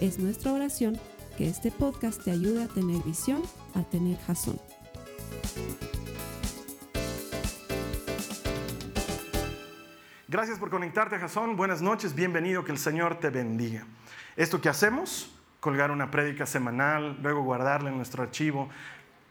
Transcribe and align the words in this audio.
Es 0.00 0.18
nuestra 0.18 0.52
oración 0.52 1.00
que 1.38 1.48
este 1.48 1.70
podcast 1.70 2.22
te 2.22 2.30
ayude 2.30 2.64
a 2.64 2.68
tener 2.68 3.02
visión, 3.02 3.42
a 3.74 3.82
tener 3.82 4.18
jazón. 4.18 4.60
Gracias 10.28 10.58
por 10.58 10.68
conectarte, 10.68 11.18
Jasón. 11.18 11.56
Buenas 11.56 11.80
noches, 11.80 12.14
bienvenido, 12.14 12.62
que 12.62 12.72
el 12.72 12.78
Señor 12.78 13.20
te 13.20 13.30
bendiga. 13.30 13.86
Esto 14.36 14.60
que 14.60 14.68
hacemos, 14.68 15.34
colgar 15.60 15.90
una 15.90 16.10
prédica 16.10 16.44
semanal, 16.44 17.18
luego 17.22 17.42
guardarla 17.42 17.88
en 17.88 17.96
nuestro 17.96 18.22
archivo, 18.22 18.68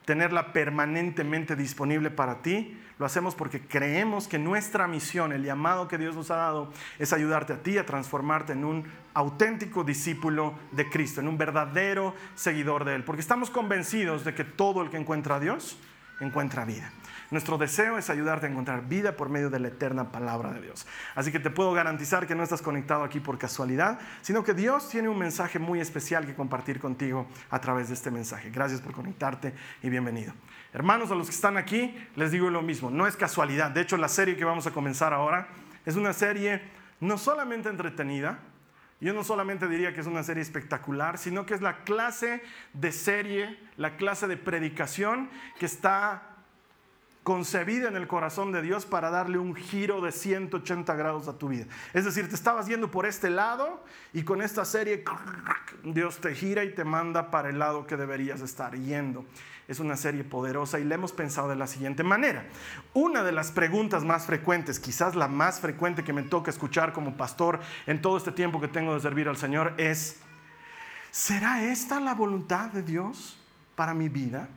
tenerla 0.05 0.53
permanentemente 0.53 1.55
disponible 1.55 2.11
para 2.11 2.41
ti, 2.41 2.79
lo 2.97 3.05
hacemos 3.05 3.35
porque 3.35 3.59
creemos 3.59 4.27
que 4.27 4.39
nuestra 4.39 4.87
misión, 4.87 5.33
el 5.33 5.43
llamado 5.43 5.87
que 5.87 5.97
Dios 5.97 6.15
nos 6.15 6.31
ha 6.31 6.37
dado, 6.37 6.71
es 6.97 7.11
ayudarte 7.11 7.53
a 7.53 7.61
ti 7.61 7.77
a 7.77 7.85
transformarte 7.85 8.53
en 8.53 8.63
un 8.63 8.85
auténtico 9.13 9.83
discípulo 9.83 10.53
de 10.71 10.89
Cristo, 10.89 11.19
en 11.19 11.27
un 11.27 11.37
verdadero 11.37 12.15
seguidor 12.35 12.85
de 12.85 12.95
Él. 12.95 13.03
Porque 13.03 13.21
estamos 13.21 13.49
convencidos 13.49 14.23
de 14.23 14.33
que 14.33 14.45
todo 14.45 14.81
el 14.81 14.89
que 14.89 14.97
encuentra 14.97 15.35
a 15.35 15.39
Dios 15.39 15.77
encuentra 16.21 16.63
vida. 16.63 16.91
Nuestro 17.31 17.57
deseo 17.57 17.97
es 17.97 18.09
ayudarte 18.09 18.45
a 18.45 18.49
encontrar 18.49 18.87
vida 18.87 19.15
por 19.15 19.29
medio 19.29 19.49
de 19.49 19.59
la 19.59 19.69
eterna 19.69 20.11
palabra 20.11 20.51
de 20.51 20.61
Dios. 20.61 20.85
Así 21.15 21.31
que 21.31 21.39
te 21.39 21.49
puedo 21.49 21.73
garantizar 21.73 22.27
que 22.27 22.35
no 22.35 22.43
estás 22.43 22.61
conectado 22.61 23.03
aquí 23.03 23.19
por 23.19 23.37
casualidad, 23.37 23.99
sino 24.21 24.43
que 24.43 24.53
Dios 24.53 24.89
tiene 24.89 25.09
un 25.09 25.17
mensaje 25.17 25.57
muy 25.57 25.79
especial 25.79 26.25
que 26.25 26.35
compartir 26.35 26.79
contigo 26.79 27.27
a 27.49 27.59
través 27.59 27.87
de 27.87 27.95
este 27.95 28.11
mensaje. 28.11 28.51
Gracias 28.51 28.81
por 28.81 28.93
conectarte 28.93 29.53
y 29.81 29.89
bienvenido. 29.89 30.33
Hermanos, 30.73 31.09
a 31.11 31.15
los 31.15 31.27
que 31.27 31.35
están 31.35 31.57
aquí, 31.57 31.95
les 32.15 32.31
digo 32.31 32.49
lo 32.49 32.61
mismo, 32.61 32.91
no 32.91 33.07
es 33.07 33.15
casualidad. 33.15 33.71
De 33.71 33.81
hecho, 33.81 33.97
la 33.97 34.09
serie 34.09 34.35
que 34.35 34.45
vamos 34.45 34.67
a 34.67 34.71
comenzar 34.71 35.13
ahora 35.13 35.47
es 35.85 35.95
una 35.95 36.13
serie 36.13 36.61
no 36.99 37.17
solamente 37.17 37.69
entretenida, 37.69 38.39
yo 39.01 39.13
no 39.13 39.23
solamente 39.23 39.67
diría 39.67 39.93
que 39.93 40.01
es 40.01 40.07
una 40.07 40.23
serie 40.23 40.41
espectacular, 40.41 41.17
sino 41.17 41.45
que 41.45 41.53
es 41.53 41.61
la 41.61 41.83
clase 41.83 42.41
de 42.73 42.91
serie, 42.91 43.59
la 43.77 43.97
clase 43.97 44.27
de 44.27 44.37
predicación 44.37 45.29
que 45.59 45.65
está 45.65 46.34
concebida 47.25 47.87
en 47.87 47.95
el 47.95 48.05
corazón 48.05 48.51
de 48.51 48.61
Dios 48.61 48.85
para 48.85 49.09
darle 49.09 49.39
un 49.39 49.55
giro 49.55 49.99
de 49.99 50.11
180 50.11 50.93
grados 50.93 51.27
a 51.27 51.39
tu 51.39 51.47
vida. 51.47 51.65
Es 51.91 52.05
decir, 52.05 52.29
te 52.29 52.35
estabas 52.35 52.67
yendo 52.67 52.91
por 52.91 53.07
este 53.07 53.31
lado 53.31 53.83
y 54.13 54.21
con 54.21 54.43
esta 54.43 54.63
serie 54.63 55.03
Dios 55.83 56.19
te 56.19 56.35
gira 56.35 56.63
y 56.63 56.75
te 56.75 56.83
manda 56.83 57.31
para 57.31 57.49
el 57.49 57.57
lado 57.57 57.87
que 57.87 57.97
deberías 57.97 58.41
estar 58.41 58.75
yendo. 58.75 59.25
Es 59.67 59.79
una 59.79 59.97
serie 59.97 60.23
poderosa 60.23 60.77
y 60.77 60.83
la 60.83 60.93
hemos 60.93 61.13
pensado 61.13 61.49
de 61.49 61.55
la 61.55 61.65
siguiente 61.65 62.03
manera. 62.03 62.45
Una 62.93 63.23
de 63.23 63.31
las 63.31 63.51
preguntas 63.51 64.03
más 64.03 64.27
frecuentes, 64.27 64.79
quizás 64.79 65.15
la 65.15 65.27
más 65.27 65.59
frecuente 65.59 66.03
que 66.03 66.13
me 66.13 66.21
toca 66.21 66.51
escuchar 66.51 66.93
como 66.93 67.17
pastor 67.17 67.59
en 67.87 68.03
todo 68.03 68.17
este 68.17 68.33
tiempo 68.33 68.61
que 68.61 68.67
tengo 68.67 68.93
de 68.93 68.99
servir 68.99 69.27
al 69.27 69.37
Señor 69.37 69.73
es, 69.77 70.19
¿será 71.09 71.63
esta 71.63 71.99
la 71.99 72.13
voluntad 72.13 72.67
de 72.67 72.83
Dios 72.83 73.39
para 73.75 73.95
mi 73.95 74.09
vida? 74.09 74.47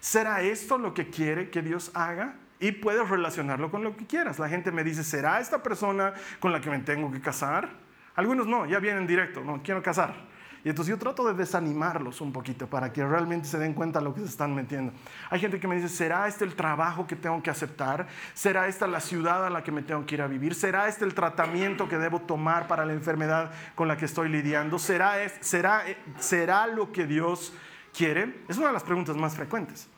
¿Será 0.00 0.42
esto 0.42 0.78
lo 0.78 0.94
que 0.94 1.08
quiere 1.10 1.50
que 1.50 1.62
Dios 1.62 1.90
haga? 1.94 2.36
Y 2.60 2.72
puedes 2.72 3.08
relacionarlo 3.08 3.70
con 3.70 3.84
lo 3.84 3.96
que 3.96 4.06
quieras. 4.06 4.38
La 4.38 4.48
gente 4.48 4.72
me 4.72 4.82
dice, 4.82 5.04
¿será 5.04 5.40
esta 5.40 5.62
persona 5.62 6.14
con 6.40 6.52
la 6.52 6.60
que 6.60 6.70
me 6.70 6.78
tengo 6.80 7.10
que 7.10 7.20
casar? 7.20 7.68
Algunos 8.16 8.46
no, 8.48 8.66
ya 8.66 8.80
vienen 8.80 9.06
directo, 9.06 9.44
no 9.44 9.62
quiero 9.62 9.82
casar. 9.82 10.28
Y 10.64 10.70
entonces 10.70 10.90
yo 10.90 10.98
trato 10.98 11.26
de 11.26 11.34
desanimarlos 11.34 12.20
un 12.20 12.32
poquito 12.32 12.66
para 12.66 12.92
que 12.92 13.06
realmente 13.06 13.46
se 13.46 13.58
den 13.58 13.74
cuenta 13.74 14.00
de 14.00 14.06
lo 14.06 14.14
que 14.14 14.20
se 14.20 14.26
están 14.26 14.54
metiendo. 14.54 14.92
Hay 15.30 15.38
gente 15.38 15.60
que 15.60 15.68
me 15.68 15.76
dice, 15.76 15.88
¿será 15.88 16.26
este 16.26 16.44
el 16.44 16.56
trabajo 16.56 17.06
que 17.06 17.14
tengo 17.14 17.40
que 17.42 17.50
aceptar? 17.50 18.08
¿Será 18.34 18.66
esta 18.66 18.88
la 18.88 19.00
ciudad 19.00 19.46
a 19.46 19.50
la 19.50 19.62
que 19.62 19.70
me 19.70 19.82
tengo 19.82 20.04
que 20.04 20.16
ir 20.16 20.22
a 20.22 20.26
vivir? 20.26 20.54
¿Será 20.56 20.88
este 20.88 21.04
el 21.04 21.14
tratamiento 21.14 21.88
que 21.88 21.96
debo 21.96 22.20
tomar 22.22 22.66
para 22.66 22.84
la 22.84 22.92
enfermedad 22.92 23.52
con 23.76 23.86
la 23.86 23.96
que 23.96 24.06
estoy 24.06 24.28
lidiando? 24.28 24.80
¿Será, 24.80 25.14
será, 25.40 25.84
será 26.18 26.66
lo 26.66 26.90
que 26.90 27.06
Dios 27.06 27.52
quiere? 27.98 28.44
Es 28.48 28.56
una 28.56 28.68
de 28.68 28.74
las 28.74 28.84
preguntas 28.84 29.16
más 29.16 29.34
frecuentes. 29.34 29.88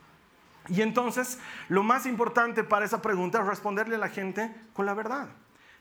Y 0.69 0.81
entonces, 0.81 1.39
lo 1.69 1.83
más 1.83 2.07
importante 2.07 2.65
para 2.65 2.87
esa 2.87 3.03
pregunta 3.03 3.41
es 3.41 3.47
responderle 3.47 3.97
a 3.97 3.99
la 3.99 4.09
gente 4.09 4.55
con 4.73 4.87
la 4.87 4.95
verdad 4.95 5.29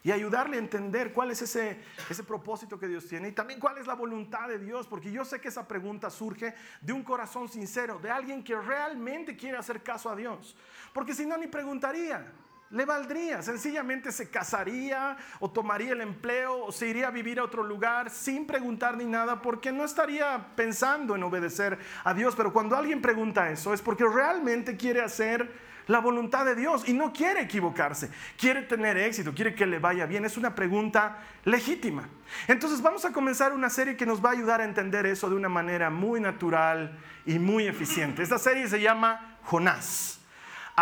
y 0.04 0.12
ayudarle 0.12 0.58
a 0.58 0.60
entender 0.60 1.14
cuál 1.14 1.32
es 1.32 1.42
ese, 1.42 1.80
ese 2.10 2.24
propósito 2.24 2.78
que 2.78 2.88
Dios 2.88 3.08
tiene 3.08 3.30
y 3.30 3.32
también 3.32 3.60
cuál 3.60 3.78
es 3.78 3.88
la 3.88 3.96
voluntad 3.96 4.48
de 4.50 4.60
Dios, 4.60 4.88
porque 4.88 5.12
yo 5.12 5.24
sé 5.24 5.40
que 5.40 5.48
esa 5.48 5.68
pregunta 5.68 6.10
surge 6.10 6.54
de 6.82 6.94
un 6.94 7.04
corazón 7.04 7.48
sincero, 7.48 8.00
de 8.00 8.10
alguien 8.10 8.44
que 8.44 8.56
realmente 8.56 9.38
quiere 9.38 9.58
hacer 9.58 9.82
caso 9.82 10.10
a 10.10 10.16
Dios, 10.16 10.56
porque 10.94 11.14
si 11.14 11.26
no, 11.26 11.38
ni 11.38 11.48
preguntaría 11.48 12.32
le 12.72 12.86
valdría, 12.86 13.42
sencillamente 13.42 14.12
se 14.12 14.30
casaría 14.30 15.18
o 15.40 15.50
tomaría 15.50 15.94
el 15.94 16.02
empleo 16.02 16.66
o 16.66 16.72
se 16.72 16.88
iría 16.88 17.08
a 17.08 17.12
vivir 17.12 17.40
a 17.40 17.44
otro 17.44 17.64
lugar 17.64 18.12
sin 18.12 18.46
preguntar 18.46 18.96
ni 18.96 19.06
nada 19.06 19.42
porque 19.42 19.72
no 19.72 19.84
estaría 19.84 20.54
pensando 20.56 21.16
en 21.16 21.24
obedecer 21.24 21.80
a 22.04 22.14
Dios. 22.14 22.36
Pero 22.36 22.54
cuando 22.54 22.76
alguien 22.76 23.02
pregunta 23.02 23.50
eso 23.50 23.74
es 23.74 23.82
porque 23.82 24.06
realmente 24.06 24.78
quiere 24.78 25.02
hacer 25.02 25.52
la 25.88 26.00
voluntad 26.00 26.46
de 26.46 26.54
Dios 26.54 26.88
y 26.88 26.94
no 26.94 27.12
quiere 27.12 27.42
equivocarse, 27.42 28.12
quiere 28.38 28.62
tener 28.62 28.96
éxito, 28.98 29.34
quiere 29.34 29.56
que 29.56 29.66
le 29.66 29.80
vaya 29.80 30.06
bien. 30.06 30.24
Es 30.24 30.38
una 30.38 30.54
pregunta 30.54 31.18
legítima. 31.46 32.08
Entonces 32.48 32.84
vamos 32.84 33.04
a 33.06 33.12
comenzar 33.12 33.52
una 33.52 33.72
serie 33.72 33.98
que 33.98 34.06
nos 34.06 34.24
va 34.24 34.30
a 34.30 34.34
ayudar 34.34 34.62
a 34.62 34.66
entender 34.66 35.08
eso 35.08 35.28
de 35.28 35.36
una 35.36 35.50
manera 35.50 35.90
muy 35.90 36.20
natural 36.20 37.00
y 37.26 37.40
muy 37.40 37.66
eficiente. 37.66 38.22
Esta 38.22 38.38
serie 38.38 38.68
se 38.68 38.80
llama 38.80 39.40
Jonás. 39.46 40.19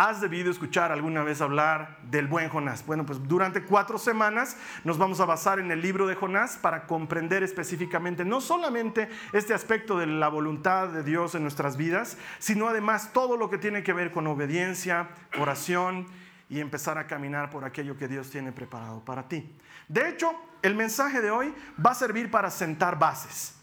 ¿Has 0.00 0.20
debido 0.20 0.48
escuchar 0.48 0.92
alguna 0.92 1.24
vez 1.24 1.40
hablar 1.40 1.98
del 2.04 2.28
buen 2.28 2.48
Jonás? 2.48 2.86
Bueno, 2.86 3.04
pues 3.04 3.18
durante 3.26 3.64
cuatro 3.64 3.98
semanas 3.98 4.56
nos 4.84 4.96
vamos 4.96 5.18
a 5.18 5.24
basar 5.24 5.58
en 5.58 5.72
el 5.72 5.82
libro 5.82 6.06
de 6.06 6.14
Jonás 6.14 6.56
para 6.56 6.86
comprender 6.86 7.42
específicamente 7.42 8.24
no 8.24 8.40
solamente 8.40 9.08
este 9.32 9.54
aspecto 9.54 9.98
de 9.98 10.06
la 10.06 10.28
voluntad 10.28 10.86
de 10.86 11.02
Dios 11.02 11.34
en 11.34 11.42
nuestras 11.42 11.76
vidas, 11.76 12.16
sino 12.38 12.68
además 12.68 13.12
todo 13.12 13.36
lo 13.36 13.50
que 13.50 13.58
tiene 13.58 13.82
que 13.82 13.92
ver 13.92 14.12
con 14.12 14.28
obediencia, 14.28 15.08
oración 15.36 16.06
y 16.48 16.60
empezar 16.60 16.96
a 16.96 17.08
caminar 17.08 17.50
por 17.50 17.64
aquello 17.64 17.96
que 17.96 18.06
Dios 18.06 18.30
tiene 18.30 18.52
preparado 18.52 19.04
para 19.04 19.26
ti. 19.26 19.52
De 19.88 20.08
hecho, 20.08 20.30
el 20.62 20.76
mensaje 20.76 21.20
de 21.20 21.32
hoy 21.32 21.52
va 21.84 21.90
a 21.90 21.96
servir 21.96 22.30
para 22.30 22.52
sentar 22.52 23.00
bases. 23.00 23.56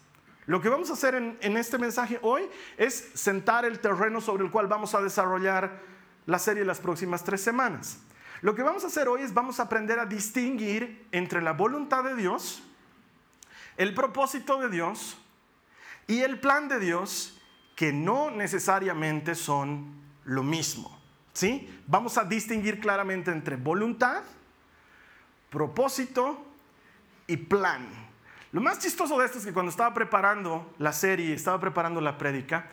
Lo 0.47 0.59
que 0.59 0.67
vamos 0.67 0.90
a 0.90 0.94
hacer 0.96 1.16
en, 1.16 1.38
en 1.40 1.56
este 1.56 1.78
mensaje 1.78 2.19
hoy 2.22 2.41
es 2.75 3.12
sentar 3.13 3.63
el 3.63 3.79
terreno 3.79 4.19
sobre 4.19 4.44
el 4.44 4.52
cual 4.52 4.67
vamos 4.67 4.94
a 4.96 5.02
desarrollar 5.02 5.94
la 6.25 6.39
serie 6.39 6.65
las 6.65 6.79
próximas 6.79 7.23
tres 7.23 7.41
semanas. 7.41 7.99
Lo 8.41 8.55
que 8.55 8.63
vamos 8.63 8.83
a 8.83 8.87
hacer 8.87 9.07
hoy 9.07 9.21
es 9.21 9.33
vamos 9.33 9.59
a 9.59 9.63
aprender 9.63 9.99
a 9.99 10.05
distinguir 10.05 11.07
entre 11.11 11.41
la 11.41 11.53
voluntad 11.53 12.03
de 12.03 12.15
Dios, 12.15 12.63
el 13.77 13.93
propósito 13.93 14.59
de 14.59 14.69
Dios 14.69 15.17
y 16.07 16.21
el 16.21 16.39
plan 16.39 16.67
de 16.67 16.79
Dios, 16.79 17.41
que 17.75 17.91
no 17.91 18.31
necesariamente 18.31 19.35
son 19.35 19.93
lo 20.23 20.43
mismo. 20.43 20.95
¿Sí? 21.33 21.81
Vamos 21.87 22.17
a 22.17 22.23
distinguir 22.23 22.79
claramente 22.79 23.29
entre 23.31 23.57
voluntad, 23.57 24.23
propósito 25.49 26.45
y 27.28 27.35
plan. 27.35 27.87
Lo 28.53 28.61
más 28.61 28.79
chistoso 28.79 29.19
de 29.19 29.25
esto 29.25 29.39
es 29.39 29.45
que 29.45 29.51
cuando 29.51 29.69
estaba 29.69 29.93
preparando 29.93 30.73
la 30.78 30.93
serie, 30.93 31.33
estaba 31.33 31.59
preparando 31.59 31.99
la 31.99 32.17
prédica, 32.17 32.69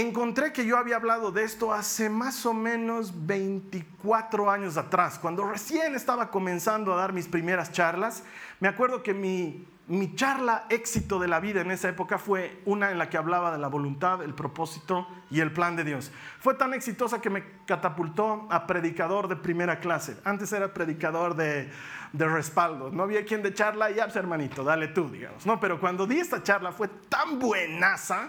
encontré 0.00 0.52
que 0.52 0.66
yo 0.66 0.76
había 0.76 0.96
hablado 0.96 1.32
de 1.32 1.42
esto 1.42 1.72
hace 1.72 2.10
más 2.10 2.44
o 2.44 2.52
menos 2.52 3.26
24 3.26 4.50
años 4.50 4.76
atrás, 4.76 5.18
cuando 5.18 5.48
recién 5.48 5.94
estaba 5.94 6.30
comenzando 6.30 6.92
a 6.92 6.96
dar 6.96 7.14
mis 7.14 7.28
primeras 7.28 7.72
charlas. 7.72 8.22
Me 8.60 8.68
acuerdo 8.68 9.02
que 9.02 9.14
mi, 9.14 9.66
mi 9.86 10.14
charla 10.14 10.66
éxito 10.68 11.18
de 11.18 11.28
la 11.28 11.40
vida 11.40 11.62
en 11.62 11.70
esa 11.70 11.88
época 11.88 12.18
fue 12.18 12.60
una 12.66 12.90
en 12.90 12.98
la 12.98 13.08
que 13.08 13.16
hablaba 13.16 13.50
de 13.50 13.56
la 13.56 13.68
voluntad, 13.68 14.22
el 14.22 14.34
propósito 14.34 15.06
y 15.30 15.40
el 15.40 15.50
plan 15.50 15.76
de 15.76 15.84
Dios. 15.84 16.12
Fue 16.40 16.52
tan 16.52 16.74
exitosa 16.74 17.22
que 17.22 17.30
me 17.30 17.44
catapultó 17.64 18.46
a 18.50 18.66
predicador 18.66 19.28
de 19.28 19.36
primera 19.36 19.80
clase. 19.80 20.18
Antes 20.24 20.52
era 20.52 20.74
predicador 20.74 21.36
de, 21.36 21.70
de 22.12 22.28
respaldo. 22.28 22.90
No 22.90 23.04
había 23.04 23.24
quien 23.24 23.42
de 23.42 23.54
charla, 23.54 23.90
ya, 23.90 24.04
pues, 24.04 24.16
hermanito, 24.16 24.62
dale 24.62 24.88
tú, 24.88 25.08
digamos. 25.08 25.46
No, 25.46 25.58
pero 25.58 25.80
cuando 25.80 26.06
di 26.06 26.18
esta 26.18 26.42
charla 26.42 26.70
fue 26.70 26.88
tan 27.08 27.38
buenaza 27.38 28.28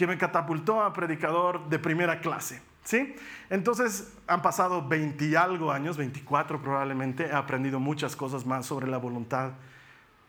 que 0.00 0.06
me 0.06 0.16
catapultó 0.16 0.82
a 0.82 0.94
predicador 0.94 1.68
de 1.68 1.78
primera 1.78 2.22
clase. 2.22 2.62
¿Sí? 2.84 3.14
Entonces 3.50 4.14
han 4.26 4.40
pasado 4.40 4.88
20 4.88 5.26
y 5.26 5.34
algo 5.34 5.70
años, 5.70 5.98
24 5.98 6.62
probablemente, 6.62 7.26
he 7.26 7.32
aprendido 7.34 7.78
muchas 7.78 8.16
cosas 8.16 8.46
más 8.46 8.64
sobre 8.64 8.86
la 8.86 8.96
voluntad 8.96 9.52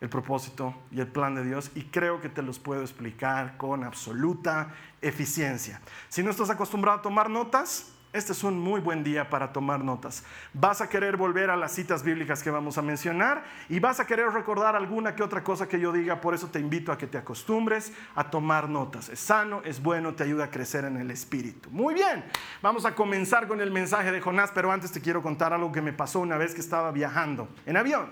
el 0.02 0.10
propósito 0.10 0.74
y 0.90 1.00
el 1.00 1.06
plan 1.06 1.34
de 1.34 1.44
Dios 1.44 1.70
y 1.74 1.84
creo 1.84 2.20
que 2.20 2.28
te 2.28 2.42
los 2.42 2.58
puedo 2.58 2.82
explicar 2.82 3.56
con 3.56 3.82
absoluta 3.82 4.74
eficiencia. 5.00 5.80
Si 6.10 6.22
no 6.22 6.30
estás 6.30 6.50
acostumbrado 6.50 6.98
a 6.98 7.02
tomar 7.02 7.30
notas, 7.30 7.94
este 8.12 8.32
es 8.32 8.44
un 8.44 8.60
muy 8.60 8.80
buen 8.80 9.02
día 9.02 9.30
para 9.30 9.54
tomar 9.54 9.82
notas. 9.82 10.22
Vas 10.52 10.82
a 10.82 10.88
querer 10.88 11.16
volver 11.16 11.48
a 11.48 11.56
las 11.56 11.72
citas 11.72 12.02
bíblicas 12.02 12.42
que 12.42 12.50
vamos 12.50 12.76
a 12.76 12.82
mencionar 12.82 13.42
y 13.70 13.80
vas 13.80 14.00
a 14.00 14.06
querer 14.06 14.28
recordar 14.28 14.76
alguna 14.76 15.16
que 15.16 15.22
otra 15.22 15.42
cosa 15.42 15.66
que 15.66 15.80
yo 15.80 15.92
diga, 15.92 16.20
por 16.20 16.34
eso 16.34 16.48
te 16.48 16.58
invito 16.58 16.92
a 16.92 16.98
que 16.98 17.06
te 17.06 17.16
acostumbres 17.16 17.90
a 18.14 18.28
tomar 18.28 18.68
notas. 18.68 19.08
Es 19.08 19.18
sano, 19.18 19.62
es 19.64 19.82
bueno, 19.82 20.14
te 20.14 20.24
ayuda 20.24 20.44
a 20.44 20.50
crecer 20.50 20.84
en 20.84 20.98
el 20.98 21.10
espíritu. 21.10 21.70
Muy 21.70 21.94
bien, 21.94 22.22
vamos 22.60 22.84
a 22.84 22.94
comenzar 22.94 23.48
con 23.48 23.62
el 23.62 23.70
mensaje 23.70 24.12
de 24.12 24.20
Jonás, 24.20 24.50
pero 24.54 24.70
antes 24.70 24.92
te 24.92 25.00
quiero 25.00 25.22
contar 25.22 25.54
algo 25.54 25.72
que 25.72 25.80
me 25.80 25.94
pasó 25.94 26.20
una 26.20 26.36
vez 26.36 26.54
que 26.54 26.60
estaba 26.60 26.90
viajando 26.90 27.48
en 27.64 27.78
avión. 27.78 28.10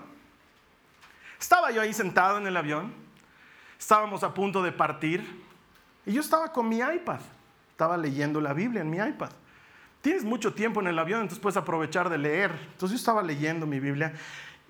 Estaba 1.39 1.69
yo 1.69 1.79
ahí 1.79 1.93
sentado 1.93 2.39
en 2.39 2.47
el 2.47 2.57
avión, 2.57 2.91
estábamos 3.77 4.23
a 4.23 4.33
punto 4.33 4.63
de 4.63 4.71
partir 4.71 5.43
y 6.07 6.13
yo 6.13 6.21
estaba 6.21 6.51
con 6.51 6.67
mi 6.67 6.79
iPad, 6.79 7.19
estaba 7.69 7.97
leyendo 7.97 8.41
la 8.41 8.53
Biblia 8.53 8.81
en 8.81 8.89
mi 8.89 8.97
iPad 8.97 9.29
tienes 10.01 10.23
mucho 10.23 10.53
tiempo 10.53 10.81
en 10.81 10.87
el 10.87 10.99
avión, 10.99 11.21
entonces 11.21 11.41
puedes 11.41 11.57
aprovechar 11.57 12.09
de 12.09 12.17
leer. 12.17 12.51
Entonces 12.71 12.91
yo 12.91 12.95
estaba 12.97 13.21
leyendo 13.23 13.65
mi 13.65 13.79
Biblia 13.79 14.13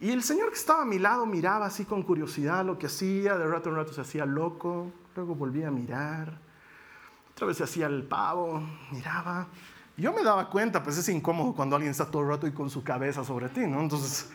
y 0.02 0.10
el 0.10 0.24
señor 0.24 0.50
que 0.50 0.58
estaba 0.58 0.82
a 0.82 0.86
mi 0.86 0.98
lado 0.98 1.28
miraba 1.28 1.68
así 1.68 1.86
con 1.86 2.02
curiosidad 2.02 2.66
lo 2.66 2.80
que 2.80 2.88
hacía, 2.88 3.38
de 3.38 3.46
rato 3.46 3.70
en 3.70 3.76
rato 3.76 3.94
se 3.94 4.02
hacía 4.02 4.26
loco, 4.26 4.92
luego 5.16 5.36
volvía 5.36 5.68
a 5.68 5.72
mirar, 5.72 6.40
otra 7.32 7.46
vez 7.46 7.58
se 7.58 7.64
hacía 7.64 7.86
el 7.86 8.04
pavo, 8.04 8.64
miraba. 8.92 9.48
Yo 9.98 10.12
me 10.12 10.24
daba 10.24 10.50
cuenta, 10.50 10.82
pues 10.82 10.98
es 10.98 11.08
incómodo 11.10 11.54
cuando 11.54 11.76
alguien 11.76 11.92
está 11.92 12.10
todo 12.10 12.24
el 12.24 12.30
rato 12.30 12.48
y 12.48 12.52
con 12.52 12.72
su 12.72 12.84
cabeza 12.84 13.24
sobre 13.24 13.50
ti, 13.50 13.62
¿no? 13.68 13.80
Entonces 13.80 14.32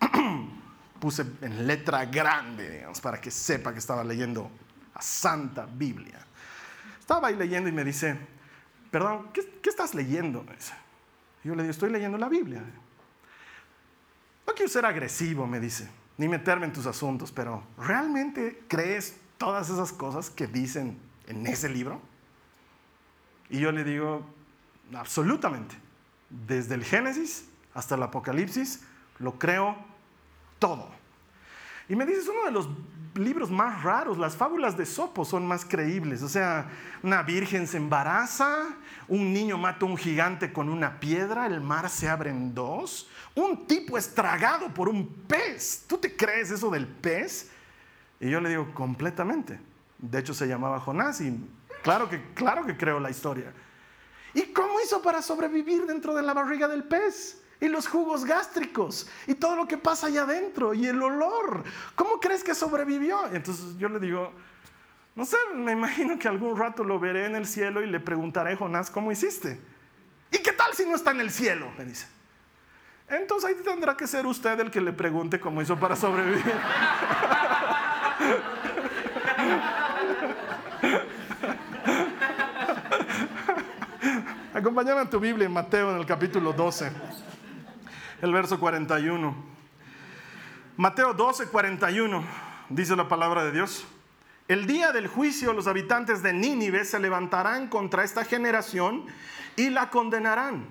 puse 0.98 1.26
en 1.42 1.66
letra 1.66 2.06
grande, 2.06 2.70
digamos, 2.70 3.02
para 3.02 3.20
que 3.20 3.30
sepa 3.30 3.72
que 3.72 3.80
estaba 3.80 4.02
leyendo 4.02 4.50
a 4.94 5.02
Santa 5.02 5.66
Biblia. 5.66 6.26
Estaba 6.98 7.28
ahí 7.28 7.36
leyendo 7.36 7.68
y 7.68 7.72
me 7.72 7.84
dice, 7.84 8.16
perdón, 8.92 9.30
¿qué, 9.32 9.68
estás 9.68 9.94
leyendo? 9.94 10.44
yo 11.42 11.54
le 11.56 11.62
digo, 11.62 11.70
estoy 11.72 11.90
leyendo 11.90 12.18
la 12.18 12.28
Biblia. 12.28 12.62
No 14.46 14.54
quiero 14.54 14.70
ser 14.70 14.84
agresivo, 14.84 15.46
me 15.46 15.58
dice, 15.58 15.90
ni 16.18 16.28
meterme 16.28 16.66
en 16.66 16.72
tus 16.72 16.86
asuntos, 16.86 17.32
pero 17.32 17.64
¿realmente 17.78 18.62
crees 18.68 19.16
todas 19.38 19.70
esas 19.70 19.92
cosas 19.92 20.30
que 20.30 20.46
dicen 20.46 20.98
en 21.26 21.46
ese 21.46 21.68
libro? 21.68 22.00
Y 23.48 23.60
yo 23.60 23.72
le 23.72 23.82
digo, 23.82 24.24
absolutamente. 24.94 25.74
Desde 26.28 26.74
el 26.74 26.84
Génesis 26.84 27.48
hasta 27.74 27.94
el 27.94 28.02
Apocalipsis, 28.02 28.84
lo 29.18 29.38
creo 29.38 29.76
todo. 30.58 30.90
Y 31.88 31.96
me 31.96 32.04
dices, 32.04 32.28
uno 32.28 32.44
de 32.44 32.50
los 32.50 32.68
libros 33.14 33.50
más 33.50 33.82
raros, 33.82 34.18
las 34.18 34.36
fábulas 34.36 34.76
de 34.76 34.86
Sopo 34.86 35.24
son 35.24 35.46
más 35.46 35.64
creíbles. 35.64 36.22
O 36.22 36.28
sea, 36.28 36.68
una 37.02 37.22
virgen 37.22 37.66
se 37.66 37.76
embaraza, 37.76 38.76
un 39.08 39.32
niño 39.32 39.58
mata 39.58 39.84
a 39.84 39.88
un 39.88 39.96
gigante 39.96 40.52
con 40.52 40.68
una 40.68 41.00
piedra, 41.00 41.46
el 41.46 41.60
mar 41.60 41.90
se 41.90 42.08
abre 42.08 42.30
en 42.30 42.54
dos, 42.54 43.08
un 43.34 43.66
tipo 43.66 43.98
es 43.98 44.14
tragado 44.14 44.72
por 44.72 44.88
un 44.88 45.06
pez. 45.06 45.84
¿Tú 45.86 45.98
te 45.98 46.16
crees 46.16 46.50
eso 46.50 46.70
del 46.70 46.86
pez? 46.86 47.50
Y 48.20 48.30
yo 48.30 48.40
le 48.40 48.48
digo, 48.48 48.72
completamente. 48.72 49.60
De 49.98 50.18
hecho, 50.18 50.34
se 50.34 50.46
llamaba 50.46 50.80
Jonás 50.80 51.20
y 51.20 51.38
claro 51.82 52.08
que, 52.08 52.22
claro 52.34 52.64
que 52.64 52.76
creo 52.76 52.98
la 53.00 53.10
historia. 53.10 53.52
¿Y 54.34 54.52
cómo 54.52 54.80
hizo 54.80 55.02
para 55.02 55.20
sobrevivir 55.20 55.86
dentro 55.86 56.14
de 56.14 56.22
la 56.22 56.32
barriga 56.32 56.66
del 56.68 56.84
pez? 56.84 57.41
Y 57.62 57.68
los 57.68 57.86
jugos 57.86 58.24
gástricos 58.24 59.08
y 59.28 59.34
todo 59.34 59.54
lo 59.54 59.68
que 59.68 59.78
pasa 59.78 60.08
allá 60.08 60.22
adentro 60.22 60.74
y 60.74 60.88
el 60.88 61.00
olor. 61.00 61.62
¿Cómo 61.94 62.18
crees 62.18 62.42
que 62.42 62.56
sobrevivió? 62.56 63.32
Entonces 63.32 63.78
yo 63.78 63.88
le 63.88 64.00
digo, 64.00 64.32
no 65.14 65.24
sé, 65.24 65.36
me 65.54 65.70
imagino 65.70 66.18
que 66.18 66.26
algún 66.26 66.56
rato 66.56 66.82
lo 66.82 66.98
veré 66.98 67.26
en 67.26 67.36
el 67.36 67.46
cielo 67.46 67.80
y 67.80 67.86
le 67.86 68.00
preguntaré, 68.00 68.56
Jonás, 68.56 68.90
¿cómo 68.90 69.12
hiciste? 69.12 69.60
¿Y 70.32 70.38
qué 70.38 70.50
tal 70.50 70.74
si 70.74 70.84
no 70.84 70.96
está 70.96 71.12
en 71.12 71.20
el 71.20 71.30
cielo? 71.30 71.70
Me 71.78 71.84
dice. 71.84 72.08
Entonces 73.08 73.48
ahí 73.48 73.54
tendrá 73.62 73.96
que 73.96 74.08
ser 74.08 74.26
usted 74.26 74.58
el 74.58 74.72
que 74.72 74.80
le 74.80 74.92
pregunte 74.92 75.38
cómo 75.38 75.62
hizo 75.62 75.78
para 75.78 75.94
sobrevivir. 75.94 76.42
Acompáñame 84.52 85.02
a 85.02 85.08
tu 85.08 85.20
Biblia 85.20 85.46
en 85.46 85.52
Mateo 85.52 85.92
en 85.92 85.98
el 85.98 86.06
capítulo 86.06 86.52
12 86.52 86.90
el 88.22 88.32
verso 88.32 88.58
41. 88.58 89.34
Mateo 90.76 91.12
12, 91.12 91.48
41, 91.48 92.24
dice 92.70 92.96
la 92.96 93.08
palabra 93.08 93.44
de 93.44 93.50
Dios. 93.50 93.84
El 94.46 94.66
día 94.66 94.92
del 94.92 95.08
juicio 95.08 95.52
los 95.52 95.66
habitantes 95.66 96.22
de 96.22 96.32
Nínive 96.32 96.84
se 96.84 97.00
levantarán 97.00 97.68
contra 97.68 98.04
esta 98.04 98.24
generación 98.24 99.06
y 99.56 99.70
la 99.70 99.90
condenarán, 99.90 100.66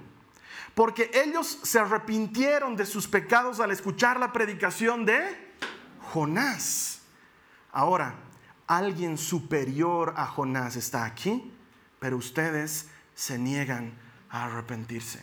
porque 0.76 1.12
ellos 1.14 1.60
se 1.64 1.80
arrepintieron 1.80 2.78
de 2.78 2.86
sus 2.86 3.08
pecados 3.08 3.60
al 3.60 3.72
escuchar 3.72 4.18
la 4.18 4.32
predicación 4.32 5.06
de 5.06 5.54
Jonás. 6.14 7.02
Ahora, 7.74 8.16
alguien 8.66 9.18
superior 9.18 10.14
a 10.16 10.26
Jonás 10.26 10.78
está 10.78 11.04
aquí, 11.04 11.52
pero 12.00 12.16
ustedes 12.16 12.90
se 13.14 13.38
niegan 13.38 13.94
a 14.30 14.46
arrepentirse. 14.46 15.20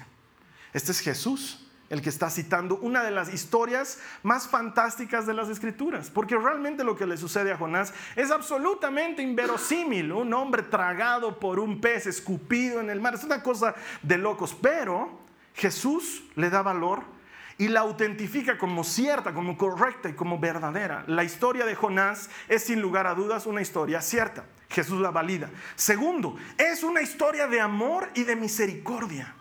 Este 0.74 0.92
es 0.92 1.00
Jesús 1.00 1.64
el 1.90 2.02
que 2.02 2.08
está 2.08 2.30
citando 2.30 2.76
una 2.76 3.02
de 3.02 3.10
las 3.10 3.32
historias 3.32 3.98
más 4.22 4.48
fantásticas 4.48 5.26
de 5.26 5.34
las 5.34 5.48
escrituras, 5.48 6.10
porque 6.10 6.36
realmente 6.36 6.84
lo 6.84 6.96
que 6.96 7.06
le 7.06 7.16
sucede 7.16 7.52
a 7.52 7.56
Jonás 7.56 7.92
es 8.16 8.30
absolutamente 8.30 9.22
inverosímil, 9.22 10.12
un 10.12 10.32
hombre 10.34 10.62
tragado 10.62 11.38
por 11.38 11.58
un 11.58 11.80
pez, 11.80 12.06
escupido 12.06 12.80
en 12.80 12.90
el 12.90 13.00
mar, 13.00 13.14
es 13.14 13.24
una 13.24 13.42
cosa 13.42 13.74
de 14.02 14.18
locos, 14.18 14.56
pero 14.60 15.20
Jesús 15.54 16.22
le 16.36 16.50
da 16.50 16.62
valor 16.62 17.02
y 17.58 17.68
la 17.68 17.80
autentifica 17.80 18.56
como 18.56 18.84
cierta, 18.84 19.34
como 19.34 19.58
correcta 19.58 20.08
y 20.08 20.14
como 20.14 20.38
verdadera. 20.38 21.02
La 21.08 21.24
historia 21.24 21.66
de 21.66 21.74
Jonás 21.74 22.30
es 22.48 22.64
sin 22.64 22.80
lugar 22.80 23.08
a 23.08 23.14
dudas 23.14 23.46
una 23.46 23.60
historia 23.60 24.00
cierta. 24.00 24.44
Jesús 24.68 25.00
la 25.00 25.10
valida. 25.10 25.50
Segundo, 25.74 26.36
es 26.56 26.84
una 26.84 27.02
historia 27.02 27.48
de 27.48 27.60
amor 27.60 28.10
y 28.14 28.22
de 28.22 28.36
misericordia. 28.36 29.34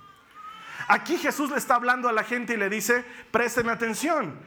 Aquí 0.87 1.17
Jesús 1.17 1.49
le 1.51 1.57
está 1.57 1.75
hablando 1.75 2.07
a 2.07 2.13
la 2.13 2.23
gente 2.23 2.53
y 2.53 2.57
le 2.57 2.69
dice, 2.69 3.03
presten 3.31 3.69
atención. 3.69 4.39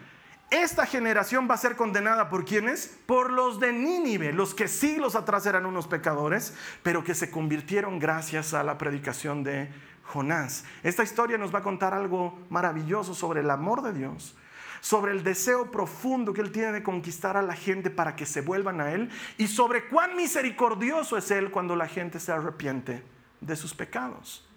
Esta 0.50 0.84
generación 0.84 1.46
va 1.48 1.54
a 1.54 1.58
ser 1.58 1.76
condenada 1.76 2.28
por 2.28 2.44
quienes? 2.44 2.98
Por 3.06 3.30
los 3.30 3.60
de 3.60 3.72
Nínive, 3.72 4.32
los 4.32 4.52
que 4.52 4.66
siglos 4.66 5.14
atrás 5.14 5.46
eran 5.46 5.64
unos 5.64 5.86
pecadores, 5.86 6.54
pero 6.82 7.04
que 7.04 7.14
se 7.14 7.30
convirtieron 7.30 8.00
gracias 8.00 8.52
a 8.52 8.64
la 8.64 8.76
predicación 8.76 9.44
de 9.44 9.70
Jonás. 10.02 10.64
Esta 10.82 11.04
historia 11.04 11.38
nos 11.38 11.54
va 11.54 11.60
a 11.60 11.62
contar 11.62 11.94
algo 11.94 12.36
maravilloso 12.50 13.14
sobre 13.14 13.42
el 13.42 13.50
amor 13.50 13.82
de 13.82 13.92
Dios, 13.92 14.34
sobre 14.80 15.12
el 15.12 15.22
deseo 15.22 15.70
profundo 15.70 16.32
que 16.32 16.40
Él 16.40 16.50
tiene 16.50 16.72
de 16.72 16.82
conquistar 16.82 17.36
a 17.36 17.42
la 17.42 17.54
gente 17.54 17.88
para 17.88 18.16
que 18.16 18.26
se 18.26 18.40
vuelvan 18.40 18.80
a 18.80 18.90
Él 18.90 19.08
y 19.38 19.46
sobre 19.46 19.88
cuán 19.88 20.16
misericordioso 20.16 21.16
es 21.16 21.30
Él 21.30 21.52
cuando 21.52 21.76
la 21.76 21.86
gente 21.86 22.18
se 22.18 22.32
arrepiente 22.32 23.04
de 23.40 23.54
sus 23.54 23.72
pecados. 23.72 24.48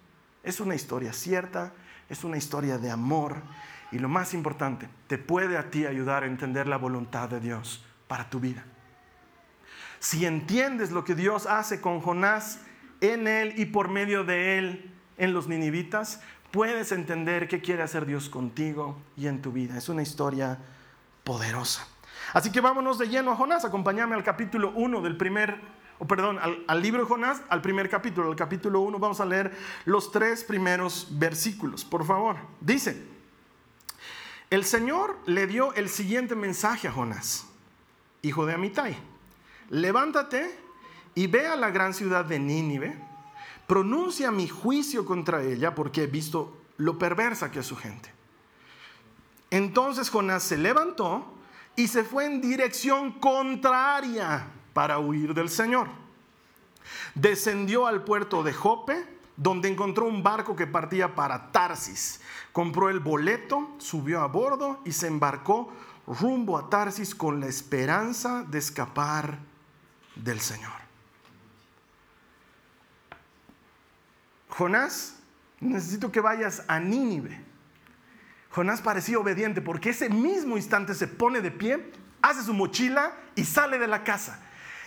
Es 0.43 0.59
una 0.59 0.73
historia 0.73 1.13
cierta, 1.13 1.71
es 2.13 2.23
una 2.23 2.37
historia 2.37 2.77
de 2.77 2.89
amor 2.89 3.41
y 3.91 3.99
lo 3.99 4.09
más 4.09 4.33
importante, 4.33 4.89
te 5.07 5.17
puede 5.17 5.57
a 5.57 5.69
ti 5.69 5.85
ayudar 5.85 6.23
a 6.23 6.27
entender 6.27 6.67
la 6.67 6.77
voluntad 6.77 7.29
de 7.29 7.39
Dios 7.39 7.85
para 8.07 8.29
tu 8.29 8.39
vida. 8.39 8.63
Si 9.99 10.25
entiendes 10.25 10.91
lo 10.91 11.03
que 11.03 11.15
Dios 11.15 11.45
hace 11.45 11.79
con 11.79 12.01
Jonás 12.01 12.59
en 13.01 13.27
él 13.27 13.53
y 13.57 13.65
por 13.65 13.89
medio 13.89 14.23
de 14.23 14.57
él 14.57 14.91
en 15.17 15.33
los 15.33 15.47
ninivitas, 15.47 16.21
puedes 16.51 16.91
entender 16.91 17.47
qué 17.47 17.61
quiere 17.61 17.83
hacer 17.83 18.05
Dios 18.05 18.29
contigo 18.29 18.97
y 19.15 19.27
en 19.27 19.41
tu 19.41 19.51
vida. 19.51 19.77
Es 19.77 19.89
una 19.89 20.01
historia 20.01 20.57
poderosa. 21.23 21.87
Así 22.33 22.51
que 22.51 22.61
vámonos 22.61 22.97
de 22.97 23.09
lleno 23.09 23.31
a 23.31 23.35
Jonás. 23.35 23.63
Acompáñame 23.63 24.15
al 24.15 24.23
capítulo 24.23 24.71
1 24.75 25.01
del 25.01 25.17
primer 25.17 25.59
o 25.99 26.05
perdón, 26.05 26.39
al, 26.39 26.81
libro 26.81 27.01
de 27.01 27.07
Jonás, 27.07 27.41
al 27.49 27.61
primer 27.61 27.89
capítulo, 27.89 28.29
al 28.29 28.35
capítulo 28.35 28.81
1, 28.81 28.99
vamos 28.99 29.19
a 29.19 29.25
leer 29.25 29.55
los 29.85 30.11
tres 30.11 30.43
primeros 30.43 31.07
versículos, 31.11 31.85
por 31.85 32.05
favor. 32.05 32.37
Dice, 32.59 33.03
el 34.49 34.65
Señor 34.65 35.17
le 35.25 35.47
dio 35.47 35.73
el 35.73 35.89
siguiente 35.89 36.35
mensaje 36.35 36.87
a 36.87 36.91
Jonás, 36.91 37.45
hijo 38.21 38.45
de 38.45 38.53
Amitai, 38.53 38.97
levántate 39.69 40.59
y 41.15 41.27
ve 41.27 41.47
a 41.47 41.55
la 41.55 41.69
gran 41.69 41.93
ciudad 41.93 42.25
de 42.25 42.39
Nínive, 42.39 42.97
pronuncia 43.67 44.31
mi 44.31 44.47
juicio 44.47 45.05
contra 45.05 45.43
ella 45.43 45.73
porque 45.73 46.03
he 46.03 46.07
visto 46.07 46.57
lo 46.77 46.97
perversa 46.97 47.51
que 47.51 47.59
es 47.59 47.65
su 47.65 47.75
gente. 47.75 48.11
Entonces 49.51 50.09
Jonás 50.09 50.43
se 50.43 50.57
levantó 50.57 51.33
y 51.75 51.87
se 51.87 52.03
fue 52.03 52.25
en 52.25 52.41
dirección 52.41 53.11
contraria 53.19 54.47
para 54.73 54.99
huir 54.99 55.33
del 55.33 55.49
Señor. 55.49 55.87
Descendió 57.15 57.87
al 57.87 58.03
puerto 58.03 58.43
de 58.43 58.53
Jope, 58.53 59.05
donde 59.37 59.69
encontró 59.69 60.05
un 60.05 60.23
barco 60.23 60.55
que 60.55 60.67
partía 60.67 61.15
para 61.15 61.51
Tarsis. 61.51 62.21
Compró 62.51 62.89
el 62.89 62.99
boleto, 62.99 63.71
subió 63.77 64.21
a 64.21 64.27
bordo 64.27 64.81
y 64.85 64.91
se 64.91 65.07
embarcó 65.07 65.71
rumbo 66.05 66.57
a 66.57 66.69
Tarsis 66.69 67.15
con 67.15 67.39
la 67.39 67.47
esperanza 67.47 68.43
de 68.43 68.59
escapar 68.59 69.39
del 70.15 70.39
Señor. 70.39 70.71
Jonás, 74.49 75.15
necesito 75.59 76.11
que 76.11 76.19
vayas 76.19 76.63
a 76.67 76.79
Nínive. 76.79 77.41
Jonás 78.51 78.81
parecía 78.81 79.17
obediente 79.17 79.61
porque 79.61 79.89
ese 79.89 80.09
mismo 80.09 80.57
instante 80.57 80.93
se 80.93 81.07
pone 81.07 81.41
de 81.41 81.49
pie, 81.49 81.91
hace 82.21 82.43
su 82.43 82.53
mochila 82.53 83.13
y 83.35 83.45
sale 83.45 83.79
de 83.79 83.87
la 83.87 84.03
casa. 84.03 84.39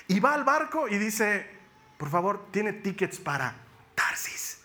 Y 0.09 0.21
va 0.21 0.35
al 0.35 0.45
barco 0.45 0.89
y 0.89 0.99
dice, 0.99 1.51
por 1.97 2.11
favor, 2.11 2.49
tiene 2.51 2.73
tickets 2.73 3.19
para 3.19 3.55
Tarsis. 3.95 4.61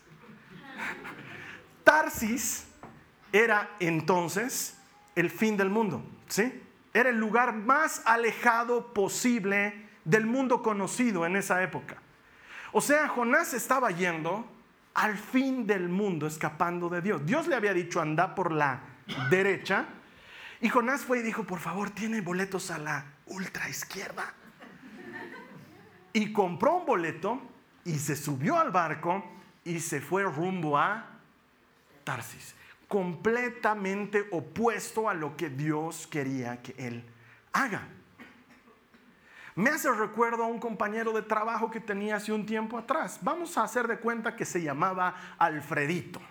Tarsis 1.83 2.65
era 3.31 3.71
entonces 3.79 4.77
el 5.15 5.29
fin 5.29 5.57
del 5.57 5.69
mundo, 5.69 6.03
¿sí? 6.27 6.61
Era 6.93 7.09
el 7.09 7.17
lugar 7.17 7.53
más 7.53 8.01
alejado 8.05 8.93
posible 8.93 9.89
del 10.03 10.25
mundo 10.25 10.61
conocido 10.61 11.25
en 11.25 11.35
esa 11.35 11.63
época. 11.63 11.97
O 12.73 12.81
sea, 12.81 13.07
Jonás 13.07 13.53
estaba 13.53 13.91
yendo 13.91 14.45
al 14.93 15.17
fin 15.17 15.65
del 15.65 15.89
mundo, 15.89 16.27
escapando 16.27 16.89
de 16.89 17.01
Dios. 17.01 17.25
Dios 17.25 17.47
le 17.47 17.55
había 17.55 17.73
dicho, 17.73 18.01
anda 18.01 18.35
por 18.35 18.51
la 18.51 18.81
derecha. 19.29 19.85
Y 20.59 20.69
Jonás 20.69 21.01
fue 21.01 21.19
y 21.19 21.21
dijo, 21.21 21.43
por 21.43 21.59
favor, 21.59 21.89
tiene 21.89 22.21
boletos 22.21 22.71
a 22.71 22.77
la 22.77 23.05
ultra 23.25 23.69
izquierda. 23.69 24.33
Y 26.13 26.33
compró 26.33 26.75
un 26.77 26.85
boleto 26.85 27.41
y 27.85 27.97
se 27.97 28.15
subió 28.15 28.59
al 28.59 28.71
barco 28.71 29.23
y 29.63 29.79
se 29.79 30.01
fue 30.01 30.23
rumbo 30.23 30.77
a 30.77 31.05
Tarsis. 32.03 32.55
Completamente 32.87 34.27
opuesto 34.31 35.09
a 35.09 35.13
lo 35.13 35.37
que 35.37 35.49
Dios 35.49 36.07
quería 36.07 36.61
que 36.61 36.73
él 36.77 37.03
haga. 37.53 37.87
Me 39.55 39.69
hace 39.69 39.91
recuerdo 39.91 40.43
a 40.43 40.47
un 40.47 40.59
compañero 40.59 41.11
de 41.11 41.21
trabajo 41.21 41.69
que 41.69 41.79
tenía 41.79 42.15
hace 42.15 42.31
un 42.31 42.45
tiempo 42.45 42.77
atrás. 42.77 43.19
Vamos 43.21 43.57
a 43.57 43.63
hacer 43.63 43.87
de 43.87 43.97
cuenta 43.97 44.35
que 44.35 44.45
se 44.45 44.61
llamaba 44.61 45.15
Alfredito. 45.37 46.21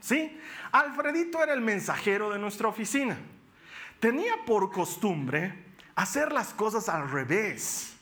¿Sí? 0.00 0.38
Alfredito 0.72 1.42
era 1.42 1.54
el 1.54 1.62
mensajero 1.62 2.30
de 2.30 2.38
nuestra 2.38 2.68
oficina. 2.68 3.16
Tenía 3.98 4.34
por 4.44 4.70
costumbre 4.70 5.64
hacer 5.94 6.32
las 6.32 6.52
cosas 6.52 6.88
al 6.88 7.10
revés. 7.10 7.95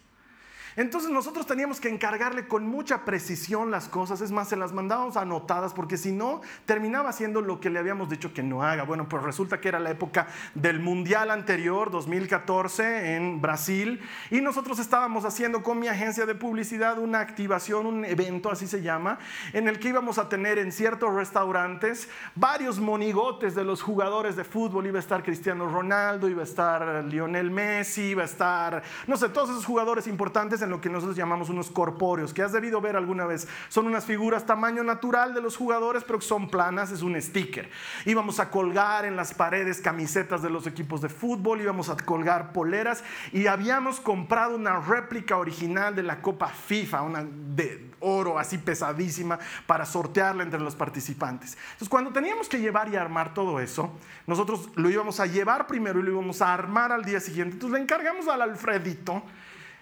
Entonces 0.77 1.11
nosotros 1.11 1.47
teníamos 1.47 1.81
que 1.81 1.89
encargarle 1.89 2.49
con 2.49 2.67
mucha 2.67 3.05
precisión 3.05 3.71
las 3.71 3.89
cosas, 3.89 4.21
es 4.21 4.33
más, 4.33 4.49
se 4.49 4.57
las 4.57 4.73
mandábamos 4.73 5.17
anotadas 5.17 5.73
porque 5.73 5.97
si 5.97 6.11
no, 6.11 6.41
terminaba 6.67 7.11
haciendo 7.11 7.41
lo 7.41 7.61
que 7.61 7.71
le 7.71 7.79
habíamos 7.79 8.09
dicho 8.09 8.33
que 8.33 8.43
no 8.43 8.63
haga. 8.63 8.83
Bueno, 8.83 9.09
pues 9.09 9.23
resulta 9.23 9.61
que 9.61 9.69
era 9.69 9.79
la 9.79 9.91
época 9.91 10.27
del 10.55 10.81
Mundial 10.81 11.31
anterior, 11.31 11.91
2014, 11.91 13.17
en 13.17 13.41
Brasil, 13.41 14.01
y 14.31 14.41
nosotros 14.41 14.79
estábamos 14.79 15.25
haciendo 15.25 15.63
con 15.63 15.79
mi 15.79 15.89
agencia 15.89 16.27
de 16.27 16.35
publicidad 16.35 16.99
una 16.99 17.21
activación, 17.21 17.87
un 17.87 18.05
evento, 18.05 18.51
así 18.51 18.67
se 18.67 18.83
llama, 18.83 19.19
en 19.53 19.69
el 19.69 19.79
que 19.79 19.89
íbamos 19.89 20.19
a 20.19 20.29
tener 20.29 20.59
en 20.59 20.73
ciertos 20.73 21.15
restaurantes 21.15 22.09
varios 22.35 22.81
monigotes 22.81 23.55
de 23.55 23.65
los 23.65 23.83
jugadores 23.83 24.37
de 24.37 24.45
fútbol. 24.45 24.87
Iba 24.87 24.99
a 24.99 25.01
estar 25.01 25.23
Cristiano 25.23 25.69
Ronaldo, 25.69 26.29
iba 26.29 26.41
a 26.41 26.45
estar 26.45 27.05
Lionel 27.05 27.51
Messi, 27.51 28.11
iba 28.11 28.23
a 28.23 28.27
estar, 28.27 28.83
no 29.07 29.17
sé, 29.17 29.29
todos 29.29 29.51
esos 29.51 29.65
jugadores 29.65 30.07
importantes 30.07 30.64
en 30.65 30.71
lo 30.71 30.81
que 30.81 30.91
nosotros 30.91 31.17
llamamos 31.17 31.49
unos 31.49 31.71
corpóreos, 31.71 32.35
que 32.35 32.43
has 32.43 32.53
debido 32.53 32.81
ver 32.81 32.97
alguna 32.97 33.27
vez. 33.27 33.47
Son 33.69 33.87
unas 33.87 34.05
figuras 34.05 34.47
tamaño 34.47 34.83
natural 34.83 35.35
de 35.35 35.41
los 35.41 35.57
jugadores, 35.57 36.05
pero 36.05 36.19
que 36.19 36.27
son 36.27 36.49
planas, 36.49 36.91
es 36.91 37.03
un 37.03 37.21
sticker. 37.21 37.71
Íbamos 38.05 38.41
a 38.41 38.51
colgar 38.51 39.05
en 39.05 39.17
las 39.17 39.35
paredes 39.35 39.81
camisetas 39.81 40.43
de 40.43 40.51
los 40.51 40.67
equipos 40.67 41.01
de 41.01 41.09
fútbol, 41.09 41.61
íbamos 41.61 41.89
a 41.89 41.97
colgar 41.97 42.53
poleras 42.53 43.05
y 43.33 43.47
habíamos 43.47 44.01
comprado 44.01 44.57
una 44.57 44.81
réplica 44.81 45.37
original 45.37 45.95
de 45.95 46.03
la 46.03 46.21
Copa 46.21 46.49
FIFA, 46.49 47.03
una 47.03 47.25
de 47.25 47.91
oro 48.01 48.39
así 48.39 48.59
pesadísima, 48.59 49.39
para 49.67 49.87
sortearla 49.87 50.43
entre 50.43 50.61
los 50.61 50.75
participantes. 50.75 51.57
Entonces, 51.65 51.89
cuando 51.89 52.13
teníamos 52.13 52.49
que 52.49 52.61
llevar 52.61 52.89
y 52.89 52.97
armar 52.97 53.33
todo 53.35 53.61
eso, 53.61 53.93
nosotros 54.27 54.69
lo 54.75 54.91
íbamos 54.91 55.21
a 55.21 55.27
llevar 55.27 55.67
primero 55.67 56.01
y 56.01 56.03
lo 56.03 56.13
íbamos 56.13 56.43
a 56.43 56.53
armar 56.53 56.93
al 56.93 57.05
día 57.05 57.21
siguiente. 57.21 57.55
Entonces, 57.55 57.79
le 57.79 57.83
encargamos 57.83 58.29
al 58.29 58.43
Alfredito 58.43 59.23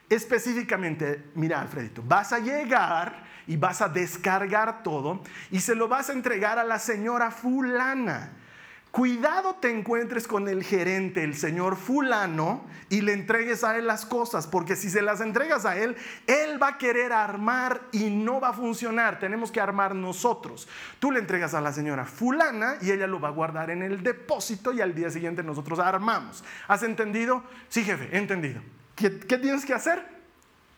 específicamente, 0.09 1.31
mira 1.35 1.61
Alfredito, 1.61 2.03
vas 2.07 2.33
a 2.33 2.39
llegar 2.39 3.25
y 3.47 3.57
vas 3.57 3.83
a 3.83 3.89
descargar 3.89 4.83
todo 4.83 5.23
y 5.51 5.61
se 5.61 5.75
lo 5.75 5.89
vas 5.89 6.11
a 6.11 6.13
entregar 6.13 6.59
a 6.59 6.65
la 6.65 6.79
señora 6.79 7.31
fulana. 7.31 8.33
Cuidado 8.93 9.55
te 9.55 9.71
encuentres 9.71 10.29
con 10.29 10.49
el 10.49 10.63
gerente, 10.63 11.25
el 11.25 11.35
señor 11.35 11.77
fulano, 11.77 12.67
y 12.91 13.01
le 13.01 13.15
entregues 13.15 13.65
a 13.65 13.79
él 13.79 13.87
las 13.87 14.05
cosas, 14.05 14.47
porque 14.47 14.77
si 14.77 14.91
se 14.91 15.01
las 15.01 15.23
entregas 15.23 15.65
a 15.65 15.79
él, 15.79 15.97
él 16.27 16.63
va 16.63 16.69
a 16.69 16.79
querer 16.79 17.11
armar 17.11 17.81
y 17.91 18.11
no 18.11 18.39
va 18.39 18.51
a 18.51 18.53
funcionar. 18.53 19.19
Tenemos 19.19 19.51
que 19.51 19.63
armar 19.63 19.95
nosotros. 19.95 20.69
Tú 20.99 21.11
le 21.11 21.21
entregas 21.21 21.55
a 21.55 21.63
la 21.63 21.73
señora 21.73 22.05
fulana 22.05 22.77
y 22.83 22.91
ella 22.91 23.07
lo 23.07 23.19
va 23.19 23.29
a 23.29 23.31
guardar 23.31 23.71
en 23.71 23.83
el 23.83 24.03
depósito 24.03 24.75
y 24.75 24.83
al 24.83 24.95
día 24.95 25.09
siguiente 25.09 25.43
nosotros 25.43 25.79
armamos. 25.79 26.45
¿Has 26.69 26.83
entendido? 26.83 27.45
Sí, 27.71 27.85
jefe, 27.85 28.15
entendido. 28.15 28.61
¿Qué, 28.95 29.11
tienes 29.11 29.65
que 29.65 29.75
hacer? 29.75 30.05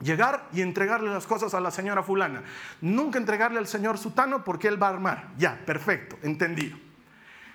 Llegar 0.00 0.49
y 0.52 0.61
entregarle 0.61 1.11
las 1.11 1.26
cosas 1.26 1.54
a 1.54 1.61
la 1.61 1.71
señora 1.71 2.02
fulana. 2.02 2.42
Nunca 2.80 3.18
entregarle 3.18 3.59
al 3.59 3.66
señor 3.66 3.99
sutano 3.99 4.44
porque 4.44 4.68
él 4.68 4.83
va 4.83 4.88
a 4.88 4.90
armar. 4.90 5.28
Ya, 5.38 5.61
perfecto, 5.64 6.18
entendido. 6.23 6.76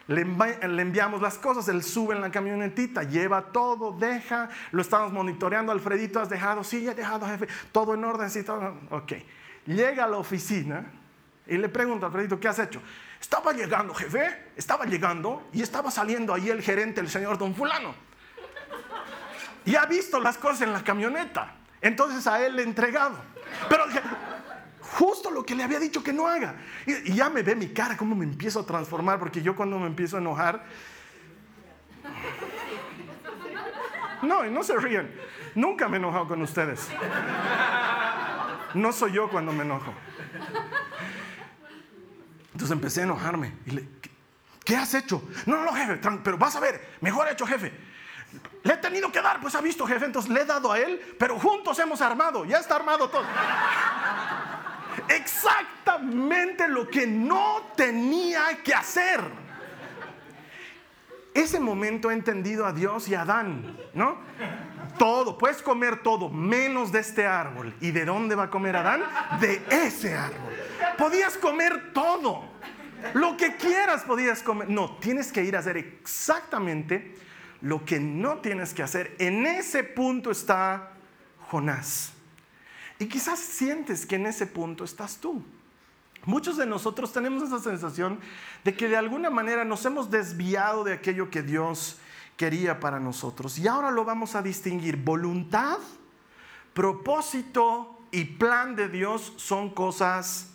Le, 0.08 0.22
enviamos 0.22 1.22
las 1.22 1.38
cosas, 1.38 1.68
él 1.68 1.84
sube 1.84 2.16
en 2.16 2.22
la 2.22 2.32
camionetita, 2.32 3.04
lleva 3.04 3.52
todo, 3.52 3.92
deja, 3.92 4.50
lo 4.72 4.82
estamos 4.82 5.14
monitoreando. 5.14 5.72
Alfredito, 5.72 6.20
¿has 6.20 6.30
dejado? 6.30 6.64
Sí, 6.64 6.88
he 6.88 6.96
dejado, 6.96 7.28
jefe. 7.28 7.48
Todo 7.72 7.94
en 7.94 8.04
orden, 8.04 8.30
sí, 8.30 8.44
todo. 8.44 8.76
Ok. 8.90 9.14
Llega 9.68 10.06
a 10.06 10.08
la 10.08 10.18
oficina 10.18 10.86
y 11.46 11.58
le 11.58 11.70
pregunta 11.70 12.08
Alfredito, 12.08 12.40
¿qué 12.40 12.48
has 12.48 12.58
hecho? 12.58 12.82
Estaba 13.22 13.54
llegando, 13.54 13.94
jefe, 13.94 14.52
estaba 14.56 14.86
llegando 14.86 15.48
y 15.54 15.62
estaba 15.62 15.92
saliendo 15.92 16.34
ahí 16.34 16.50
el 16.50 16.64
gerente, 16.64 17.02
el 17.02 17.10
señor 17.10 17.38
don 17.38 17.54
fulano 17.54 18.09
y 19.70 19.76
ha 19.76 19.86
visto 19.86 20.20
las 20.20 20.40
cosas 20.40 20.62
en 20.62 20.74
la 20.74 20.84
camioneta. 20.84 21.54
Entonces 21.80 22.26
a 22.26 22.44
él 22.44 22.56
le 22.56 22.64
he 22.64 22.66
entregado. 22.66 23.16
Pero 23.70 23.86
justo 24.82 25.30
lo 25.30 25.46
que 25.46 25.54
le 25.54 25.64
había 25.64 25.80
dicho 25.80 26.02
que 26.02 26.12
no 26.12 26.28
haga. 26.28 26.56
Y, 26.88 27.14
ya 27.14 27.30
me 27.30 27.44
ve 27.44 27.56
mi 27.56 27.68
cara, 27.68 27.96
cómo 27.96 28.16
me 28.16 28.26
empiezo 28.26 28.62
a 28.62 28.66
transformar, 28.66 29.20
porque 29.20 29.44
yo 29.44 29.56
cuando 29.56 29.78
me 29.78 29.86
empiezo 29.86 30.18
a 30.18 30.22
enojar... 30.22 30.66
No, 34.24 34.44
no 34.44 34.64
se 34.64 34.76
ríen. 34.76 35.14
Nunca 35.54 35.88
me 35.88 35.98
he 35.98 36.00
enojado 36.00 36.28
con 36.28 36.42
ustedes. 36.42 36.90
No 38.74 38.92
soy 38.92 39.12
yo 39.12 39.30
cuando 39.30 39.54
me 39.54 39.64
enojo. 39.64 39.94
Entonces 42.54 42.72
empecé 42.72 43.02
a 43.02 43.04
enojarme. 43.04 43.54
Y 43.68 43.72
le, 43.72 43.88
¿Qué 44.66 44.76
has 44.76 44.96
hecho? 44.96 45.24
No, 45.46 45.64
no, 45.64 45.74
jefe, 45.74 46.00
pero 46.24 46.40
vas 46.40 46.56
a 46.56 46.60
ver, 46.60 46.96
mejor 47.02 47.28
hecho, 47.32 47.46
jefe. 47.46 47.89
Le 48.64 48.74
he 48.74 48.78
tenido 48.78 49.12
que 49.12 49.22
dar, 49.22 49.40
pues 49.40 49.56
ha 49.56 49.62
visto 49.62 49.86
jefe, 49.88 50.06
entonces 50.06 50.32
le 50.32 50.42
he 50.42 50.46
dado 50.46 50.72
a 50.72 50.80
él, 50.80 51.16
pero 51.18 51.40
juntos 51.40 51.80
hemos 51.80 52.02
armado, 52.02 52.46
ya 52.46 52.58
está 52.58 52.76
armado 52.76 53.10
todo. 53.10 53.26
Exactamente 55.08 56.68
lo 56.68 56.88
que 56.88 57.08
no 57.08 57.72
tenía 57.76 58.62
que 58.64 58.74
hacer. 58.74 59.22
Ese 61.34 61.60
momento 61.60 62.12
he 62.12 62.14
entendido 62.14 62.66
a 62.66 62.74
Dios 62.74 63.08
y 63.08 63.16
a 63.16 63.22
Adán, 63.22 63.78
¿no? 63.94 64.18
Todo, 64.98 65.38
puedes 65.38 65.62
comer 65.62 66.04
todo, 66.04 66.30
menos 66.30 66.92
de 66.92 67.00
este 67.00 67.26
árbol. 67.26 67.74
¿Y 67.80 67.92
de 67.92 68.04
dónde 68.04 68.36
va 68.36 68.44
a 68.44 68.50
comer 68.50 68.76
Adán? 68.76 69.04
De 69.40 69.64
ese 69.70 70.16
árbol. 70.16 70.54
Podías 70.98 71.38
comer 71.38 71.94
todo. 71.94 72.44
Lo 73.14 73.38
que 73.38 73.56
quieras 73.56 74.04
podías 74.04 74.44
comer. 74.44 74.70
No, 74.70 74.98
tienes 74.98 75.32
que 75.32 75.44
ir 75.44 75.56
a 75.56 75.60
hacer 75.60 75.78
exactamente 75.78 77.16
lo 77.62 77.86
que 77.86 78.00
no 78.00 78.38
tienes 78.38 78.74
que 78.74 78.84
hacer. 78.84 79.16
En 79.20 79.46
ese 79.46 79.84
punto 79.84 80.32
está 80.32 80.92
Jonás. 81.50 82.14
Y 83.00 83.08
quizás 83.08 83.40
sientes 83.40 84.06
que 84.06 84.16
en 84.16 84.26
ese 84.26 84.46
punto 84.46 84.84
estás 84.84 85.18
tú. 85.18 85.44
Muchos 86.26 86.58
de 86.58 86.66
nosotros 86.66 87.14
tenemos 87.14 87.44
esa 87.44 87.60
sensación 87.60 88.20
de 88.64 88.76
que 88.76 88.90
de 88.90 88.98
alguna 88.98 89.30
manera 89.30 89.64
nos 89.64 89.86
hemos 89.86 90.12
desviado 90.12 90.84
de 90.84 90.94
aquello 90.94 91.30
que 91.30 91.42
Dios 91.42 91.98
quería 92.36 92.80
para 92.80 93.00
nosotros. 93.00 93.58
Y 93.58 93.68
ahora 93.68 93.90
lo 93.92 94.04
vamos 94.04 94.36
a 94.36 94.42
distinguir. 94.42 94.98
Voluntad, 94.98 95.78
propósito 96.74 98.00
y 98.12 98.26
plan 98.26 98.76
de 98.76 98.90
Dios 98.90 99.34
son 99.38 99.70
cosas 99.70 100.52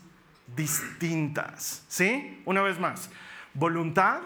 distintas. 0.55 1.83
¿Sí? 1.89 2.43
Una 2.45 2.63
vez 2.63 2.79
más. 2.79 3.09
Voluntad, 3.55 4.21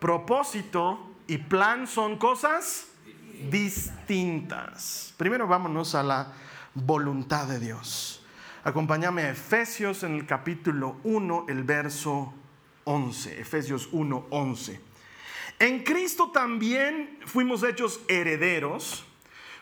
propósito 0.00 1.05
y 1.26 1.38
plan 1.38 1.86
son 1.86 2.18
cosas 2.18 2.86
distintas. 3.50 5.14
Primero 5.16 5.46
vámonos 5.46 5.94
a 5.94 6.02
la 6.02 6.32
voluntad 6.74 7.46
de 7.46 7.58
Dios. 7.58 8.22
Acompáñame 8.64 9.22
a 9.22 9.30
Efesios 9.30 10.02
en 10.02 10.14
el 10.14 10.26
capítulo 10.26 10.96
1, 11.04 11.46
el 11.48 11.62
verso 11.64 12.32
11. 12.84 13.40
Efesios 13.40 13.88
1, 13.92 14.26
11. 14.30 14.80
En 15.58 15.84
Cristo 15.84 16.30
también 16.32 17.18
fuimos 17.24 17.62
hechos 17.62 18.00
herederos, 18.08 19.04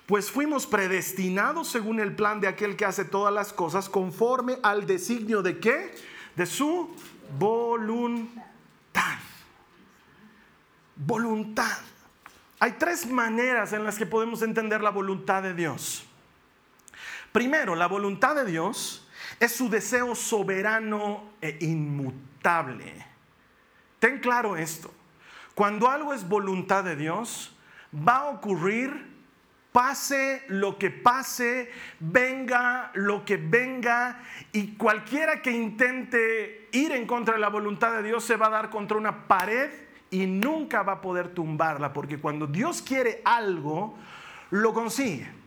pues 0.07 0.31
fuimos 0.31 0.67
predestinados 0.67 1.69
según 1.69 2.01
el 2.01 2.15
plan 2.15 2.41
de 2.41 2.49
aquel 2.49 2.77
que 2.77 2.85
hace 2.85 3.05
todas 3.05 3.33
las 3.33 3.53
cosas 3.53 3.89
conforme 3.89 4.59
al 4.63 4.87
designio 4.87 5.43
de 5.43 5.59
qué? 5.59 5.95
De 6.37 6.47
su 6.47 6.95
voluntad. 7.39 8.54
Voluntad. 10.97 11.79
Hay 12.61 12.73
tres 12.73 13.07
maneras 13.07 13.73
en 13.73 13.85
las 13.85 13.99
que 13.99 14.07
podemos 14.07 14.43
entender 14.43 14.81
la 14.81 14.91
voluntad 14.91 15.43
de 15.43 15.55
Dios. 15.55 16.07
Primero, 17.33 17.75
la 17.75 17.89
voluntad 17.89 18.37
de 18.37 18.45
Dios 18.45 19.09
es 19.41 19.53
su 19.53 19.69
deseo 19.69 20.15
soberano 20.15 21.33
e 21.41 21.59
inmutable. 21.61 23.07
Ten 23.99 24.21
claro 24.21 24.57
esto. 24.57 24.93
Cuando 25.55 25.91
algo 25.91 26.15
es 26.15 26.29
voluntad 26.29 26.85
de 26.85 26.97
Dios, 26.97 27.57
va 27.93 28.17
a 28.19 28.25
ocurrir 28.27 29.15
pase 29.75 30.45
lo 30.47 30.79
que 30.79 30.91
pase, 30.91 31.69
venga 31.99 32.93
lo 32.95 33.25
que 33.25 33.37
venga, 33.37 34.23
y 34.53 34.77
cualquiera 34.77 35.43
que 35.43 35.51
intente 35.51 36.69
ir 36.71 36.93
en 36.93 37.09
contra 37.09 37.35
de 37.35 37.41
la 37.41 37.49
voluntad 37.49 37.93
de 37.95 38.05
Dios 38.05 38.23
se 38.23 38.37
va 38.37 38.47
a 38.47 38.51
dar 38.51 38.71
contra 38.71 38.97
una 38.97 39.27
pared 39.27 39.84
y 40.15 40.27
nunca 40.27 40.83
va 40.83 40.95
a 40.95 41.01
poder 41.01 41.29
tumbarla, 41.29 41.93
porque 41.93 42.19
cuando 42.19 42.47
Dios 42.47 42.81
quiere 42.81 43.21
algo, 43.25 43.97
lo 44.51 44.73
consigue 44.73 45.45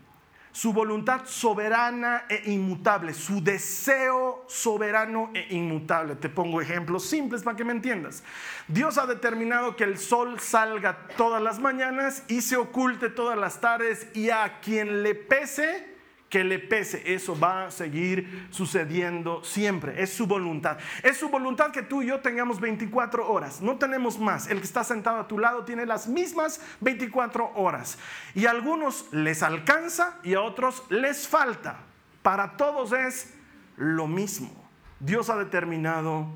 su 0.51 0.73
voluntad 0.73 1.21
soberana 1.25 2.25
e 2.27 2.51
inmutable, 2.51 3.13
su 3.13 3.43
deseo 3.43 4.43
soberano 4.47 5.29
e 5.35 5.55
inmutable. 5.55 6.15
Te 6.15 6.29
pongo 6.29 6.59
ejemplos 6.59 7.05
simples 7.07 7.43
para 7.43 7.55
que 7.55 7.63
me 7.63 7.73
entiendas. 7.73 8.23
Dios 8.67 8.97
ha 8.97 9.05
determinado 9.05 9.75
que 9.75 9.83
el 9.83 9.99
sol 9.99 10.39
salga 10.39 11.07
todas 11.15 11.43
las 11.43 11.59
mañanas 11.59 12.23
y 12.27 12.41
se 12.41 12.57
oculte 12.57 13.09
todas 13.09 13.37
las 13.37 13.61
tardes 13.61 14.07
y 14.15 14.31
a 14.31 14.59
quien 14.59 15.03
le 15.03 15.13
pese, 15.13 15.96
que 16.29 16.43
le 16.43 16.59
pese. 16.59 17.13
Eso 17.13 17.37
va 17.39 17.65
a 17.65 17.71
seguir 17.71 18.47
sucediendo 18.51 19.43
siempre. 19.43 20.01
Es 20.01 20.13
su 20.13 20.27
voluntad. 20.27 20.77
Es 21.03 21.17
su 21.17 21.29
voluntad 21.29 21.71
que 21.71 21.83
tú 21.83 22.01
y 22.01 22.07
yo 22.07 22.19
tengamos 22.19 22.59
24 22.59 23.29
horas. 23.29 23.61
No 23.61 23.77
tenemos 23.77 24.19
más. 24.19 24.47
El 24.47 24.59
que 24.59 24.65
está 24.65 24.83
sentado 24.83 25.19
a 25.19 25.27
tu 25.27 25.39
lado 25.39 25.63
tiene 25.63 25.85
las 25.85 26.07
mismas 26.07 26.61
24 26.81 27.53
horas. 27.55 27.97
Y 28.35 28.45
a 28.45 28.51
algunos 28.51 29.05
les 29.11 29.43
alcanza 29.43 30.17
y 30.23 30.33
a 30.33 30.41
otros 30.41 30.83
les 30.89 31.27
falta. 31.27 31.79
Para 32.21 32.57
todos 32.57 32.91
es 32.91 33.33
lo 33.77 34.07
mismo. 34.07 34.51
Dios 34.99 35.29
ha 35.29 35.37
determinado 35.37 36.27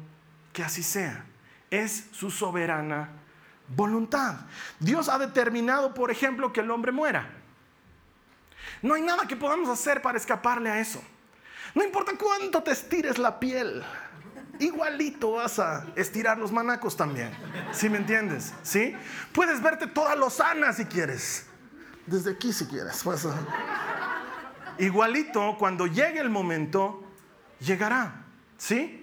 que 0.53 0.63
así 0.63 0.83
sea. 0.83 1.25
Es 1.69 2.07
su 2.11 2.31
soberana 2.31 3.09
voluntad. 3.75 4.35
Dios 4.79 5.09
ha 5.09 5.17
determinado, 5.17 5.93
por 5.93 6.11
ejemplo, 6.11 6.53
que 6.53 6.61
el 6.61 6.71
hombre 6.71 6.91
muera. 6.91 7.40
No 8.81 8.95
hay 8.95 9.01
nada 9.01 9.27
que 9.27 9.35
podamos 9.35 9.69
hacer 9.69 10.01
para 10.01 10.17
escaparle 10.17 10.69
a 10.69 10.79
eso. 10.79 11.01
No 11.73 11.83
importa 11.83 12.13
cuánto 12.17 12.61
te 12.63 12.71
estires 12.71 13.17
la 13.17 13.39
piel, 13.39 13.83
igualito 14.59 15.33
vas 15.33 15.59
a 15.59 15.85
estirar 15.95 16.37
los 16.37 16.51
manacos 16.51 16.97
también. 16.97 17.31
¿Sí 17.71 17.89
me 17.89 17.97
entiendes? 17.97 18.53
¿Sí? 18.63 18.95
Puedes 19.31 19.61
verte 19.61 19.87
toda 19.87 20.15
lozana 20.15 20.73
si 20.73 20.85
quieres. 20.85 21.45
Desde 22.05 22.31
aquí 22.31 22.51
si 22.51 22.65
quieres. 22.65 23.01
Pues, 23.03 23.25
igualito, 24.79 25.55
cuando 25.57 25.87
llegue 25.87 26.19
el 26.19 26.29
momento, 26.29 27.03
llegará. 27.59 28.25
¿Sí? 28.57 29.00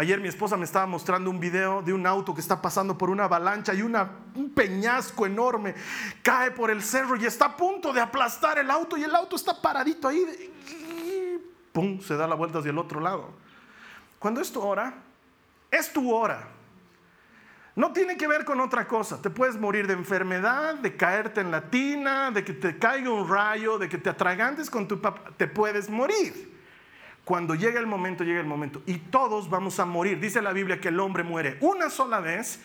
Ayer 0.00 0.18
mi 0.18 0.28
esposa 0.28 0.56
me 0.56 0.64
estaba 0.64 0.86
mostrando 0.86 1.28
un 1.28 1.38
video 1.38 1.82
de 1.82 1.92
un 1.92 2.06
auto 2.06 2.34
que 2.34 2.40
está 2.40 2.62
pasando 2.62 2.96
por 2.96 3.10
una 3.10 3.24
avalancha 3.24 3.74
y 3.74 3.82
un 3.82 4.50
peñasco 4.54 5.26
enorme 5.26 5.74
cae 6.22 6.52
por 6.52 6.70
el 6.70 6.82
cerro 6.82 7.16
y 7.16 7.26
está 7.26 7.44
a 7.44 7.56
punto 7.58 7.92
de 7.92 8.00
aplastar 8.00 8.58
el 8.58 8.70
auto 8.70 8.96
y 8.96 9.04
el 9.04 9.14
auto 9.14 9.36
está 9.36 9.60
paradito 9.60 10.08
ahí. 10.08 10.24
¡Pum! 11.70 12.00
Se 12.00 12.16
da 12.16 12.26
la 12.26 12.34
vuelta 12.34 12.60
hacia 12.60 12.70
el 12.70 12.78
otro 12.78 12.98
lado. 12.98 13.28
Cuando 14.18 14.40
es 14.40 14.50
tu 14.50 14.62
hora, 14.62 14.94
es 15.70 15.92
tu 15.92 16.10
hora. 16.10 16.48
No 17.76 17.92
tiene 17.92 18.16
que 18.16 18.26
ver 18.26 18.46
con 18.46 18.58
otra 18.60 18.88
cosa. 18.88 19.20
Te 19.20 19.28
puedes 19.28 19.58
morir 19.58 19.86
de 19.86 19.92
enfermedad, 19.92 20.76
de 20.76 20.96
caerte 20.96 21.42
en 21.42 21.50
la 21.50 21.68
tina, 21.68 22.30
de 22.30 22.42
que 22.42 22.54
te 22.54 22.78
caiga 22.78 23.10
un 23.10 23.28
rayo, 23.28 23.76
de 23.76 23.90
que 23.90 23.98
te 23.98 24.08
atragantes 24.08 24.70
con 24.70 24.88
tu 24.88 24.98
papá. 24.98 25.30
Te 25.36 25.46
puedes 25.46 25.90
morir. 25.90 26.49
Cuando 27.30 27.54
llega 27.54 27.78
el 27.78 27.86
momento, 27.86 28.24
llega 28.24 28.40
el 28.40 28.46
momento. 28.48 28.82
Y 28.86 28.94
todos 28.94 29.48
vamos 29.48 29.78
a 29.78 29.84
morir. 29.84 30.18
Dice 30.18 30.42
la 30.42 30.52
Biblia 30.52 30.80
que 30.80 30.88
el 30.88 30.98
hombre 30.98 31.22
muere 31.22 31.58
una 31.60 31.88
sola 31.88 32.18
vez 32.18 32.58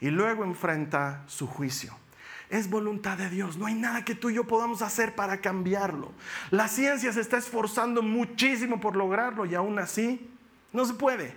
y 0.00 0.10
luego 0.10 0.44
enfrenta 0.44 1.24
su 1.26 1.48
juicio. 1.48 1.92
Es 2.48 2.70
voluntad 2.70 3.18
de 3.18 3.28
Dios. 3.28 3.56
No 3.56 3.66
hay 3.66 3.74
nada 3.74 4.04
que 4.04 4.14
tú 4.14 4.30
y 4.30 4.34
yo 4.34 4.44
podamos 4.44 4.80
hacer 4.80 5.16
para 5.16 5.40
cambiarlo. 5.40 6.12
La 6.52 6.68
ciencia 6.68 7.12
se 7.12 7.20
está 7.20 7.36
esforzando 7.36 8.00
muchísimo 8.00 8.78
por 8.78 8.94
lograrlo 8.94 9.44
y 9.44 9.56
aún 9.56 9.80
así 9.80 10.30
no 10.72 10.84
se 10.84 10.94
puede. 10.94 11.34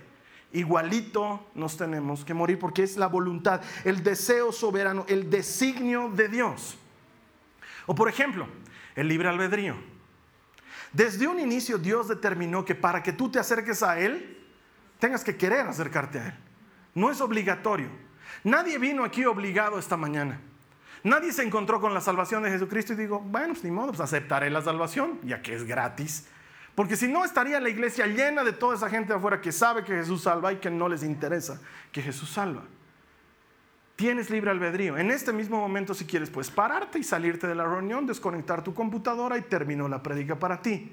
Igualito 0.52 1.44
nos 1.56 1.76
tenemos 1.76 2.24
que 2.24 2.34
morir 2.34 2.56
porque 2.56 2.84
es 2.84 2.96
la 2.96 3.08
voluntad, 3.08 3.62
el 3.82 4.04
deseo 4.04 4.52
soberano, 4.52 5.04
el 5.08 5.28
designio 5.28 6.08
de 6.10 6.28
Dios. 6.28 6.78
O 7.86 7.96
por 7.96 8.08
ejemplo, 8.08 8.46
el 8.94 9.08
libre 9.08 9.28
albedrío. 9.28 9.95
Desde 10.96 11.28
un 11.28 11.38
inicio 11.38 11.76
Dios 11.76 12.08
determinó 12.08 12.64
que 12.64 12.74
para 12.74 13.02
que 13.02 13.12
tú 13.12 13.30
te 13.30 13.38
acerques 13.38 13.82
a 13.82 14.00
Él, 14.00 14.42
tengas 14.98 15.22
que 15.22 15.36
querer 15.36 15.66
acercarte 15.66 16.18
a 16.18 16.28
Él. 16.28 16.34
No 16.94 17.10
es 17.10 17.20
obligatorio. 17.20 17.90
Nadie 18.44 18.78
vino 18.78 19.04
aquí 19.04 19.26
obligado 19.26 19.78
esta 19.78 19.98
mañana. 19.98 20.40
Nadie 21.04 21.34
se 21.34 21.42
encontró 21.42 21.82
con 21.82 21.92
la 21.92 22.00
salvación 22.00 22.42
de 22.44 22.50
Jesucristo 22.50 22.94
y 22.94 22.96
digo, 22.96 23.20
bueno, 23.20 23.52
pues 23.52 23.62
ni 23.62 23.70
modo, 23.70 23.88
pues 23.88 24.00
aceptaré 24.00 24.48
la 24.48 24.62
salvación, 24.62 25.20
ya 25.22 25.42
que 25.42 25.54
es 25.54 25.64
gratis. 25.64 26.28
Porque 26.74 26.96
si 26.96 27.08
no, 27.08 27.26
estaría 27.26 27.60
la 27.60 27.68
iglesia 27.68 28.06
llena 28.06 28.42
de 28.42 28.54
toda 28.54 28.74
esa 28.74 28.88
gente 28.88 29.12
afuera 29.12 29.42
que 29.42 29.52
sabe 29.52 29.84
que 29.84 29.92
Jesús 29.92 30.22
salva 30.22 30.54
y 30.54 30.56
que 30.56 30.70
no 30.70 30.88
les 30.88 31.02
interesa 31.02 31.60
que 31.92 32.00
Jesús 32.00 32.30
salva. 32.30 32.62
Tienes 33.96 34.28
libre 34.28 34.50
albedrío. 34.50 34.98
En 34.98 35.10
este 35.10 35.32
mismo 35.32 35.58
momento, 35.58 35.94
si 35.94 36.04
quieres, 36.04 36.28
puedes 36.28 36.50
pararte 36.50 36.98
y 36.98 37.02
salirte 37.02 37.46
de 37.46 37.54
la 37.54 37.64
reunión, 37.64 38.06
desconectar 38.06 38.62
tu 38.62 38.74
computadora 38.74 39.38
y 39.38 39.42
terminó 39.42 39.88
la 39.88 40.02
prédica 40.02 40.38
para 40.38 40.60
ti. 40.60 40.92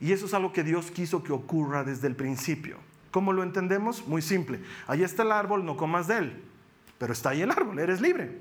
Y 0.00 0.12
eso 0.12 0.26
es 0.26 0.34
algo 0.34 0.52
que 0.52 0.64
Dios 0.64 0.90
quiso 0.90 1.22
que 1.22 1.32
ocurra 1.32 1.84
desde 1.84 2.08
el 2.08 2.16
principio. 2.16 2.78
¿Cómo 3.12 3.32
lo 3.32 3.44
entendemos? 3.44 4.06
Muy 4.08 4.22
simple. 4.22 4.60
Ahí 4.88 5.04
está 5.04 5.22
el 5.22 5.30
árbol, 5.30 5.64
no 5.64 5.76
comas 5.76 6.08
de 6.08 6.18
él. 6.18 6.44
Pero 6.98 7.12
está 7.12 7.30
ahí 7.30 7.42
el 7.42 7.50
árbol, 7.52 7.78
eres 7.78 8.00
libre. 8.00 8.38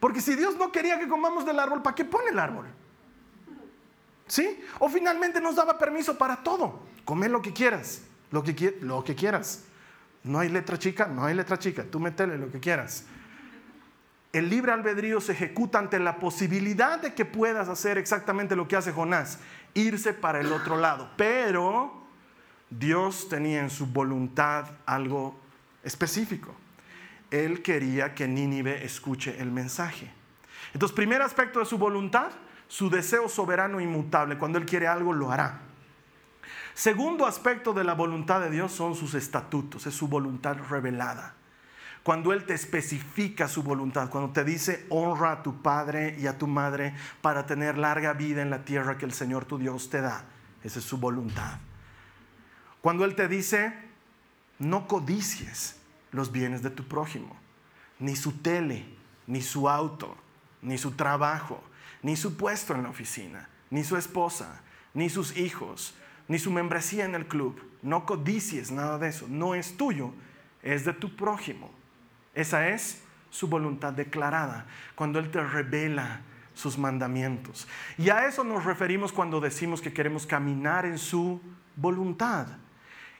Porque 0.00 0.22
si 0.22 0.34
Dios 0.34 0.56
no 0.56 0.72
quería 0.72 0.98
que 0.98 1.08
comamos 1.08 1.44
del 1.44 1.58
árbol, 1.58 1.82
¿para 1.82 1.94
qué 1.94 2.06
pone 2.06 2.30
el 2.30 2.38
árbol? 2.38 2.66
¿Sí? 4.26 4.60
O 4.78 4.88
finalmente 4.88 5.42
nos 5.42 5.56
daba 5.56 5.76
permiso 5.76 6.16
para 6.16 6.36
todo. 6.36 6.80
Come 7.04 7.28
lo 7.28 7.42
que 7.42 7.52
quieras, 7.52 8.02
lo 8.30 8.42
que 8.42 9.14
quieras. 9.14 9.67
No 10.28 10.40
hay 10.40 10.50
letra 10.50 10.78
chica, 10.78 11.06
no 11.06 11.24
hay 11.24 11.34
letra 11.34 11.58
chica, 11.58 11.84
tú 11.84 11.98
metele 11.98 12.36
lo 12.36 12.50
que 12.50 12.60
quieras. 12.60 13.06
El 14.32 14.50
libre 14.50 14.72
albedrío 14.72 15.22
se 15.22 15.32
ejecuta 15.32 15.78
ante 15.78 15.98
la 15.98 16.18
posibilidad 16.18 17.00
de 17.00 17.14
que 17.14 17.24
puedas 17.24 17.68
hacer 17.68 17.96
exactamente 17.96 18.54
lo 18.54 18.68
que 18.68 18.76
hace 18.76 18.92
Jonás, 18.92 19.38
irse 19.72 20.12
para 20.12 20.40
el 20.40 20.52
otro 20.52 20.76
lado. 20.76 21.10
Pero 21.16 22.02
Dios 22.68 23.28
tenía 23.30 23.60
en 23.60 23.70
su 23.70 23.86
voluntad 23.86 24.66
algo 24.84 25.34
específico. 25.82 26.54
Él 27.30 27.62
quería 27.62 28.14
que 28.14 28.28
Nínive 28.28 28.84
escuche 28.84 29.40
el 29.40 29.50
mensaje. 29.50 30.10
Entonces, 30.74 30.94
primer 30.94 31.22
aspecto 31.22 31.58
de 31.58 31.64
su 31.64 31.78
voluntad, 31.78 32.30
su 32.66 32.90
deseo 32.90 33.30
soberano 33.30 33.80
inmutable. 33.80 34.36
Cuando 34.36 34.58
Él 34.58 34.66
quiere 34.66 34.86
algo, 34.86 35.14
lo 35.14 35.32
hará. 35.32 35.62
Segundo 36.78 37.26
aspecto 37.26 37.72
de 37.72 37.82
la 37.82 37.94
voluntad 37.94 38.40
de 38.40 38.50
Dios 38.50 38.70
son 38.70 38.94
sus 38.94 39.14
estatutos, 39.14 39.88
es 39.88 39.94
su 39.94 40.06
voluntad 40.06 40.56
revelada. 40.70 41.34
Cuando 42.04 42.32
Él 42.32 42.44
te 42.44 42.54
especifica 42.54 43.48
su 43.48 43.64
voluntad, 43.64 44.08
cuando 44.10 44.32
te 44.32 44.44
dice 44.44 44.86
honra 44.88 45.32
a 45.32 45.42
tu 45.42 45.60
padre 45.60 46.14
y 46.20 46.28
a 46.28 46.38
tu 46.38 46.46
madre 46.46 46.94
para 47.20 47.46
tener 47.46 47.78
larga 47.78 48.12
vida 48.12 48.42
en 48.42 48.50
la 48.50 48.64
tierra 48.64 48.96
que 48.96 49.06
el 49.06 49.12
Señor 49.12 49.44
tu 49.44 49.58
Dios 49.58 49.90
te 49.90 50.00
da, 50.00 50.24
esa 50.62 50.78
es 50.78 50.84
su 50.84 50.98
voluntad. 50.98 51.58
Cuando 52.80 53.04
Él 53.04 53.16
te 53.16 53.26
dice 53.26 53.74
no 54.60 54.86
codicies 54.86 55.80
los 56.12 56.30
bienes 56.30 56.62
de 56.62 56.70
tu 56.70 56.86
prójimo, 56.86 57.36
ni 57.98 58.14
su 58.14 58.34
tele, 58.34 58.86
ni 59.26 59.42
su 59.42 59.68
auto, 59.68 60.16
ni 60.62 60.78
su 60.78 60.92
trabajo, 60.92 61.60
ni 62.02 62.14
su 62.14 62.36
puesto 62.36 62.72
en 62.72 62.84
la 62.84 62.90
oficina, 62.90 63.48
ni 63.68 63.82
su 63.82 63.96
esposa, 63.96 64.60
ni 64.94 65.10
sus 65.10 65.36
hijos, 65.36 65.96
ni 66.28 66.38
su 66.38 66.50
membresía 66.50 67.04
en 67.04 67.14
el 67.14 67.26
club. 67.26 67.60
No 67.82 68.06
codicies 68.06 68.70
nada 68.70 68.98
de 68.98 69.08
eso. 69.08 69.26
No 69.28 69.54
es 69.54 69.76
tuyo, 69.76 70.12
es 70.62 70.84
de 70.84 70.92
tu 70.92 71.16
prójimo. 71.16 71.70
Esa 72.34 72.68
es 72.68 73.02
su 73.30 73.48
voluntad 73.48 73.92
declarada. 73.92 74.66
Cuando 74.94 75.18
Él 75.18 75.30
te 75.30 75.42
revela 75.42 76.20
sus 76.54 76.76
mandamientos. 76.76 77.68
Y 77.96 78.10
a 78.10 78.26
eso 78.26 78.42
nos 78.44 78.64
referimos 78.64 79.12
cuando 79.12 79.40
decimos 79.40 79.80
que 79.80 79.92
queremos 79.92 80.26
caminar 80.26 80.84
en 80.86 80.98
su 80.98 81.40
voluntad. 81.76 82.48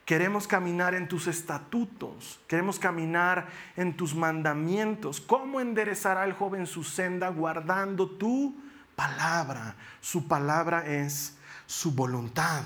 Queremos 0.05 0.49
caminar 0.49 0.95
en 0.95 1.07
tus 1.07 1.27
estatutos, 1.27 2.41
queremos 2.49 2.79
caminar 2.79 3.47
en 3.77 3.95
tus 3.95 4.15
mandamientos. 4.15 5.21
¿Cómo 5.21 5.61
enderezará 5.61 6.25
el 6.25 6.33
joven 6.33 6.67
su 6.67 6.83
senda 6.83 7.29
guardando 7.29 8.09
tu 8.09 8.57
palabra? 8.97 9.77
Su 10.01 10.27
palabra 10.27 10.87
es 10.87 11.37
su 11.67 11.93
voluntad. 11.93 12.63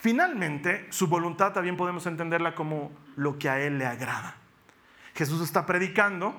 Finalmente, 0.00 0.86
su 0.90 1.06
voluntad 1.06 1.52
también 1.52 1.76
podemos 1.76 2.06
entenderla 2.06 2.54
como 2.54 2.90
lo 3.16 3.38
que 3.38 3.48
a 3.50 3.60
él 3.60 3.78
le 3.78 3.86
agrada. 3.86 4.36
Jesús 5.14 5.42
está 5.42 5.66
predicando, 5.66 6.34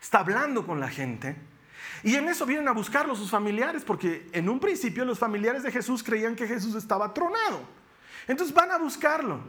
está 0.00 0.18
hablando 0.18 0.66
con 0.66 0.78
la 0.78 0.88
gente, 0.88 1.36
y 2.02 2.14
en 2.16 2.28
eso 2.28 2.46
vienen 2.46 2.68
a 2.68 2.72
buscarlo 2.72 3.14
sus 3.14 3.30
familiares, 3.30 3.82
porque 3.84 4.28
en 4.32 4.48
un 4.48 4.60
principio 4.60 5.04
los 5.04 5.18
familiares 5.18 5.62
de 5.62 5.72
Jesús 5.72 6.02
creían 6.02 6.36
que 6.36 6.46
Jesús 6.46 6.74
estaba 6.74 7.12
tronado. 7.12 7.62
Entonces 8.28 8.54
van 8.54 8.70
a 8.70 8.78
buscarlo. 8.78 9.40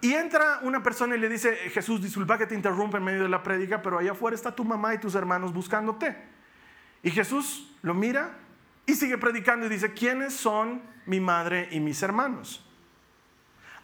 Y 0.00 0.12
entra 0.12 0.60
una 0.62 0.82
persona 0.82 1.16
y 1.16 1.18
le 1.18 1.28
dice, 1.28 1.54
Jesús, 1.70 2.02
disculpa 2.02 2.36
que 2.36 2.46
te 2.46 2.54
interrumpa 2.54 2.98
en 2.98 3.04
medio 3.04 3.22
de 3.22 3.28
la 3.28 3.42
prédica, 3.42 3.80
pero 3.80 3.98
allá 3.98 4.12
afuera 4.12 4.34
está 4.34 4.54
tu 4.54 4.64
mamá 4.64 4.94
y 4.94 4.98
tus 4.98 5.14
hermanos 5.14 5.52
buscándote. 5.52 6.16
Y 7.02 7.10
Jesús 7.10 7.74
lo 7.82 7.94
mira 7.94 8.38
y 8.92 8.96
sigue 8.96 9.18
predicando 9.18 9.66
y 9.66 9.68
dice, 9.70 9.92
¿quiénes 9.92 10.34
son 10.34 10.82
mi 11.06 11.18
madre 11.18 11.68
y 11.72 11.80
mis 11.80 12.02
hermanos? 12.02 12.64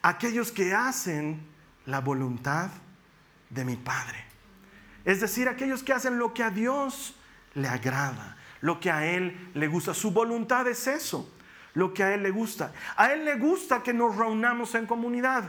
Aquellos 0.01 0.51
que 0.51 0.73
hacen 0.73 1.45
la 1.85 1.99
voluntad 1.99 2.69
de 3.49 3.65
mi 3.65 3.75
Padre. 3.75 4.23
Es 5.03 5.19
decir, 5.19 5.49
aquellos 5.49 5.83
que 5.83 5.93
hacen 5.93 6.19
lo 6.19 6.33
que 6.33 6.43
a 6.43 6.51
Dios 6.51 7.15
le 7.55 7.67
agrada, 7.67 8.37
lo 8.61 8.79
que 8.79 8.91
a 8.91 9.05
Él 9.05 9.49
le 9.55 9.67
gusta. 9.67 9.93
Su 9.93 10.11
voluntad 10.11 10.67
es 10.67 10.87
eso, 10.87 11.29
lo 11.73 11.93
que 11.93 12.03
a 12.03 12.13
Él 12.13 12.23
le 12.23 12.31
gusta. 12.31 12.71
A 12.95 13.11
Él 13.11 13.25
le 13.25 13.35
gusta 13.35 13.81
que 13.81 13.93
nos 13.93 14.15
reunamos 14.15 14.75
en 14.75 14.85
comunidad. 14.85 15.45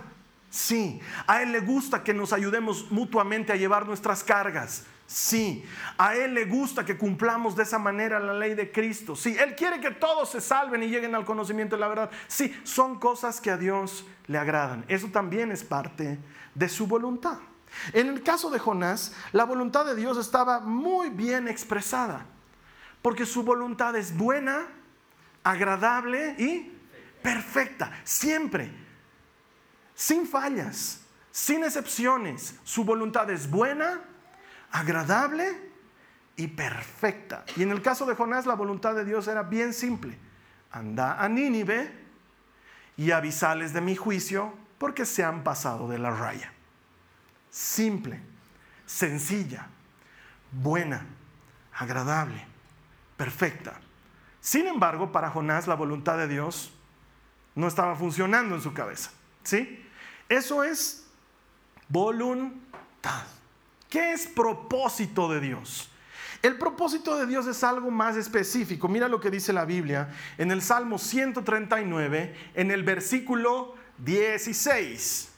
Sí, 0.48 1.00
a 1.26 1.42
Él 1.42 1.52
le 1.52 1.60
gusta 1.60 2.02
que 2.02 2.14
nos 2.14 2.32
ayudemos 2.32 2.90
mutuamente 2.90 3.52
a 3.52 3.56
llevar 3.56 3.86
nuestras 3.86 4.24
cargas. 4.24 4.86
Sí, 5.12 5.64
a 5.98 6.14
Él 6.14 6.34
le 6.34 6.44
gusta 6.44 6.84
que 6.84 6.96
cumplamos 6.96 7.56
de 7.56 7.64
esa 7.64 7.80
manera 7.80 8.20
la 8.20 8.32
ley 8.32 8.54
de 8.54 8.70
Cristo. 8.70 9.16
Sí, 9.16 9.36
Él 9.36 9.56
quiere 9.56 9.80
que 9.80 9.90
todos 9.90 10.30
se 10.30 10.40
salven 10.40 10.84
y 10.84 10.86
lleguen 10.86 11.16
al 11.16 11.24
conocimiento 11.24 11.74
de 11.74 11.80
la 11.80 11.88
verdad. 11.88 12.10
Sí, 12.28 12.56
son 12.62 13.00
cosas 13.00 13.40
que 13.40 13.50
a 13.50 13.56
Dios 13.56 14.06
le 14.28 14.38
agradan. 14.38 14.84
Eso 14.86 15.08
también 15.08 15.50
es 15.50 15.64
parte 15.64 16.16
de 16.54 16.68
su 16.68 16.86
voluntad. 16.86 17.38
En 17.92 18.06
el 18.06 18.22
caso 18.22 18.50
de 18.50 18.60
Jonás, 18.60 19.12
la 19.32 19.42
voluntad 19.42 19.84
de 19.84 19.96
Dios 19.96 20.16
estaba 20.16 20.60
muy 20.60 21.10
bien 21.10 21.48
expresada, 21.48 22.24
porque 23.02 23.26
su 23.26 23.42
voluntad 23.42 23.96
es 23.96 24.16
buena, 24.16 24.68
agradable 25.42 26.36
y 26.38 26.72
perfecta, 27.20 27.90
siempre, 28.04 28.70
sin 29.92 30.24
fallas, 30.24 31.00
sin 31.32 31.64
excepciones. 31.64 32.54
Su 32.62 32.84
voluntad 32.84 33.28
es 33.28 33.50
buena, 33.50 34.02
agradable 34.70 35.70
y 36.36 36.48
perfecta. 36.48 37.44
Y 37.56 37.62
en 37.62 37.70
el 37.70 37.82
caso 37.82 38.06
de 38.06 38.14
Jonás, 38.14 38.46
la 38.46 38.54
voluntad 38.54 38.94
de 38.94 39.04
Dios 39.04 39.28
era 39.28 39.42
bien 39.42 39.74
simple. 39.74 40.18
Anda 40.70 41.22
a 41.22 41.28
Nínive 41.28 41.90
y 42.96 43.10
avisales 43.10 43.72
de 43.72 43.80
mi 43.80 43.96
juicio 43.96 44.54
porque 44.78 45.04
se 45.04 45.24
han 45.24 45.42
pasado 45.42 45.88
de 45.88 45.98
la 45.98 46.10
raya 46.10 46.52
simple, 47.50 48.20
sencilla, 48.86 49.66
buena, 50.52 51.04
agradable, 51.74 52.46
perfecta. 53.16 53.80
Sin 54.40 54.66
embargo, 54.66 55.12
para 55.12 55.30
Jonás 55.30 55.66
la 55.66 55.74
voluntad 55.74 56.16
de 56.16 56.28
Dios 56.28 56.72
no 57.54 57.66
estaba 57.66 57.94
funcionando 57.96 58.54
en 58.54 58.62
su 58.62 58.72
cabeza. 58.72 59.10
¿Sí? 59.42 59.84
Eso 60.28 60.64
es 60.64 61.06
voluntad. 61.88 63.26
¿Qué 63.90 64.12
es 64.12 64.28
propósito 64.28 65.28
de 65.28 65.40
Dios? 65.40 65.90
El 66.42 66.56
propósito 66.56 67.18
de 67.18 67.26
Dios 67.26 67.46
es 67.46 67.62
algo 67.64 67.90
más 67.90 68.16
específico. 68.16 68.88
Mira 68.88 69.08
lo 69.08 69.20
que 69.20 69.30
dice 69.30 69.52
la 69.52 69.66
Biblia 69.66 70.08
en 70.38 70.50
el 70.50 70.62
Salmo 70.62 70.96
139, 70.96 72.34
en 72.54 72.70
el 72.70 72.82
versículo 72.82 73.74
16. 73.98 75.28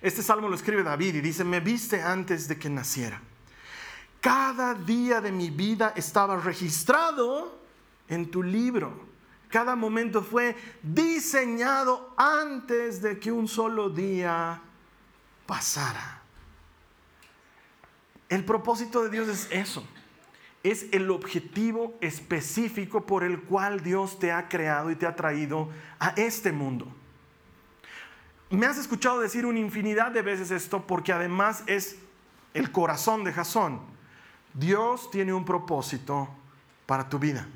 Este 0.00 0.22
salmo 0.22 0.48
lo 0.48 0.54
escribe 0.54 0.82
David 0.84 1.16
y 1.16 1.20
dice, 1.20 1.44
me 1.44 1.60
viste 1.60 2.00
antes 2.00 2.46
de 2.46 2.56
que 2.56 2.70
naciera. 2.70 3.20
Cada 4.20 4.74
día 4.74 5.20
de 5.20 5.32
mi 5.32 5.50
vida 5.50 5.92
estaba 5.96 6.38
registrado 6.38 7.60
en 8.08 8.30
tu 8.30 8.42
libro. 8.42 9.08
Cada 9.48 9.74
momento 9.74 10.22
fue 10.22 10.56
diseñado 10.82 12.14
antes 12.16 13.02
de 13.02 13.18
que 13.18 13.32
un 13.32 13.48
solo 13.48 13.90
día 13.90 14.60
pasara. 15.46 16.17
El 18.28 18.44
propósito 18.44 19.02
de 19.02 19.10
Dios 19.10 19.28
es 19.28 19.48
eso. 19.50 19.86
Es 20.62 20.86
el 20.92 21.10
objetivo 21.10 21.96
específico 22.00 23.06
por 23.06 23.24
el 23.24 23.40
cual 23.42 23.82
Dios 23.82 24.18
te 24.18 24.32
ha 24.32 24.48
creado 24.48 24.90
y 24.90 24.96
te 24.96 25.06
ha 25.06 25.16
traído 25.16 25.70
a 25.98 26.08
este 26.10 26.52
mundo. 26.52 26.86
Me 28.50 28.66
has 28.66 28.78
escuchado 28.78 29.20
decir 29.20 29.46
una 29.46 29.58
infinidad 29.58 30.10
de 30.10 30.22
veces 30.22 30.50
esto 30.50 30.86
porque 30.86 31.12
además 31.12 31.62
es 31.66 31.96
el 32.54 32.72
corazón 32.72 33.24
de 33.24 33.32
Jasón. 33.32 33.80
Dios 34.54 35.10
tiene 35.10 35.32
un 35.32 35.44
propósito 35.44 36.28
para 36.86 37.08
tu 37.08 37.18
vida. 37.18 37.46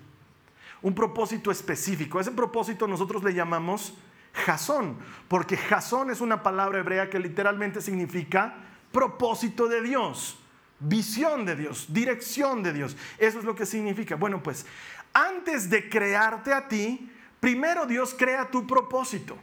Un 0.82 0.94
propósito 0.94 1.50
específico. 1.50 2.20
Ese 2.20 2.30
propósito 2.32 2.86
nosotros 2.86 3.24
le 3.24 3.34
llamamos 3.34 3.94
Jasón, 4.32 4.96
porque 5.28 5.56
Jasón 5.56 6.10
es 6.10 6.20
una 6.20 6.42
palabra 6.42 6.78
hebrea 6.78 7.10
que 7.10 7.18
literalmente 7.18 7.80
significa 7.80 8.54
propósito 8.90 9.68
de 9.68 9.82
Dios, 9.82 10.38
visión 10.82 11.44
de 11.44 11.56
Dios, 11.56 11.86
dirección 11.88 12.62
de 12.62 12.72
Dios. 12.72 12.96
Eso 13.18 13.38
es 13.38 13.44
lo 13.44 13.54
que 13.54 13.66
significa. 13.66 14.16
Bueno, 14.16 14.42
pues 14.42 14.66
antes 15.12 15.70
de 15.70 15.88
crearte 15.88 16.52
a 16.52 16.68
ti, 16.68 17.10
primero 17.40 17.86
Dios 17.86 18.14
crea 18.16 18.50
tu 18.50 18.66
propósito. 18.66 19.36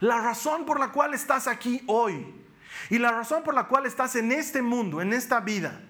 La 0.00 0.20
razón 0.20 0.66
por 0.66 0.78
la 0.78 0.92
cual 0.92 1.14
estás 1.14 1.46
aquí 1.46 1.82
hoy 1.86 2.34
y 2.90 2.98
la 2.98 3.10
razón 3.10 3.42
por 3.42 3.54
la 3.54 3.64
cual 3.64 3.86
estás 3.86 4.16
en 4.16 4.32
este 4.32 4.62
mundo, 4.62 5.00
en 5.00 5.12
esta 5.12 5.40
vida. 5.40 5.80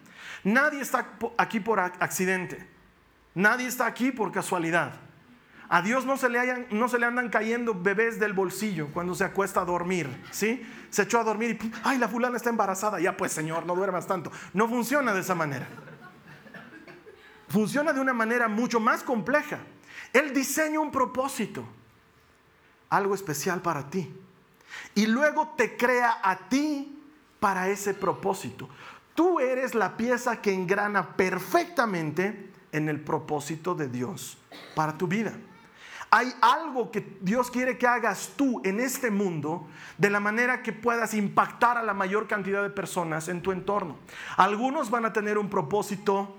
Nadie 0.44 0.80
está 0.80 1.16
aquí 1.36 1.60
por 1.60 1.80
accidente. 1.80 2.66
Nadie 3.34 3.66
está 3.66 3.86
aquí 3.86 4.12
por 4.12 4.32
casualidad. 4.32 4.94
A 5.68 5.82
Dios 5.82 6.04
no 6.04 6.16
se, 6.16 6.28
le 6.28 6.66
no 6.70 6.88
se 6.88 6.98
le 6.98 7.06
andan 7.06 7.28
cayendo 7.28 7.74
bebés 7.74 8.20
del 8.20 8.32
bolsillo 8.32 8.88
cuando 8.92 9.14
se 9.14 9.24
acuesta 9.24 9.62
a 9.62 9.64
dormir, 9.64 10.08
¿sí? 10.30 10.64
Se 10.90 11.02
echó 11.02 11.18
a 11.18 11.24
dormir 11.24 11.58
y, 11.60 11.72
ay, 11.82 11.98
la 11.98 12.08
fulana 12.08 12.36
está 12.36 12.50
embarazada. 12.50 13.00
Ya 13.00 13.16
pues, 13.16 13.32
Señor, 13.32 13.66
no 13.66 13.74
duermas 13.74 14.06
tanto. 14.06 14.30
No 14.52 14.68
funciona 14.68 15.12
de 15.12 15.20
esa 15.20 15.34
manera. 15.34 15.66
Funciona 17.48 17.92
de 17.92 18.00
una 18.00 18.12
manera 18.12 18.48
mucho 18.48 18.80
más 18.80 19.02
compleja. 19.02 19.58
Él 20.12 20.32
diseña 20.32 20.80
un 20.80 20.90
propósito 20.90 21.66
algo 22.90 23.14
especial 23.14 23.60
para 23.60 23.88
ti. 23.88 24.12
Y 24.94 25.06
luego 25.06 25.54
te 25.56 25.76
crea 25.76 26.20
a 26.22 26.48
ti 26.48 27.02
para 27.40 27.68
ese 27.68 27.94
propósito. 27.94 28.68
Tú 29.14 29.40
eres 29.40 29.74
la 29.74 29.96
pieza 29.96 30.40
que 30.42 30.52
engrana 30.52 31.16
perfectamente 31.16 32.50
en 32.72 32.88
el 32.88 33.00
propósito 33.00 33.74
de 33.74 33.88
Dios 33.88 34.38
para 34.74 34.96
tu 34.96 35.06
vida. 35.06 35.32
Hay 36.10 36.32
algo 36.40 36.90
que 36.90 37.18
Dios 37.20 37.50
quiere 37.50 37.78
que 37.78 37.86
hagas 37.86 38.32
tú 38.36 38.60
en 38.64 38.80
este 38.80 39.10
mundo 39.10 39.66
de 39.98 40.10
la 40.10 40.20
manera 40.20 40.62
que 40.62 40.72
puedas 40.72 41.14
impactar 41.14 41.76
a 41.78 41.82
la 41.82 41.94
mayor 41.94 42.28
cantidad 42.28 42.62
de 42.62 42.70
personas 42.70 43.28
en 43.28 43.42
tu 43.42 43.52
entorno. 43.52 43.96
Algunos 44.36 44.90
van 44.90 45.04
a 45.04 45.12
tener 45.12 45.36
un 45.36 45.50
propósito 45.50 46.34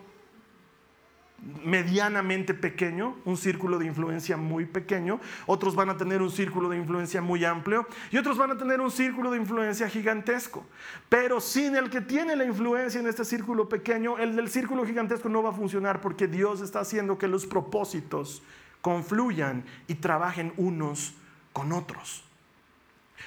medianamente 1.63 2.53
pequeño, 2.53 3.15
un 3.25 3.37
círculo 3.37 3.77
de 3.77 3.85
influencia 3.85 4.37
muy 4.37 4.65
pequeño, 4.65 5.19
otros 5.45 5.75
van 5.75 5.89
a 5.89 5.97
tener 5.97 6.21
un 6.21 6.31
círculo 6.31 6.69
de 6.69 6.77
influencia 6.77 7.21
muy 7.21 7.45
amplio 7.45 7.87
y 8.11 8.17
otros 8.17 8.37
van 8.37 8.51
a 8.51 8.57
tener 8.57 8.81
un 8.81 8.89
círculo 8.89 9.31
de 9.31 9.37
influencia 9.37 9.87
gigantesco. 9.87 10.65
Pero 11.09 11.39
sin 11.39 11.75
el 11.75 11.89
que 11.89 12.01
tiene 12.01 12.35
la 12.35 12.45
influencia 12.45 12.99
en 12.99 13.07
este 13.07 13.23
círculo 13.23 13.69
pequeño, 13.69 14.17
el 14.17 14.35
del 14.35 14.49
círculo 14.49 14.85
gigantesco 14.85 15.29
no 15.29 15.43
va 15.43 15.51
a 15.51 15.53
funcionar 15.53 16.01
porque 16.01 16.27
Dios 16.27 16.61
está 16.61 16.79
haciendo 16.79 17.17
que 17.17 17.27
los 17.27 17.45
propósitos 17.45 18.41
confluyan 18.87 19.65
y 19.87 19.95
trabajen 19.95 20.53
unos 20.55 21.13
con 21.51 21.73
otros. 21.73 22.23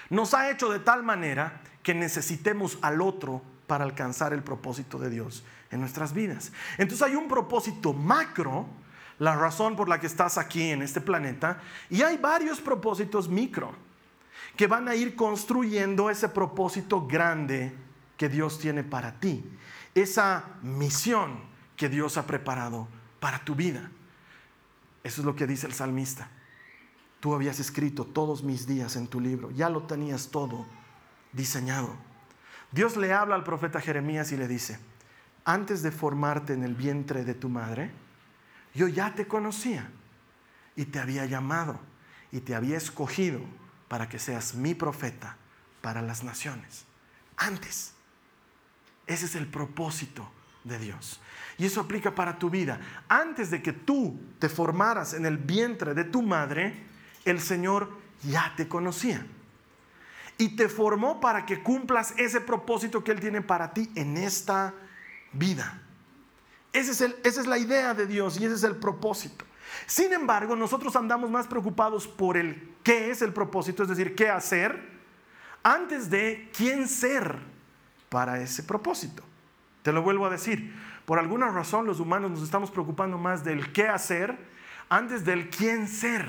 Nos 0.08 0.32
ha 0.32 0.50
hecho 0.50 0.70
de 0.70 0.78
tal 0.78 1.02
manera 1.02 1.60
que 1.82 1.92
necesitemos 1.92 2.78
al 2.80 3.02
otro 3.02 3.42
para 3.66 3.84
alcanzar 3.84 4.32
el 4.32 4.42
propósito 4.42 4.98
de 4.98 5.10
Dios 5.10 5.44
en 5.70 5.80
nuestras 5.80 6.14
vidas. 6.14 6.50
Entonces 6.78 7.06
hay 7.06 7.14
un 7.14 7.28
propósito 7.28 7.92
macro, 7.92 8.68
la 9.18 9.36
razón 9.36 9.76
por 9.76 9.90
la 9.90 10.00
que 10.00 10.06
estás 10.06 10.38
aquí 10.38 10.70
en 10.70 10.80
este 10.80 11.02
planeta, 11.02 11.60
y 11.90 12.00
hay 12.00 12.16
varios 12.16 12.58
propósitos 12.58 13.28
micro 13.28 13.74
que 14.56 14.66
van 14.66 14.88
a 14.88 14.94
ir 14.94 15.14
construyendo 15.14 16.08
ese 16.08 16.30
propósito 16.30 17.06
grande 17.06 17.70
que 18.16 18.30
Dios 18.30 18.58
tiene 18.58 18.82
para 18.82 19.20
ti. 19.20 19.44
esa 19.94 20.44
misión 20.62 21.40
que 21.76 21.90
Dios 21.90 22.16
ha 22.16 22.26
preparado 22.26 22.88
para 23.18 23.44
tu 23.44 23.54
vida. 23.54 23.90
Eso 25.02 25.20
es 25.22 25.24
lo 25.24 25.34
que 25.34 25.46
dice 25.46 25.66
el 25.66 25.74
salmista. 25.74 26.28
Tú 27.20 27.34
habías 27.34 27.60
escrito 27.60 28.04
todos 28.04 28.42
mis 28.42 28.66
días 28.66 28.96
en 28.96 29.06
tu 29.06 29.20
libro, 29.20 29.50
ya 29.50 29.68
lo 29.68 29.82
tenías 29.82 30.28
todo 30.28 30.66
diseñado. 31.32 31.94
Dios 32.72 32.96
le 32.96 33.12
habla 33.12 33.34
al 33.34 33.44
profeta 33.44 33.80
Jeremías 33.80 34.32
y 34.32 34.36
le 34.36 34.48
dice, 34.48 34.78
antes 35.44 35.82
de 35.82 35.90
formarte 35.90 36.52
en 36.52 36.64
el 36.64 36.74
vientre 36.74 37.24
de 37.24 37.34
tu 37.34 37.48
madre, 37.48 37.90
yo 38.74 38.88
ya 38.88 39.14
te 39.14 39.26
conocía 39.26 39.90
y 40.76 40.86
te 40.86 40.98
había 40.98 41.26
llamado 41.26 41.80
y 42.30 42.40
te 42.40 42.54
había 42.54 42.76
escogido 42.76 43.40
para 43.88 44.08
que 44.08 44.18
seas 44.18 44.54
mi 44.54 44.74
profeta 44.74 45.36
para 45.82 46.02
las 46.02 46.22
naciones. 46.22 46.84
Antes. 47.36 47.94
Ese 49.06 49.26
es 49.26 49.34
el 49.34 49.48
propósito 49.48 50.30
de 50.64 50.78
Dios. 50.78 51.20
Y 51.58 51.66
eso 51.66 51.80
aplica 51.80 52.14
para 52.14 52.38
tu 52.38 52.50
vida. 52.50 52.80
Antes 53.08 53.50
de 53.50 53.62
que 53.62 53.72
tú 53.72 54.18
te 54.38 54.48
formaras 54.48 55.14
en 55.14 55.26
el 55.26 55.36
vientre 55.36 55.94
de 55.94 56.04
tu 56.04 56.22
madre, 56.22 56.74
el 57.24 57.40
Señor 57.40 57.90
ya 58.22 58.54
te 58.56 58.68
conocía. 58.68 59.26
Y 60.38 60.56
te 60.56 60.68
formó 60.68 61.20
para 61.20 61.44
que 61.44 61.62
cumplas 61.62 62.14
ese 62.16 62.40
propósito 62.40 63.04
que 63.04 63.12
Él 63.12 63.20
tiene 63.20 63.42
para 63.42 63.72
ti 63.74 63.90
en 63.94 64.16
esta 64.16 64.72
vida. 65.32 65.82
es 66.72 66.88
esa 66.88 67.14
es 67.22 67.46
la 67.46 67.58
idea 67.58 67.92
de 67.92 68.06
Dios 68.06 68.40
y 68.40 68.46
ese 68.46 68.54
es 68.54 68.64
el 68.64 68.76
propósito. 68.76 69.44
Sin 69.86 70.12
embargo, 70.12 70.56
nosotros 70.56 70.96
andamos 70.96 71.30
más 71.30 71.46
preocupados 71.46 72.08
por 72.08 72.36
el 72.36 72.74
qué 72.82 73.10
es 73.10 73.22
el 73.22 73.32
propósito, 73.32 73.82
es 73.82 73.88
decir, 73.88 74.14
qué 74.14 74.28
hacer, 74.28 74.80
antes 75.62 76.10
de 76.10 76.50
quién 76.56 76.88
ser 76.88 77.38
para 78.08 78.40
ese 78.40 78.62
propósito. 78.62 79.22
Te 79.82 79.92
lo 79.92 80.02
vuelvo 80.02 80.26
a 80.26 80.30
decir, 80.30 80.74
por 81.04 81.18
alguna 81.18 81.48
razón 81.48 81.86
los 81.86 82.00
humanos 82.00 82.30
nos 82.30 82.42
estamos 82.42 82.70
preocupando 82.70 83.18
más 83.18 83.44
del 83.44 83.72
qué 83.72 83.88
hacer 83.88 84.36
antes 84.88 85.24
del 85.24 85.48
quién 85.50 85.88
ser. 85.88 86.28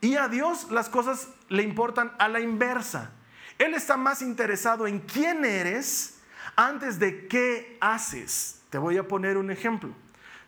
Y 0.00 0.16
a 0.16 0.28
Dios 0.28 0.70
las 0.70 0.88
cosas 0.88 1.28
le 1.48 1.62
importan 1.62 2.12
a 2.18 2.28
la 2.28 2.40
inversa. 2.40 3.12
Él 3.58 3.74
está 3.74 3.96
más 3.96 4.22
interesado 4.22 4.86
en 4.86 5.00
quién 5.00 5.44
eres 5.44 6.20
antes 6.56 6.98
de 6.98 7.26
qué 7.28 7.78
haces. 7.80 8.62
Te 8.70 8.78
voy 8.78 8.98
a 8.98 9.06
poner 9.06 9.36
un 9.36 9.50
ejemplo. 9.50 9.90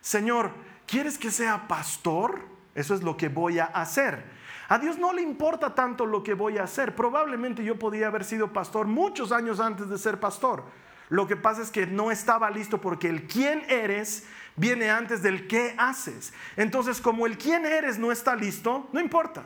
Señor, 0.01 0.51
¿quieres 0.87 1.19
que 1.19 1.31
sea 1.31 1.69
pastor? 1.69 2.41
Eso 2.75 2.95
es 2.95 3.03
lo 3.03 3.17
que 3.17 3.29
voy 3.29 3.59
a 3.59 3.67
hacer. 3.67 4.25
A 4.69 4.79
Dios 4.79 4.99
no 4.99 5.13
le 5.13 5.23
importa 5.23 5.75
tanto 5.75 6.07
lo 6.07 6.23
que 6.23 6.35
voy 6.35 6.59
a 6.59 6.65
hacer. 6.65 6.97
Probablemente 6.97 7.63
yo 7.63 7.79
podía 7.79 8.09
haber 8.09 8.25
sido 8.25 8.53
pastor 8.53 8.87
muchos 8.87 9.31
años 9.31 9.61
antes 9.61 9.89
de 9.89 9.99
ser 9.99 10.19
pastor. 10.19 10.65
Lo 11.09 11.27
que 11.27 11.37
pasa 11.37 11.63
es 11.63 11.71
que 11.71 11.87
no 11.87 12.11
estaba 12.11 12.51
listo 12.51 12.81
porque 12.81 13.09
el 13.09 13.27
quién 13.27 13.65
eres 13.69 14.25
viene 14.57 14.91
antes 14.91 15.23
del 15.23 15.47
qué 15.47 15.75
haces. 15.79 16.33
Entonces, 16.57 17.01
como 17.01 17.27
el 17.27 17.39
quién 17.39 17.67
eres 17.67 17.99
no 17.99 18.13
está 18.13 18.37
listo, 18.37 18.89
no 18.93 19.01
importa. 19.01 19.45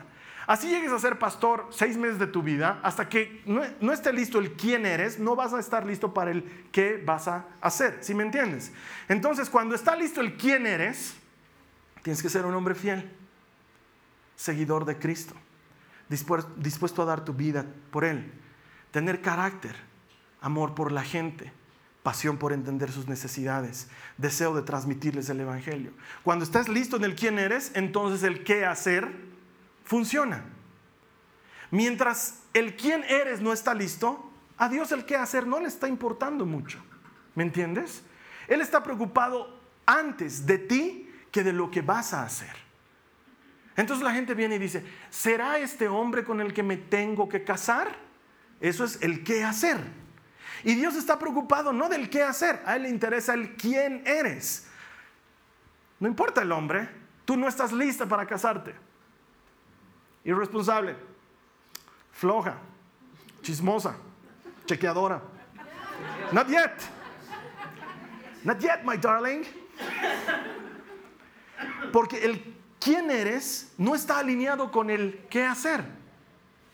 Así 0.49 0.67
llegues 0.67 0.91
a 0.91 0.97
ser 0.97 1.19
pastor 1.19 1.67
seis 1.69 1.95
meses 1.95 2.17
de 2.17 2.25
tu 2.25 2.41
vida, 2.41 2.79
hasta 2.81 3.07
que 3.07 3.43
no, 3.45 3.93
esté 3.93 4.11
listo 4.11 4.39
el 4.39 4.53
quién 4.53 4.83
eres, 4.83 5.19
no 5.19 5.35
vas 5.35 5.53
a 5.53 5.59
estar 5.59 5.85
listo 5.85 6.11
para 6.11 6.31
el 6.31 6.43
qué 6.71 6.99
vas 7.05 7.27
a 7.27 7.45
hacer. 7.61 7.99
¿Sí 8.01 8.15
me 8.15 8.23
entiendes? 8.23 8.71
Entonces, 9.07 9.47
cuando 9.47 9.75
está 9.75 9.95
listo 9.95 10.21
el 10.21 10.37
quién 10.37 10.65
eres, 10.65 11.13
tienes 12.01 12.23
que 12.23 12.29
ser 12.29 12.47
un 12.47 12.55
hombre 12.55 12.73
fiel, 12.73 13.11
seguidor 14.35 14.85
de 14.85 14.97
Cristo, 14.97 15.35
dispuesto 16.07 17.03
a 17.03 17.05
dar 17.05 17.23
tu 17.23 17.35
vida 17.35 17.63
por 17.91 18.03
Él, 18.03 18.31
tener 18.89 19.21
carácter, 19.21 19.75
amor 20.41 20.75
por 20.75 20.91
la 20.91 21.03
gente, 21.03 21.51
pasión 22.03 22.37
por 22.37 22.53
entender 22.53 22.91
sus 22.91 23.07
necesidades, 23.07 23.87
deseo 24.17 24.53
de 24.55 24.61
transmitirles 24.61 25.29
el 25.29 25.41
Evangelio. 25.41 25.91
Cuando 26.23 26.45
estás 26.45 26.69
listo 26.69 26.97
en 26.97 27.03
el 27.03 27.15
quién 27.15 27.39
eres, 27.39 27.71
entonces 27.75 28.23
el 28.23 28.43
qué 28.43 28.65
hacer 28.65 29.07
funciona. 29.83 30.43
Mientras 31.71 32.41
el 32.53 32.75
quién 32.75 33.03
eres 33.03 33.41
no 33.41 33.53
está 33.53 33.73
listo, 33.73 34.31
a 34.57 34.69
Dios 34.69 34.91
el 34.91 35.05
qué 35.05 35.15
hacer 35.15 35.47
no 35.47 35.59
le 35.59 35.67
está 35.67 35.87
importando 35.87 36.45
mucho. 36.45 36.79
¿Me 37.35 37.43
entiendes? 37.43 38.03
Él 38.47 38.61
está 38.61 38.83
preocupado 38.83 39.59
antes 39.85 40.45
de 40.45 40.57
ti 40.57 41.09
que 41.31 41.43
de 41.43 41.53
lo 41.53 41.69
que 41.69 41.81
vas 41.81 42.13
a 42.13 42.23
hacer. 42.23 42.55
Entonces 43.75 44.03
la 44.03 44.13
gente 44.13 44.33
viene 44.33 44.55
y 44.55 44.59
dice, 44.59 44.83
¿será 45.09 45.57
este 45.59 45.87
hombre 45.87 46.25
con 46.25 46.41
el 46.41 46.53
que 46.53 46.63
me 46.63 46.75
tengo 46.75 47.29
que 47.29 47.43
casar? 47.43 47.95
Eso 48.59 48.83
es 48.83 49.01
el 49.01 49.23
qué 49.23 49.43
hacer. 49.43 49.79
Y 50.63 50.75
Dios 50.75 50.95
está 50.95 51.17
preocupado 51.17 51.73
no 51.73 51.89
del 51.89 52.09
qué 52.09 52.23
hacer, 52.23 52.61
a 52.65 52.75
Él 52.75 52.83
le 52.83 52.89
interesa 52.89 53.33
el 53.33 53.55
quién 53.55 54.03
eres. 54.05 54.67
No 55.99 56.07
importa 56.07 56.41
el 56.41 56.51
hombre, 56.51 56.89
tú 57.25 57.37
no 57.37 57.47
estás 57.47 57.71
lista 57.71 58.05
para 58.05 58.25
casarte 58.25 58.89
irresponsable, 60.23 60.95
floja, 62.11 62.55
chismosa, 63.41 63.95
chequeadora. 64.65 65.21
Not 66.31 66.47
yet. 66.47 66.71
Not 68.43 68.59
yet, 68.59 68.83
my 68.83 68.97
darling. 68.97 69.43
Porque 71.91 72.23
el 72.23 72.55
quién 72.79 73.09
eres 73.09 73.73
no 73.77 73.95
está 73.95 74.19
alineado 74.19 74.71
con 74.71 74.89
el 74.89 75.25
qué 75.29 75.45
hacer. 75.45 75.83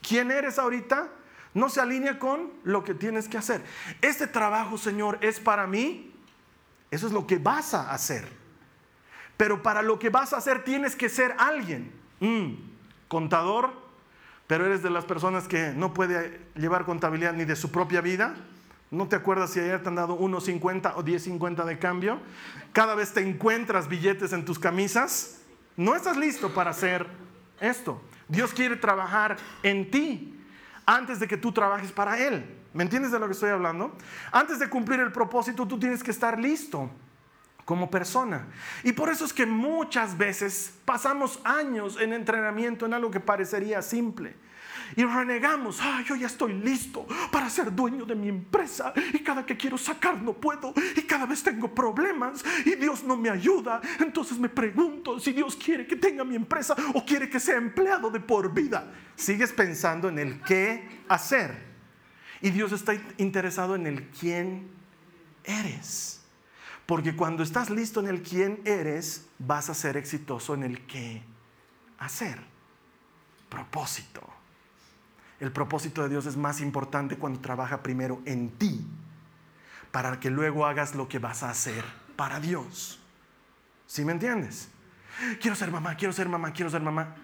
¿Quién 0.01 0.29
eres 0.31 0.59
ahorita? 0.59 1.07
No 1.55 1.69
se 1.69 1.81
alinea 1.81 2.19
con 2.19 2.51
lo 2.63 2.83
que 2.83 2.93
tienes 2.93 3.27
que 3.27 3.39
hacer. 3.39 3.63
Este 4.03 4.27
trabajo, 4.27 4.77
Señor, 4.77 5.17
es 5.21 5.39
para 5.39 5.65
mí. 5.65 6.13
Eso 6.91 7.07
es 7.07 7.13
lo 7.13 7.25
que 7.25 7.39
vas 7.39 7.73
a 7.73 7.91
hacer. 7.91 8.27
Pero 9.37 9.63
para 9.63 9.81
lo 9.81 9.97
que 9.97 10.11
vas 10.11 10.33
a 10.33 10.37
hacer 10.37 10.63
tienes 10.63 10.95
que 10.95 11.09
ser 11.09 11.33
alguien. 11.39 11.91
Mm 12.19 12.75
contador, 13.07 13.71
pero 14.47 14.65
eres 14.65 14.83
de 14.83 14.89
las 14.89 15.05
personas 15.05 15.47
que 15.47 15.73
no 15.75 15.93
puede 15.93 16.39
llevar 16.55 16.85
contabilidad 16.85 17.33
ni 17.33 17.45
de 17.45 17.55
su 17.55 17.71
propia 17.71 18.01
vida. 18.01 18.35
¿No 18.91 19.07
te 19.07 19.15
acuerdas 19.15 19.51
si 19.51 19.59
ayer 19.59 19.81
te 19.81 19.89
han 19.89 19.95
dado 19.95 20.19
1.50 20.19 20.93
o 20.95 21.03
10.50 21.03 21.65
de 21.65 21.79
cambio? 21.79 22.19
Cada 22.71 22.95
vez 22.95 23.13
te 23.13 23.21
encuentras 23.21 23.87
billetes 23.87 24.31
en 24.33 24.45
tus 24.45 24.59
camisas. 24.59 25.41
No 25.75 25.95
estás 25.95 26.17
listo 26.17 26.53
para 26.53 26.71
hacer 26.71 27.07
esto. 27.59 28.01
Dios 28.27 28.53
quiere 28.53 28.75
trabajar 28.75 29.37
en 29.63 29.89
ti 29.89 30.34
antes 30.85 31.19
de 31.19 31.27
que 31.27 31.37
tú 31.37 31.51
trabajes 31.51 31.91
para 31.91 32.17
Él. 32.19 32.45
¿Me 32.73 32.83
entiendes 32.83 33.11
de 33.11 33.19
lo 33.19 33.25
que 33.27 33.33
estoy 33.33 33.49
hablando? 33.49 33.95
Antes 34.31 34.59
de 34.59 34.69
cumplir 34.69 34.99
el 34.99 35.11
propósito, 35.11 35.67
tú 35.67 35.79
tienes 35.79 36.03
que 36.03 36.11
estar 36.11 36.39
listo 36.39 36.89
como 37.63 37.89
persona. 37.89 38.45
Y 38.83 38.93
por 38.93 39.09
eso 39.09 39.25
es 39.25 39.33
que 39.33 39.45
muchas 39.45 40.17
veces 40.17 40.73
pasamos 40.85 41.39
años 41.43 41.99
en 41.99 42.13
entrenamiento 42.13 42.85
en 42.85 42.93
algo 42.93 43.09
que 43.09 43.19
parecería 43.19 43.81
simple. 43.81 44.35
Y 44.95 45.03
renegamos, 45.03 45.79
ah, 45.81 46.03
yo 46.05 46.15
ya 46.15 46.27
estoy 46.27 46.53
listo 46.53 47.05
para 47.31 47.49
ser 47.49 47.73
dueño 47.73 48.05
de 48.05 48.15
mi 48.15 48.29
empresa 48.29 48.93
y 49.13 49.19
cada 49.19 49.45
que 49.45 49.57
quiero 49.57 49.77
sacar 49.77 50.21
no 50.21 50.33
puedo 50.33 50.73
y 50.95 51.01
cada 51.01 51.25
vez 51.25 51.43
tengo 51.43 51.73
problemas 51.73 52.43
y 52.65 52.75
Dios 52.75 53.03
no 53.03 53.17
me 53.17 53.29
ayuda. 53.29 53.81
Entonces 53.99 54.37
me 54.37 54.49
pregunto 54.49 55.19
si 55.19 55.33
Dios 55.33 55.55
quiere 55.55 55.87
que 55.87 55.95
tenga 55.95 56.23
mi 56.23 56.35
empresa 56.35 56.75
o 56.93 57.05
quiere 57.05 57.29
que 57.29 57.39
sea 57.39 57.57
empleado 57.57 58.09
de 58.09 58.19
por 58.19 58.53
vida. 58.53 58.91
Sigues 59.15 59.51
pensando 59.53 60.09
en 60.09 60.19
el 60.19 60.41
qué 60.41 61.01
hacer 61.07 61.75
y 62.41 62.51
Dios 62.51 62.71
está 62.71 62.93
interesado 63.17 63.75
en 63.75 63.87
el 63.87 64.07
quién 64.09 64.69
eres. 65.43 66.21
Porque 66.85 67.15
cuando 67.15 67.41
estás 67.41 67.69
listo 67.69 67.99
en 67.99 68.07
el 68.07 68.21
quién 68.21 68.61
eres, 68.65 69.27
vas 69.39 69.69
a 69.69 69.73
ser 69.73 69.97
exitoso 69.97 70.53
en 70.53 70.63
el 70.63 70.85
qué 70.85 71.23
hacer. 71.97 72.39
Propósito. 73.49 74.34
El 75.39 75.51
propósito 75.51 76.03
de 76.03 76.09
Dios 76.09 76.25
es 76.25 76.37
más 76.37 76.61
importante 76.61 77.17
cuando 77.17 77.39
trabaja 77.39 77.83
primero 77.83 78.21
en 78.25 78.49
ti, 78.51 78.85
para 79.91 80.19
que 80.19 80.29
luego 80.29 80.65
hagas 80.65 80.95
lo 80.95 81.07
que 81.07 81.19
vas 81.19 81.43
a 81.43 81.49
hacer 81.49 81.83
para 82.15 82.39
Dios. 82.39 82.99
¿Sí 83.85 84.05
me 84.05 84.13
entiendes? 84.13 84.69
Quiero 85.41 85.55
ser 85.55 85.71
mamá, 85.71 85.95
quiero 85.95 86.13
ser 86.13 86.27
mamá, 86.29 86.51
quiero 86.51 86.69
ser 86.69 86.81
mamá. 86.81 87.15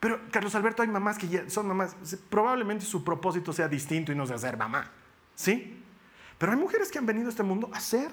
Pero 0.00 0.20
Carlos 0.30 0.54
Alberto, 0.54 0.82
hay 0.82 0.88
mamás 0.88 1.18
que 1.18 1.28
ya 1.28 1.48
son 1.50 1.68
mamás. 1.68 1.94
Probablemente 2.28 2.84
su 2.84 3.04
propósito 3.04 3.52
sea 3.52 3.68
distinto 3.68 4.12
y 4.12 4.14
no 4.14 4.26
sea 4.26 4.38
ser 4.38 4.56
mamá. 4.56 4.90
¿Sí? 5.34 5.82
Pero 6.38 6.52
hay 6.52 6.58
mujeres 6.58 6.90
que 6.90 6.98
han 6.98 7.04
venido 7.04 7.26
a 7.26 7.30
este 7.30 7.42
mundo 7.42 7.70
a 7.72 7.80
ser 7.80 8.10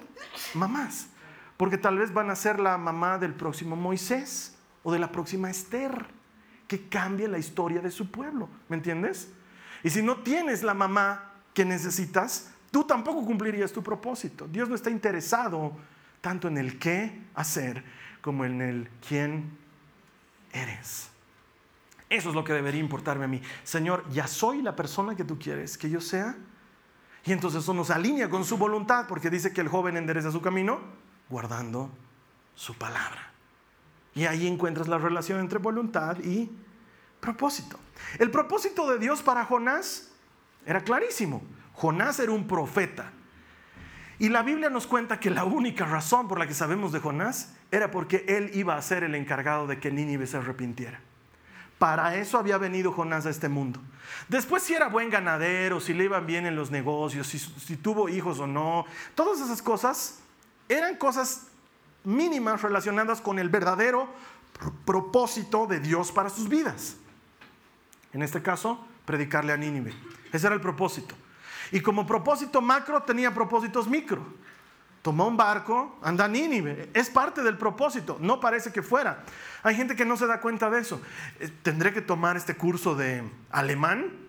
mamás, 0.52 1.08
porque 1.56 1.78
tal 1.78 1.96
vez 1.98 2.12
van 2.12 2.28
a 2.28 2.36
ser 2.36 2.60
la 2.60 2.76
mamá 2.76 3.16
del 3.16 3.32
próximo 3.32 3.74
Moisés 3.74 4.54
o 4.82 4.92
de 4.92 4.98
la 4.98 5.10
próxima 5.10 5.48
Esther, 5.48 6.06
que 6.68 6.88
cambie 6.88 7.26
la 7.26 7.38
historia 7.38 7.80
de 7.80 7.90
su 7.90 8.10
pueblo, 8.10 8.48
¿me 8.68 8.76
entiendes? 8.76 9.30
Y 9.82 9.90
si 9.90 10.02
no 10.02 10.18
tienes 10.18 10.62
la 10.62 10.74
mamá 10.74 11.32
que 11.54 11.64
necesitas, 11.64 12.50
tú 12.70 12.84
tampoco 12.84 13.24
cumplirías 13.24 13.72
tu 13.72 13.82
propósito. 13.82 14.46
Dios 14.46 14.68
no 14.68 14.74
está 14.74 14.90
interesado 14.90 15.72
tanto 16.20 16.46
en 16.46 16.58
el 16.58 16.78
qué 16.78 17.22
hacer 17.34 17.82
como 18.20 18.44
en 18.44 18.60
el 18.60 18.88
quién 19.06 19.56
eres. 20.52 21.08
Eso 22.10 22.28
es 22.30 22.34
lo 22.34 22.44
que 22.44 22.52
debería 22.52 22.80
importarme 22.80 23.24
a 23.24 23.28
mí. 23.28 23.42
Señor, 23.64 24.04
ya 24.10 24.26
soy 24.26 24.62
la 24.62 24.76
persona 24.76 25.14
que 25.14 25.24
tú 25.24 25.38
quieres 25.38 25.76
que 25.76 25.90
yo 25.90 26.00
sea. 26.00 26.36
Y 27.24 27.32
entonces 27.32 27.62
eso 27.62 27.74
nos 27.74 27.90
alinea 27.90 28.30
con 28.30 28.44
su 28.44 28.56
voluntad, 28.56 29.06
porque 29.06 29.30
dice 29.30 29.52
que 29.52 29.60
el 29.60 29.68
joven 29.68 29.96
endereza 29.96 30.30
su 30.32 30.40
camino 30.40 30.80
guardando 31.28 31.90
su 32.54 32.74
palabra. 32.74 33.27
Y 34.18 34.26
ahí 34.26 34.48
encuentras 34.48 34.88
la 34.88 34.98
relación 34.98 35.38
entre 35.38 35.60
voluntad 35.60 36.18
y 36.18 36.50
propósito. 37.20 37.78
El 38.18 38.32
propósito 38.32 38.90
de 38.90 38.98
Dios 38.98 39.22
para 39.22 39.44
Jonás 39.44 40.10
era 40.66 40.80
clarísimo. 40.80 41.40
Jonás 41.74 42.18
era 42.18 42.32
un 42.32 42.48
profeta. 42.48 43.12
Y 44.18 44.28
la 44.30 44.42
Biblia 44.42 44.70
nos 44.70 44.88
cuenta 44.88 45.20
que 45.20 45.30
la 45.30 45.44
única 45.44 45.86
razón 45.86 46.26
por 46.26 46.40
la 46.40 46.48
que 46.48 46.54
sabemos 46.54 46.90
de 46.90 46.98
Jonás 46.98 47.54
era 47.70 47.92
porque 47.92 48.24
él 48.26 48.50
iba 48.54 48.74
a 48.74 48.82
ser 48.82 49.04
el 49.04 49.14
encargado 49.14 49.68
de 49.68 49.78
que 49.78 49.92
Nínive 49.92 50.26
se 50.26 50.38
arrepintiera. 50.38 50.98
Para 51.78 52.16
eso 52.16 52.38
había 52.38 52.58
venido 52.58 52.90
Jonás 52.90 53.24
a 53.24 53.30
este 53.30 53.48
mundo. 53.48 53.78
Después 54.28 54.64
si 54.64 54.74
era 54.74 54.88
buen 54.88 55.10
ganadero, 55.10 55.78
si 55.78 55.94
le 55.94 56.02
iban 56.02 56.26
bien 56.26 56.44
en 56.44 56.56
los 56.56 56.72
negocios, 56.72 57.28
si, 57.28 57.38
si 57.38 57.76
tuvo 57.76 58.08
hijos 58.08 58.40
o 58.40 58.48
no, 58.48 58.84
todas 59.14 59.40
esas 59.40 59.62
cosas 59.62 60.18
eran 60.68 60.96
cosas 60.96 61.47
mínimas 62.08 62.62
relacionadas 62.62 63.20
con 63.20 63.38
el 63.38 63.48
verdadero 63.48 64.08
propósito 64.84 65.66
de 65.66 65.78
Dios 65.78 66.10
para 66.10 66.30
sus 66.30 66.48
vidas. 66.48 66.96
En 68.12 68.22
este 68.22 68.42
caso, 68.42 68.84
predicarle 69.04 69.52
a 69.52 69.56
Nínive. 69.56 69.94
Ese 70.32 70.46
era 70.46 70.54
el 70.54 70.60
propósito. 70.60 71.14
Y 71.70 71.80
como 71.80 72.06
propósito 72.06 72.60
macro 72.60 73.02
tenía 73.02 73.32
propósitos 73.34 73.86
micro. 73.88 74.26
Tomó 75.02 75.28
un 75.28 75.36
barco, 75.36 75.98
anda 76.02 76.24
a 76.24 76.28
Nínive. 76.28 76.90
Es 76.94 77.10
parte 77.10 77.42
del 77.42 77.56
propósito. 77.56 78.16
No 78.20 78.40
parece 78.40 78.72
que 78.72 78.82
fuera. 78.82 79.22
Hay 79.62 79.74
gente 79.74 79.94
que 79.94 80.04
no 80.04 80.16
se 80.16 80.26
da 80.26 80.40
cuenta 80.40 80.70
de 80.70 80.80
eso. 80.80 81.00
Eh, 81.38 81.50
¿Tendré 81.62 81.92
que 81.92 82.00
tomar 82.00 82.36
este 82.36 82.56
curso 82.56 82.94
de 82.94 83.22
alemán? 83.50 84.27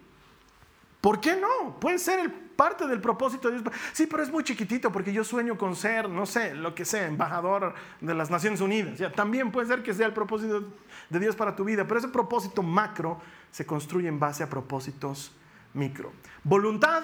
¿Por 1.01 1.21
qué 1.21 1.35
no? 1.35 1.79
Puede 1.79 1.97
ser 1.97 2.31
parte 2.55 2.85
del 2.87 2.99
propósito 2.99 3.49
de 3.49 3.61
Dios. 3.61 3.73
Sí, 3.93 4.05
pero 4.05 4.21
es 4.21 4.29
muy 4.29 4.43
chiquitito 4.43 4.91
porque 4.91 5.13
yo 5.13 5.23
sueño 5.23 5.57
con 5.57 5.75
ser, 5.75 6.09
no 6.09 6.25
sé, 6.25 6.53
lo 6.53 6.75
que 6.75 6.83
sea, 6.83 7.07
embajador 7.07 7.73
de 8.01 8.13
las 8.13 8.29
Naciones 8.29 8.59
Unidas. 8.59 8.97
Ya, 8.97 9.11
también 9.11 9.49
puede 9.51 9.67
ser 9.67 9.81
que 9.81 9.93
sea 9.93 10.07
el 10.07 10.13
propósito 10.13 10.73
de 11.09 11.19
Dios 11.19 11.37
para 11.37 11.55
tu 11.55 11.63
vida, 11.63 11.87
pero 11.87 11.99
ese 11.99 12.09
propósito 12.09 12.61
macro 12.61 13.21
se 13.49 13.65
construye 13.65 14.09
en 14.09 14.19
base 14.19 14.43
a 14.43 14.49
propósitos 14.49 15.31
micro. 15.73 16.11
Voluntad, 16.43 17.03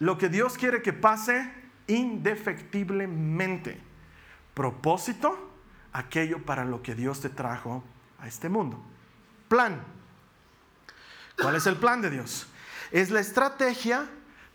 lo 0.00 0.18
que 0.18 0.28
Dios 0.28 0.58
quiere 0.58 0.82
que 0.82 0.92
pase 0.92 1.52
indefectiblemente. 1.86 3.80
Propósito, 4.52 5.52
aquello 5.92 6.44
para 6.44 6.64
lo 6.64 6.82
que 6.82 6.96
Dios 6.96 7.20
te 7.20 7.28
trajo 7.28 7.84
a 8.18 8.26
este 8.26 8.48
mundo. 8.48 8.82
Plan. 9.48 9.80
¿Cuál 11.40 11.54
es 11.54 11.66
el 11.66 11.76
plan 11.76 12.02
de 12.02 12.10
Dios? 12.10 12.48
Es 12.90 13.10
la 13.10 13.20
estrategia 13.20 14.06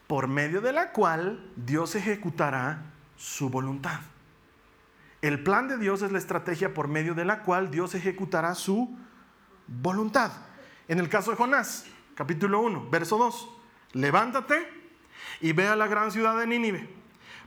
por 0.08 0.28
medio 0.28 0.62
de 0.62 0.74
la 0.74 0.92
cual 0.92 1.44
Dios 1.56 1.96
ejecutará 1.96 2.84
su 3.18 3.50
voluntad. 3.50 4.00
El 5.22 5.44
plan 5.44 5.68
de 5.68 5.78
Dios 5.78 6.02
es 6.02 6.12
la 6.12 6.18
estrategia 6.18 6.74
por 6.74 6.88
medio 6.88 7.14
de 7.14 7.26
la 7.26 7.44
cual 7.44 7.70
Dios 7.70 7.94
ejecutará 7.94 8.56
su 8.56 8.98
voluntad. 9.68 10.32
En 10.88 11.00
el 11.00 11.10
caso 11.10 11.32
de 11.32 11.38
Jonás, 11.38 11.86
capítulo 12.16 12.60
1, 12.62 12.90
verso 12.90 13.18
2, 13.18 13.50
levántate 13.94 14.68
y 15.40 15.54
ve 15.54 15.68
a 15.68 15.76
la 15.76 15.88
gran 15.88 16.12
ciudad 16.12 16.38
de 16.38 16.48
Nínive. 16.48 16.90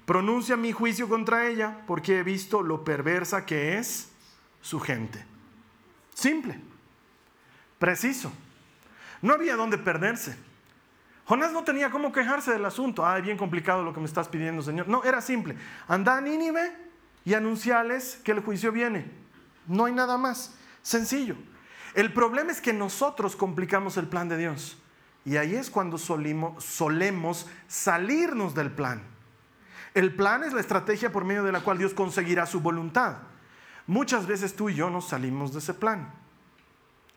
Pronuncia 0.07 0.57
mi 0.57 0.71
juicio 0.73 1.09
contra 1.09 1.49
ella 1.49 1.83
porque 1.87 2.21
he 2.21 2.23
visto 2.23 2.63
lo 2.63 2.85
perversa 2.85 3.45
que 3.45 3.79
es 3.79 4.11
su 4.61 4.79
gente. 4.79 5.25
Simple, 6.15 6.61
preciso. 7.79 8.33
No 9.21 9.35
había 9.35 9.57
dónde 9.57 9.79
perderse. 9.79 10.37
Jonás 11.27 11.53
no 11.53 11.65
tenía 11.65 11.91
cómo 11.91 12.13
quejarse 12.13 12.53
del 12.53 12.65
asunto. 12.65 13.05
Ah, 13.05 13.19
bien 13.21 13.39
complicado 13.39 13.83
lo 13.83 13.95
que 13.95 14.01
me 14.01 14.07
estás 14.07 14.29
pidiendo, 14.29 14.63
Señor. 14.63 14.89
No, 14.89 15.05
era 15.05 15.21
simple. 15.21 15.57
Anda 15.89 16.19
a 16.19 16.21
Nínive 16.21 16.77
y 17.25 17.33
anunciales 17.35 18.21
que 18.23 18.33
el 18.33 18.41
juicio 18.41 18.73
viene. 18.73 19.11
No 19.67 19.87
hay 19.87 19.95
nada 19.95 20.19
más. 20.19 20.55
Sencillo. 20.83 21.37
El 21.95 22.13
problema 22.13 22.53
es 22.53 22.61
que 22.61 22.75
nosotros 22.75 23.37
complicamos 23.37 23.97
el 23.97 24.07
plan 24.07 24.29
de 24.29 24.37
Dios. 24.37 24.77
Y 25.25 25.39
ahí 25.39 25.55
es 25.55 25.71
cuando 25.71 25.97
solemos 25.97 27.47
salirnos 27.69 28.55
del 28.55 28.71
plan. 28.71 29.03
El 29.95 30.15
plan 30.15 30.45
es 30.45 30.53
la 30.53 30.61
estrategia 30.61 31.11
por 31.11 31.25
medio 31.25 31.45
de 31.45 31.53
la 31.53 31.61
cual 31.61 31.79
Dios 31.79 31.95
conseguirá 31.95 32.45
su 32.45 32.61
voluntad. 32.61 33.19
Muchas 33.87 34.27
veces 34.27 34.55
tú 34.55 34.69
y 34.69 34.75
yo 34.75 34.91
nos 34.91 35.09
salimos 35.09 35.55
de 35.55 35.61
ese 35.61 35.73
plan. 35.73 36.13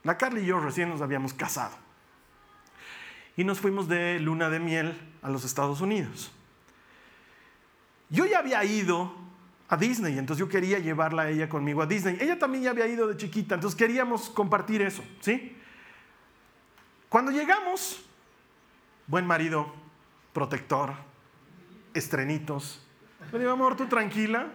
La 0.03 0.17
Carla 0.17 0.39
y 0.39 0.45
yo 0.45 0.59
recién 0.59 0.87
nos 0.87 1.01
habíamos 1.01 1.33
casado 1.33 1.86
y 3.37 3.43
nos 3.43 3.59
fuimos 3.59 3.87
de 3.87 4.19
luna 4.19 4.49
de 4.49 4.59
miel 4.59 4.99
a 5.21 5.29
los 5.29 5.45
Estados 5.45 5.79
Unidos. 5.79 6.31
Yo 8.09 8.25
ya 8.25 8.39
había 8.39 8.63
ido 8.65 9.13
a 9.69 9.77
Disney, 9.77 10.17
entonces 10.17 10.39
yo 10.39 10.49
quería 10.49 10.79
llevarla 10.79 11.23
a 11.23 11.29
ella 11.29 11.47
conmigo 11.47 11.81
a 11.81 11.85
Disney. 11.85 12.17
Ella 12.19 12.39
también 12.39 12.63
ya 12.63 12.71
había 12.71 12.87
ido 12.87 13.07
de 13.07 13.15
chiquita, 13.15 13.55
entonces 13.55 13.77
queríamos 13.77 14.29
compartir 14.29 14.81
eso, 14.81 15.03
¿sí? 15.19 15.55
Cuando 17.09 17.31
llegamos, 17.31 18.01
buen 19.05 19.25
marido, 19.25 19.71
protector, 20.33 20.93
estrenitos, 21.93 22.83
me 23.31 23.39
dijo, 23.39 23.51
amor, 23.51 23.75
tú 23.75 23.87
tranquila, 23.87 24.47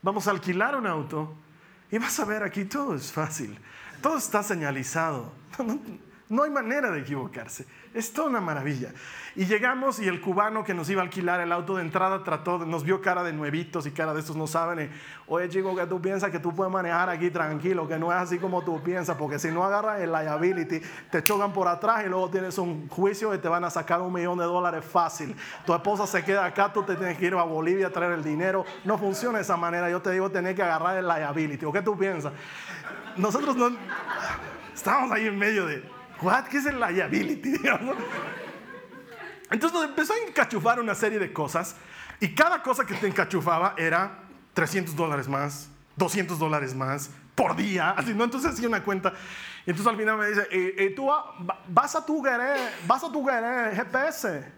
vamos 0.00 0.28
a 0.28 0.30
alquilar 0.30 0.76
un 0.76 0.86
auto 0.86 1.34
y 1.90 1.98
vas 1.98 2.18
a 2.20 2.24
ver 2.24 2.42
aquí 2.42 2.64
todo 2.66 2.94
es 2.94 3.12
fácil, 3.12 3.58
todo 4.00 4.18
está 4.18 4.42
señalizado, 4.42 5.32
no 6.32 6.44
hay 6.44 6.50
manera 6.50 6.90
de 6.90 7.00
equivocarse. 7.00 7.66
Es 7.92 8.10
toda 8.10 8.30
una 8.30 8.40
maravilla. 8.40 8.94
Y 9.36 9.44
llegamos 9.44 10.00
y 10.00 10.08
el 10.08 10.18
cubano 10.22 10.64
que 10.64 10.72
nos 10.72 10.88
iba 10.88 11.02
a 11.02 11.04
alquilar 11.04 11.40
el 11.40 11.52
auto 11.52 11.76
de 11.76 11.82
entrada 11.82 12.24
trató, 12.24 12.64
nos 12.64 12.84
vio 12.84 13.02
cara 13.02 13.22
de 13.22 13.34
nuevitos 13.34 13.86
y 13.86 13.90
cara 13.90 14.14
de 14.14 14.20
estos 14.20 14.34
no 14.34 14.46
saben. 14.46 14.90
Oye 15.26 15.50
chico, 15.50 15.76
que 15.76 15.86
tú 15.86 16.00
piensas 16.00 16.30
que 16.30 16.38
tú 16.38 16.54
puedes 16.54 16.72
manejar 16.72 17.10
aquí 17.10 17.30
tranquilo, 17.30 17.86
que 17.86 17.98
no 17.98 18.10
es 18.10 18.18
así 18.18 18.38
como 18.38 18.62
tú 18.62 18.82
piensas, 18.82 19.14
porque 19.18 19.38
si 19.38 19.50
no 19.50 19.62
agarras 19.62 20.00
el 20.00 20.10
liability, 20.10 20.80
te 21.10 21.22
chocan 21.22 21.52
por 21.52 21.68
atrás 21.68 22.02
y 22.06 22.08
luego 22.08 22.30
tienes 22.30 22.56
un 22.56 22.88
juicio 22.88 23.34
y 23.34 23.38
te 23.38 23.48
van 23.48 23.64
a 23.64 23.70
sacar 23.70 24.00
un 24.00 24.10
millón 24.10 24.38
de 24.38 24.44
dólares 24.44 24.86
fácil. 24.86 25.36
Tu 25.66 25.74
esposa 25.74 26.06
se 26.06 26.24
queda 26.24 26.46
acá, 26.46 26.72
tú 26.72 26.82
te 26.82 26.96
tienes 26.96 27.18
que 27.18 27.26
ir 27.26 27.34
a 27.34 27.42
Bolivia 27.42 27.88
a 27.88 27.90
traer 27.90 28.12
el 28.12 28.24
dinero. 28.24 28.64
No 28.86 28.96
funciona 28.96 29.36
de 29.36 29.42
esa 29.42 29.58
manera. 29.58 29.90
Yo 29.90 30.00
te 30.00 30.10
digo, 30.10 30.30
tenés 30.30 30.56
que 30.56 30.62
agarrar 30.62 30.96
el 30.96 31.06
liability. 31.06 31.66
¿O 31.66 31.72
qué 31.72 31.82
tú 31.82 31.94
piensas? 31.98 32.32
Nosotros 33.18 33.54
no... 33.54 33.76
Estábamos 34.74 35.12
ahí 35.12 35.26
en 35.26 35.38
medio 35.38 35.66
de 35.66 35.91
what? 36.22 36.44
¿Qué 36.44 36.58
es 36.58 36.66
el 36.66 36.78
liability? 36.78 37.54
Entonces 39.50 39.78
nos 39.78 39.88
empezó 39.88 40.14
a 40.14 40.18
encachufar 40.26 40.80
una 40.80 40.94
serie 40.94 41.18
de 41.18 41.32
cosas 41.32 41.76
y 42.20 42.34
cada 42.34 42.62
cosa 42.62 42.86
que 42.86 42.94
te 42.94 43.06
encachufaba 43.06 43.74
era 43.76 44.20
300 44.54 44.94
dólares 44.96 45.28
más, 45.28 45.68
200 45.96 46.38
dólares 46.38 46.74
más 46.74 47.10
por 47.34 47.56
día. 47.56 47.90
Así, 47.90 48.14
¿no? 48.14 48.24
Entonces 48.24 48.52
hacía 48.52 48.68
una 48.68 48.82
cuenta. 48.82 49.12
Y 49.66 49.70
entonces 49.70 49.86
al 49.86 49.98
final 49.98 50.18
me 50.18 50.26
dice, 50.28 50.46
eh, 50.50 50.74
eh, 50.78 50.92
tú 50.96 51.10
vas 51.68 51.94
a 51.94 52.04
tu 52.04 52.22
vas 52.86 53.04
a 53.04 53.12
tu 53.12 53.24
GPS. 53.24 54.52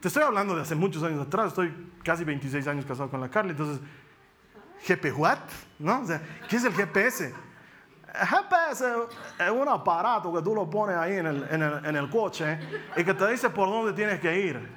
Te 0.00 0.08
estoy 0.08 0.22
hablando 0.24 0.56
de 0.56 0.62
hace 0.62 0.74
muchos 0.74 1.02
años 1.04 1.24
atrás, 1.24 1.48
estoy 1.48 1.72
casi 2.02 2.24
26 2.24 2.66
años 2.66 2.84
casado 2.84 3.08
con 3.08 3.20
la 3.20 3.30
Carla, 3.30 3.52
entonces, 3.52 3.80
¿GP 4.88 5.16
what? 5.16 5.38
¿No? 5.78 6.00
O 6.00 6.06
sea, 6.06 6.20
¿qué 6.48 6.56
es 6.56 6.64
el 6.64 6.72
GPS? 6.72 7.32
GPS 8.14 8.84
es 9.38 9.50
un 9.50 9.68
aparato 9.68 10.32
que 10.32 10.42
tú 10.42 10.54
lo 10.54 10.68
pones 10.68 10.96
ahí 10.96 11.16
en 11.16 11.26
el, 11.26 11.46
en, 11.50 11.62
el, 11.62 11.86
en 11.86 11.96
el, 11.96 12.10
coche 12.10 12.58
y 12.96 13.04
que 13.04 13.14
te 13.14 13.26
dice 13.28 13.48
por 13.48 13.68
dónde 13.68 13.94
tienes 13.94 14.20
que 14.20 14.38
ir. 14.38 14.68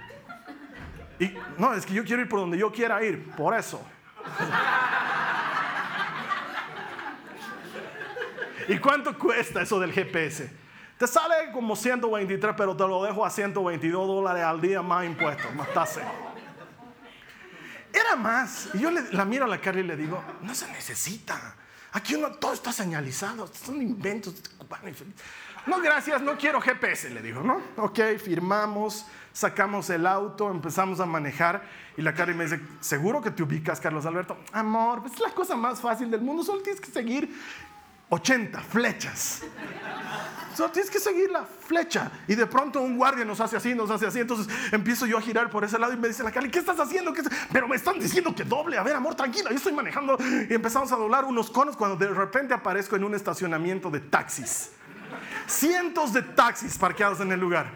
Y 1.19 1.35
no, 1.57 1.73
es 1.73 1.85
que 1.85 1.93
yo 1.93 2.05
quiero 2.05 2.21
ir 2.21 2.29
por 2.29 2.39
donde 2.39 2.57
yo 2.57 2.71
quiera 2.71 3.03
ir, 3.03 3.29
por 3.31 3.53
eso. 3.53 3.85
¿Y 8.67 8.77
cuánto 8.79 9.17
cuesta 9.17 9.61
eso 9.61 9.79
del 9.79 9.91
GPS? 9.91 10.51
Te 10.97 11.07
sale 11.07 11.51
como 11.51 11.75
123, 11.75 12.55
pero 12.55 12.75
te 12.75 12.87
lo 12.87 13.03
dejo 13.03 13.25
a 13.25 13.29
122 13.29 14.07
dólares 14.07 14.43
al 14.43 14.61
día 14.61 14.81
más 14.81 15.05
impuestos, 15.05 15.53
más 15.53 15.71
tasa. 15.73 16.01
Era 17.91 18.15
más. 18.15 18.69
Y 18.73 18.79
yo 18.79 18.89
la 18.91 19.25
miro 19.25 19.45
a 19.45 19.47
la 19.47 19.59
cara 19.59 19.79
y 19.79 19.83
le 19.83 19.95
digo, 19.95 20.23
no 20.41 20.55
se 20.55 20.71
necesita. 20.71 21.55
Aquí 21.95 22.13
uno, 22.13 22.29
todo 22.31 22.51
está 22.51 22.73
señalizado, 22.73 23.47
son 23.47 23.81
inventos. 23.81 24.35
No, 25.65 25.79
gracias, 25.79 26.21
no 26.21 26.37
quiero 26.37 26.59
GPS, 26.59 27.09
le 27.09 27.21
digo, 27.21 27.41
¿no? 27.41 27.61
Ok, 27.77 27.99
firmamos, 28.21 29.05
sacamos 29.31 29.89
el 29.89 30.05
auto, 30.05 30.51
empezamos 30.51 30.99
a 30.99 31.05
manejar 31.05 31.63
y 31.95 32.01
la 32.01 32.13
cara 32.13 32.33
me 32.33 32.43
dice, 32.43 32.59
¿seguro 32.81 33.21
que 33.21 33.31
te 33.31 33.43
ubicas, 33.43 33.79
Carlos 33.79 34.05
Alberto? 34.05 34.37
Amor, 34.51 35.03
pues 35.03 35.13
es 35.13 35.21
la 35.21 35.29
cosa 35.29 35.55
más 35.55 35.79
fácil 35.79 36.11
del 36.11 36.19
mundo, 36.19 36.43
solo 36.43 36.61
tienes 36.61 36.81
que 36.81 36.91
seguir 36.91 37.33
80 38.09 38.61
flechas. 38.61 39.41
Tienes 40.71 40.89
que 40.89 40.99
seguir 40.99 41.29
la 41.31 41.45
flecha. 41.45 42.09
Y 42.27 42.35
de 42.35 42.47
pronto 42.47 42.79
un 42.79 42.95
guardia 42.97 43.25
nos 43.25 43.41
hace 43.41 43.57
así, 43.57 43.75
nos 43.75 43.89
hace 43.91 44.07
así. 44.07 44.19
Entonces 44.19 44.47
empiezo 44.71 45.05
yo 45.05 45.17
a 45.17 45.21
girar 45.21 45.49
por 45.49 45.65
ese 45.65 45.77
lado 45.77 45.91
y 45.91 45.97
me 45.97 46.07
dice 46.07 46.23
la 46.23 46.31
Cali, 46.31 46.49
¿qué 46.49 46.59
estás 46.59 46.79
haciendo? 46.79 47.13
Pero 47.51 47.67
me 47.67 47.75
están 47.75 47.99
diciendo 47.99 48.33
que 48.33 48.45
doble. 48.45 48.77
A 48.77 48.83
ver, 48.83 48.95
amor, 48.95 49.15
tranquila, 49.15 49.49
yo 49.49 49.57
estoy 49.57 49.73
manejando. 49.73 50.17
Y 50.49 50.53
empezamos 50.53 50.91
a 50.93 50.95
doblar 50.95 51.25
unos 51.25 51.49
conos 51.49 51.75
cuando 51.75 51.97
de 51.97 52.07
repente 52.13 52.53
aparezco 52.53 52.95
en 52.95 53.03
un 53.03 53.15
estacionamiento 53.15 53.89
de 53.89 53.99
taxis. 53.99 54.71
Cientos 55.45 56.13
de 56.13 56.21
taxis 56.21 56.77
parqueados 56.77 57.19
en 57.19 57.31
el 57.33 57.39
lugar. 57.39 57.69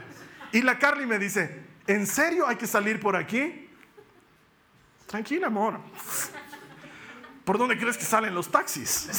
Y 0.53 0.61
la 0.61 0.79
Carly 0.79 1.05
me 1.05 1.19
dice, 1.19 1.69
¿En 1.89 2.05
serio 2.05 2.47
hay 2.47 2.55
que 2.55 2.67
salir 2.67 2.99
por 2.99 3.15
aquí? 3.15 3.67
Tranquila, 5.07 5.47
amor. 5.47 5.79
¿Por 7.49 7.57
dónde 7.57 7.79
crees 7.79 7.97
que 7.97 8.03
salen 8.03 8.35
los 8.35 8.51
taxis? 8.51 9.09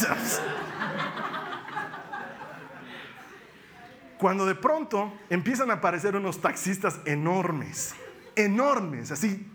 Cuando 4.19 4.47
de 4.47 4.55
pronto 4.55 5.13
empiezan 5.29 5.69
a 5.73 5.75
aparecer 5.75 6.15
unos 6.15 6.41
taxistas 6.41 7.01
enormes, 7.07 7.93
enormes, 8.37 9.11
así. 9.11 9.51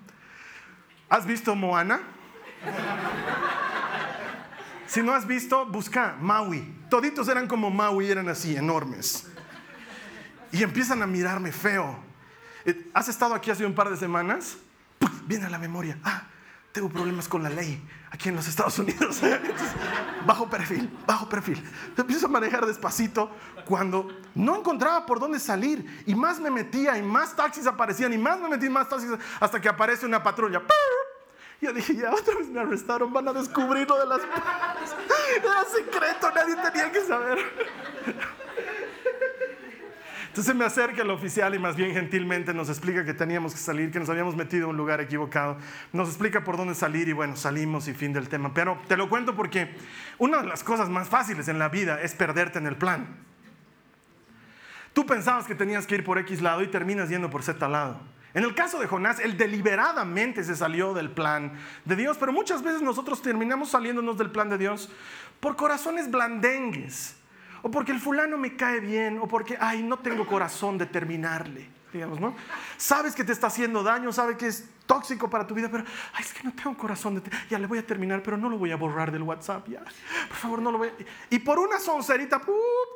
¿Has 1.07 1.25
visto 1.25 1.55
Moana? 1.55 2.01
Si 4.87 5.01
no 5.01 5.13
has 5.13 5.25
visto, 5.25 5.65
busca 5.67 6.17
Maui. 6.19 6.75
Toditos 6.89 7.29
eran 7.29 7.47
como 7.47 7.69
Maui, 7.69 8.11
eran 8.11 8.27
así, 8.27 8.57
enormes. 8.57 9.31
Y 10.51 10.63
empiezan 10.63 11.01
a 11.01 11.07
mirarme 11.07 11.53
feo. 11.53 11.97
Eh, 12.65 12.91
¿Has 12.93 13.07
estado 13.07 13.35
aquí 13.35 13.51
hace 13.51 13.65
un 13.65 13.73
par 13.73 13.89
de 13.89 13.95
semanas? 13.95 14.57
Viene 15.27 15.45
a 15.45 15.49
la 15.49 15.59
memoria. 15.59 15.97
Ah, 16.03 16.23
tengo 16.75 16.89
problemas 16.89 17.29
con 17.29 17.41
la 17.41 17.49
ley 17.49 17.81
aquí 18.11 18.27
en 18.27 18.35
los 18.35 18.49
Estados 18.49 18.77
Unidos. 18.79 19.21
bajo 20.25 20.49
perfil, 20.49 20.91
bajo 21.07 21.29
perfil. 21.29 21.63
Empiezo 21.95 22.25
a 22.25 22.29
manejar 22.29 22.65
despacito 22.65 23.31
cuando 23.63 24.09
no 24.35 24.57
encontraba 24.57 25.05
por 25.05 25.21
dónde 25.21 25.39
salir 25.39 26.03
y 26.05 26.13
más 26.13 26.37
me 26.37 26.51
metía 26.51 26.97
y 26.97 27.01
más 27.01 27.33
taxis 27.33 27.65
aparecían 27.65 28.11
y 28.11 28.17
más 28.17 28.41
me 28.41 28.49
metí 28.49 28.69
más 28.69 28.89
taxis 28.89 29.09
hasta 29.39 29.61
que 29.61 29.69
aparece 29.69 30.05
una 30.05 30.21
patrulla. 30.21 30.61
Yo 31.61 31.71
dije, 31.71 31.95
ya 31.95 32.13
otra 32.13 32.35
vez 32.35 32.49
me 32.49 32.59
arrestaron, 32.59 33.13
van 33.13 33.29
a 33.29 33.33
descubrir 33.33 33.87
lo 33.87 33.97
de 33.97 34.07
las... 34.07 34.19
Era 35.37 35.63
secreto, 35.63 36.29
nadie 36.35 36.55
tenía 36.57 36.91
que 36.91 37.01
saber. 37.05 38.44
Entonces 40.35 40.53
me 40.53 40.65
acerca 40.65 41.01
el 41.01 41.09
oficial 41.11 41.55
y 41.55 41.59
más 41.59 41.77
bien 41.77 41.93
gentilmente 41.93 42.53
nos 42.53 42.67
explica 42.67 43.05
que 43.05 43.13
teníamos 43.13 43.53
que 43.53 43.57
salir, 43.57 43.89
que 43.89 44.01
nos 44.01 44.09
habíamos 44.09 44.35
metido 44.35 44.65
en 44.65 44.71
un 44.71 44.75
lugar 44.75 44.99
equivocado. 44.99 45.55
Nos 45.93 46.09
explica 46.09 46.43
por 46.43 46.57
dónde 46.57 46.75
salir 46.75 47.07
y 47.07 47.13
bueno, 47.13 47.37
salimos 47.37 47.87
y 47.87 47.93
fin 47.93 48.11
del 48.11 48.27
tema. 48.27 48.53
Pero 48.53 48.77
te 48.89 48.97
lo 48.97 49.07
cuento 49.07 49.33
porque 49.33 49.73
una 50.17 50.41
de 50.41 50.47
las 50.49 50.61
cosas 50.61 50.89
más 50.89 51.07
fáciles 51.07 51.47
en 51.47 51.57
la 51.57 51.69
vida 51.69 52.01
es 52.01 52.15
perderte 52.15 52.59
en 52.59 52.67
el 52.67 52.75
plan. 52.75 53.15
Tú 54.91 55.05
pensabas 55.05 55.45
que 55.45 55.55
tenías 55.55 55.87
que 55.87 55.95
ir 55.95 56.03
por 56.03 56.17
X 56.17 56.41
lado 56.41 56.61
y 56.63 56.67
terminas 56.67 57.07
yendo 57.07 57.29
por 57.29 57.41
Z 57.41 57.69
lado. 57.69 58.01
En 58.33 58.43
el 58.43 58.53
caso 58.53 58.77
de 58.77 58.87
Jonás, 58.87 59.21
él 59.21 59.37
deliberadamente 59.37 60.43
se 60.43 60.57
salió 60.57 60.93
del 60.93 61.11
plan 61.11 61.53
de 61.85 61.95
Dios, 61.95 62.17
pero 62.19 62.33
muchas 62.33 62.61
veces 62.61 62.81
nosotros 62.81 63.21
terminamos 63.21 63.69
saliéndonos 63.69 64.17
del 64.17 64.31
plan 64.31 64.49
de 64.49 64.57
Dios 64.57 64.89
por 65.39 65.55
corazones 65.55 66.11
blandengues 66.11 67.15
o 67.65 67.71
porque 67.71 67.91
el 67.91 67.99
fulano 67.99 68.37
me 68.37 68.55
cae 68.55 68.79
bien, 68.79 69.17
o 69.17 69.27
porque, 69.27 69.57
ay, 69.59 69.81
no 69.81 69.97
tengo 69.97 70.27
corazón 70.27 70.77
de 70.77 70.85
terminarle, 70.85 71.67
digamos, 71.91 72.19
¿no? 72.19 72.35
Sabes 72.77 73.15
que 73.15 73.23
te 73.23 73.31
está 73.31 73.47
haciendo 73.47 73.81
daño, 73.81 74.13
sabes 74.13 74.37
que 74.37 74.45
es 74.45 74.69
tóxico 74.85 75.31
para 75.31 75.47
tu 75.47 75.55
vida, 75.55 75.67
pero, 75.71 75.83
ay, 76.13 76.23
es 76.23 76.31
que 76.31 76.43
no 76.43 76.53
tengo 76.53 76.77
corazón 76.77 77.15
de, 77.15 77.23
ya 77.49 77.57
le 77.57 77.65
voy 77.65 77.79
a 77.79 77.87
terminar, 77.87 78.21
pero 78.21 78.37
no 78.37 78.49
lo 78.49 78.59
voy 78.59 78.71
a 78.71 78.75
borrar 78.75 79.11
del 79.11 79.23
WhatsApp, 79.23 79.67
ya, 79.67 79.79
por 79.79 80.37
favor, 80.37 80.61
no 80.61 80.71
lo 80.71 80.77
voy 80.77 80.89
a... 80.89 80.91
Y 81.31 81.39
por 81.39 81.57
una 81.57 81.79
soncerita, 81.79 82.39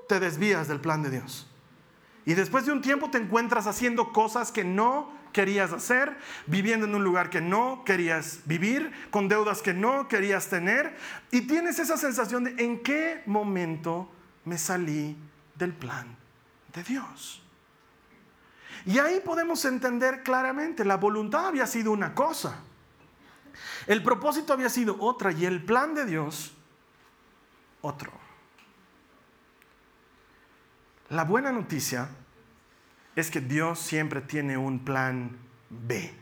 te 0.07 0.19
desvías 0.19 0.67
del 0.67 0.79
plan 0.79 1.01
de 1.01 1.09
Dios. 1.09 1.49
Y 2.27 2.35
después 2.35 2.67
de 2.67 2.71
un 2.71 2.83
tiempo 2.83 3.09
te 3.09 3.17
encuentras 3.17 3.65
haciendo 3.65 4.13
cosas 4.13 4.51
que 4.51 4.63
no 4.63 5.11
querías 5.33 5.73
hacer, 5.73 6.15
viviendo 6.45 6.85
en 6.85 6.93
un 6.93 7.03
lugar 7.03 7.31
que 7.31 7.41
no 7.41 7.81
querías 7.85 8.41
vivir, 8.45 8.91
con 9.09 9.29
deudas 9.29 9.63
que 9.63 9.73
no 9.73 10.07
querías 10.07 10.47
tener, 10.47 10.95
y 11.31 11.41
tienes 11.41 11.79
esa 11.79 11.97
sensación 11.97 12.43
de 12.43 12.63
en 12.63 12.83
qué 12.83 13.23
momento 13.25 14.11
me 14.45 14.57
salí 14.57 15.17
del 15.55 15.73
plan 15.73 16.15
de 16.73 16.83
Dios. 16.83 17.41
Y 18.85 18.97
ahí 18.99 19.19
podemos 19.19 19.65
entender 19.65 20.23
claramente, 20.23 20.85
la 20.85 20.97
voluntad 20.97 21.47
había 21.47 21.67
sido 21.67 21.91
una 21.91 22.15
cosa, 22.15 22.59
el 23.87 24.01
propósito 24.03 24.53
había 24.53 24.69
sido 24.69 24.97
otra 24.99 25.31
y 25.31 25.45
el 25.45 25.63
plan 25.63 25.93
de 25.93 26.05
Dios 26.05 26.53
otro. 27.81 28.11
La 31.09 31.23
buena 31.23 31.51
noticia 31.51 32.09
es 33.15 33.31
que 33.31 33.41
Dios 33.41 33.79
siempre 33.79 34.21
tiene 34.21 34.57
un 34.57 34.79
plan 34.85 35.37
B. 35.69 36.13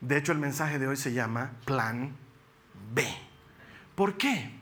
De 0.00 0.16
hecho, 0.16 0.32
el 0.32 0.38
mensaje 0.38 0.78
de 0.78 0.88
hoy 0.88 0.96
se 0.96 1.12
llama 1.12 1.52
plan 1.64 2.16
B. 2.94 3.06
¿Por 3.94 4.16
qué? 4.16 4.57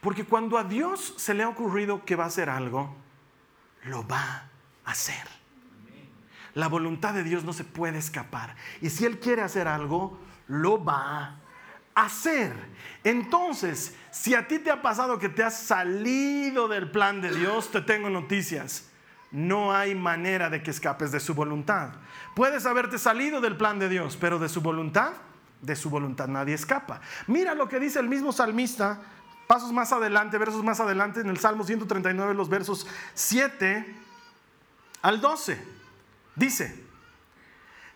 Porque 0.00 0.24
cuando 0.24 0.58
a 0.58 0.64
Dios 0.64 1.14
se 1.16 1.34
le 1.34 1.42
ha 1.42 1.48
ocurrido 1.48 2.04
que 2.04 2.16
va 2.16 2.24
a 2.24 2.28
hacer 2.28 2.48
algo, 2.48 2.94
lo 3.84 4.06
va 4.06 4.48
a 4.84 4.90
hacer. 4.90 5.26
La 6.54 6.68
voluntad 6.68 7.14
de 7.14 7.24
Dios 7.24 7.44
no 7.44 7.52
se 7.52 7.64
puede 7.64 7.98
escapar. 7.98 8.56
Y 8.80 8.90
si 8.90 9.04
Él 9.04 9.18
quiere 9.18 9.42
hacer 9.42 9.68
algo, 9.68 10.18
lo 10.46 10.82
va 10.84 11.36
a 11.94 12.04
hacer. 12.04 12.52
Entonces, 13.04 13.94
si 14.10 14.34
a 14.34 14.48
ti 14.48 14.58
te 14.58 14.70
ha 14.70 14.82
pasado 14.82 15.18
que 15.18 15.28
te 15.28 15.42
has 15.42 15.58
salido 15.58 16.68
del 16.68 16.90
plan 16.90 17.20
de 17.20 17.34
Dios, 17.34 17.70
te 17.70 17.80
tengo 17.80 18.10
noticias. 18.10 18.90
No 19.30 19.74
hay 19.74 19.94
manera 19.94 20.48
de 20.48 20.62
que 20.62 20.70
escapes 20.70 21.12
de 21.12 21.20
su 21.20 21.34
voluntad. 21.34 21.90
Puedes 22.34 22.66
haberte 22.66 22.98
salido 22.98 23.40
del 23.40 23.56
plan 23.56 23.78
de 23.78 23.88
Dios, 23.88 24.16
pero 24.18 24.38
de 24.38 24.48
su 24.48 24.60
voluntad, 24.60 25.12
de 25.60 25.76
su 25.76 25.90
voluntad 25.90 26.28
nadie 26.28 26.54
escapa. 26.54 27.00
Mira 27.26 27.54
lo 27.54 27.68
que 27.68 27.78
dice 27.78 27.98
el 27.98 28.08
mismo 28.08 28.32
salmista 28.32 29.00
Pasos 29.48 29.72
más 29.72 29.92
adelante, 29.92 30.36
versos 30.36 30.62
más 30.62 30.78
adelante, 30.78 31.20
en 31.20 31.28
el 31.30 31.38
Salmo 31.38 31.64
139, 31.64 32.34
los 32.34 32.50
versos 32.50 32.86
7 33.14 33.96
al 35.00 35.22
12. 35.22 35.58
Dice, 36.36 36.84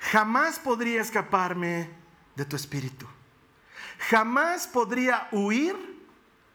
jamás 0.00 0.58
podría 0.58 1.02
escaparme 1.02 1.90
de 2.36 2.46
tu 2.46 2.56
espíritu. 2.56 3.06
Jamás 4.08 4.66
podría 4.66 5.28
huir 5.30 5.76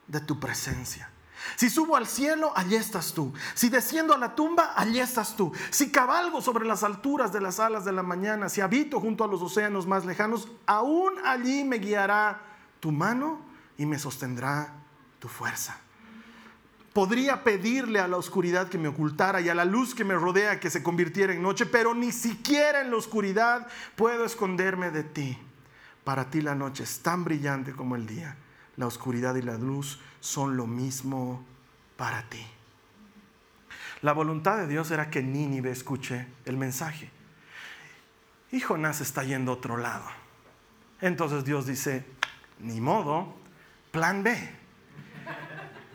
de 0.08 0.20
tu 0.20 0.40
presencia. 0.40 1.12
Si 1.58 1.70
subo 1.70 1.96
al 1.96 2.08
cielo, 2.08 2.52
allí 2.56 2.76
estás 2.76 3.14
tú. 3.14 3.32
Si 3.54 3.70
desciendo 3.70 4.16
a 4.16 4.18
la 4.18 4.34
tumba, 4.34 4.74
allí 4.76 5.00
estás 5.00 5.36
tú. 5.36 5.54
Si 5.70 5.92
cabalgo 5.92 6.42
sobre 6.42 6.66
las 6.66 6.82
alturas 6.82 7.32
de 7.32 7.40
las 7.40 7.60
alas 7.60 7.86
de 7.86 7.92
la 7.92 8.02
mañana, 8.02 8.50
si 8.50 8.62
habito 8.62 9.00
junto 9.00 9.24
a 9.24 9.28
los 9.28 9.44
océanos 9.44 9.86
más 9.86 10.06
lejanos, 10.06 10.48
aún 10.66 11.14
allí 11.24 11.64
me 11.64 11.78
guiará 11.78 12.42
tu 12.80 12.92
mano 12.92 13.46
y 13.78 13.86
me 13.86 14.00
sostendrá 14.00 14.74
tu 15.20 15.28
fuerza. 15.28 15.80
Podría 16.94 17.44
pedirle 17.44 18.00
a 18.00 18.08
la 18.08 18.18
oscuridad 18.18 18.70
que 18.70 18.80
me 18.80 18.88
ocultara 18.88 19.40
y 19.40 19.50
a 19.50 19.56
la 19.56 19.66
luz 19.66 19.94
que 19.94 20.04
me 20.04 20.16
rodea 20.16 20.60
que 20.60 20.72
se 20.72 20.82
convirtiera 20.82 21.34
en 21.34 21.44
noche, 21.44 21.66
pero 21.68 21.94
ni 21.94 22.12
siquiera 22.12 22.82
en 22.82 22.90
la 22.90 22.98
oscuridad 22.98 23.68
puedo 23.96 24.26
esconderme 24.26 24.90
de 24.90 25.04
ti. 25.04 25.38
Para 26.04 26.30
ti 26.30 26.42
la 26.42 26.56
noche 26.56 26.84
es 26.84 27.00
tan 27.02 27.24
brillante 27.24 27.74
como 27.74 27.96
el 27.96 28.08
día. 28.08 28.36
La 28.78 28.88
oscuridad 28.88 29.36
y 29.36 29.44
la 29.44 29.58
luz 29.58 30.00
son 30.20 30.58
lo 30.58 30.66
mismo 30.66 31.46
para 31.98 32.24
ti. 32.30 32.44
La 34.02 34.14
voluntad 34.14 34.58
de 34.58 34.68
Dios 34.68 34.90
era 34.90 35.10
que 35.10 35.22
Nínive 35.22 35.72
escuche 35.72 36.28
el 36.46 36.58
mensaje. 36.58 37.12
Y 38.52 38.60
Jonás 38.60 39.02
está 39.02 39.24
yendo 39.24 39.52
a 39.52 39.56
otro 39.56 39.78
lado. 39.78 40.06
Entonces 41.02 41.44
Dios 41.44 41.68
dice, 41.68 42.06
ni 42.60 42.82
modo, 42.82 43.36
plan 43.92 44.24
B 44.24 44.67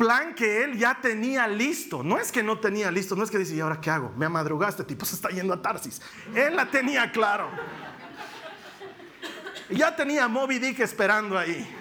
plan 0.03 0.35
que 0.35 0.65
él 0.65 0.77
ya 0.77 0.99
tenía 1.01 1.47
listo. 1.47 2.03
No 2.03 2.19
es 2.19 2.33
que 2.33 2.43
no 2.43 2.59
tenía 2.59 2.91
listo, 2.91 3.15
no 3.15 3.23
es 3.23 3.31
que 3.31 3.39
dice, 3.39 3.55
¿y 3.55 3.61
ahora 3.61 3.81
qué 3.81 3.89
hago? 3.89 4.13
Me 4.17 4.27
amadrugaste, 4.27 4.83
tipo 4.83 5.07
se 5.07 5.15
está 5.15 5.29
yendo 5.29 5.55
a 5.55 5.63
Tarsis. 5.63 6.03
Él 6.35 6.57
la 6.57 6.67
tenía 6.67 7.13
claro. 7.13 7.49
Ya 9.71 9.95
tenía 9.95 10.27
Moby 10.27 10.59
Dick 10.59 10.81
esperando 10.81 11.39
ahí. 11.39 11.73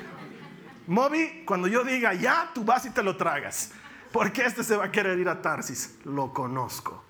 Moby, 0.85 1.43
cuando 1.47 1.67
yo 1.67 1.83
diga 1.83 2.13
ya, 2.13 2.51
tú 2.53 2.63
vas 2.63 2.85
y 2.85 2.91
te 2.91 3.01
lo 3.01 3.17
tragas. 3.17 3.71
Porque 4.11 4.45
este 4.45 4.63
se 4.63 4.77
va 4.77 4.85
a 4.85 4.91
querer 4.91 5.17
ir 5.17 5.27
a 5.27 5.41
Tarsis. 5.41 5.95
Lo 6.03 6.31
conozco. 6.31 7.03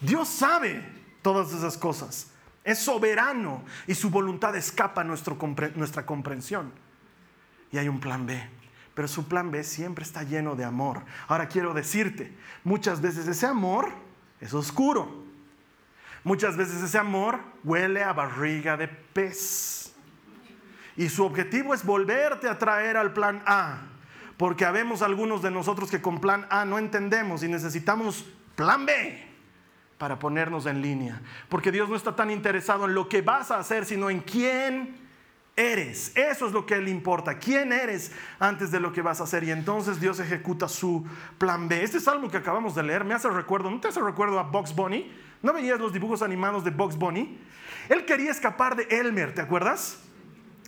Dios 0.00 0.28
sabe 0.28 0.88
todas 1.22 1.52
esas 1.52 1.76
cosas. 1.76 2.28
Es 2.62 2.78
soberano 2.78 3.64
y 3.88 3.96
su 3.96 4.10
voluntad 4.10 4.54
escapa 4.54 5.00
a 5.00 5.04
nuestra 5.04 6.06
comprensión. 6.06 6.72
Y 7.72 7.78
hay 7.78 7.88
un 7.88 7.98
plan 7.98 8.26
B 8.26 8.61
pero 8.94 9.08
su 9.08 9.26
plan 9.26 9.50
B 9.50 9.64
siempre 9.64 10.04
está 10.04 10.22
lleno 10.22 10.54
de 10.54 10.64
amor. 10.64 11.02
Ahora 11.28 11.48
quiero 11.48 11.72
decirte, 11.72 12.32
muchas 12.64 13.00
veces 13.00 13.26
ese 13.26 13.46
amor 13.46 13.90
es 14.40 14.52
oscuro. 14.52 15.22
Muchas 16.24 16.56
veces 16.56 16.82
ese 16.82 16.98
amor 16.98 17.40
huele 17.64 18.04
a 18.04 18.12
barriga 18.12 18.76
de 18.76 18.88
pez. 18.88 19.92
Y 20.96 21.08
su 21.08 21.24
objetivo 21.24 21.74
es 21.74 21.84
volverte 21.84 22.48
a 22.48 22.58
traer 22.58 22.96
al 22.96 23.12
plan 23.12 23.42
A. 23.46 23.82
Porque 24.36 24.64
habemos 24.64 25.02
algunos 25.02 25.42
de 25.42 25.50
nosotros 25.50 25.90
que 25.90 26.02
con 26.02 26.20
plan 26.20 26.46
A 26.50 26.64
no 26.64 26.78
entendemos 26.78 27.42
y 27.42 27.48
necesitamos 27.48 28.26
plan 28.56 28.84
B 28.84 29.26
para 29.98 30.18
ponernos 30.18 30.66
en 30.66 30.82
línea. 30.82 31.20
Porque 31.48 31.72
Dios 31.72 31.88
no 31.88 31.96
está 31.96 32.14
tan 32.14 32.30
interesado 32.30 32.84
en 32.86 32.94
lo 32.94 33.08
que 33.08 33.22
vas 33.22 33.50
a 33.50 33.58
hacer, 33.58 33.84
sino 33.84 34.10
en 34.10 34.20
quién 34.20 35.01
eres. 35.56 36.16
Eso 36.16 36.46
es 36.46 36.52
lo 36.52 36.66
que 36.66 36.80
le 36.80 36.90
importa. 36.90 37.38
¿Quién 37.38 37.72
eres 37.72 38.12
antes 38.38 38.70
de 38.70 38.80
lo 38.80 38.92
que 38.92 39.02
vas 39.02 39.20
a 39.20 39.24
hacer? 39.24 39.44
Y 39.44 39.50
entonces 39.50 40.00
Dios 40.00 40.20
ejecuta 40.20 40.68
su 40.68 41.04
plan 41.38 41.68
B. 41.68 41.82
Este 41.82 42.00
salmo 42.00 42.30
que 42.30 42.36
acabamos 42.36 42.74
de 42.74 42.82
leer 42.82 43.04
me 43.04 43.14
hace 43.14 43.28
recuerdo, 43.28 43.70
¿no 43.70 43.80
te 43.80 43.88
hace 43.88 44.00
recuerdo 44.00 44.38
a 44.38 44.44
Box 44.44 44.74
Bunny 44.74 45.10
¿No 45.42 45.52
veías 45.52 45.80
los 45.80 45.92
dibujos 45.92 46.22
animados 46.22 46.62
de 46.62 46.70
Bugs 46.70 46.96
Bunny? 46.96 47.36
Él 47.88 48.04
quería 48.04 48.30
escapar 48.30 48.76
de 48.76 48.84
Elmer, 48.84 49.34
¿te 49.34 49.40
acuerdas? 49.40 49.98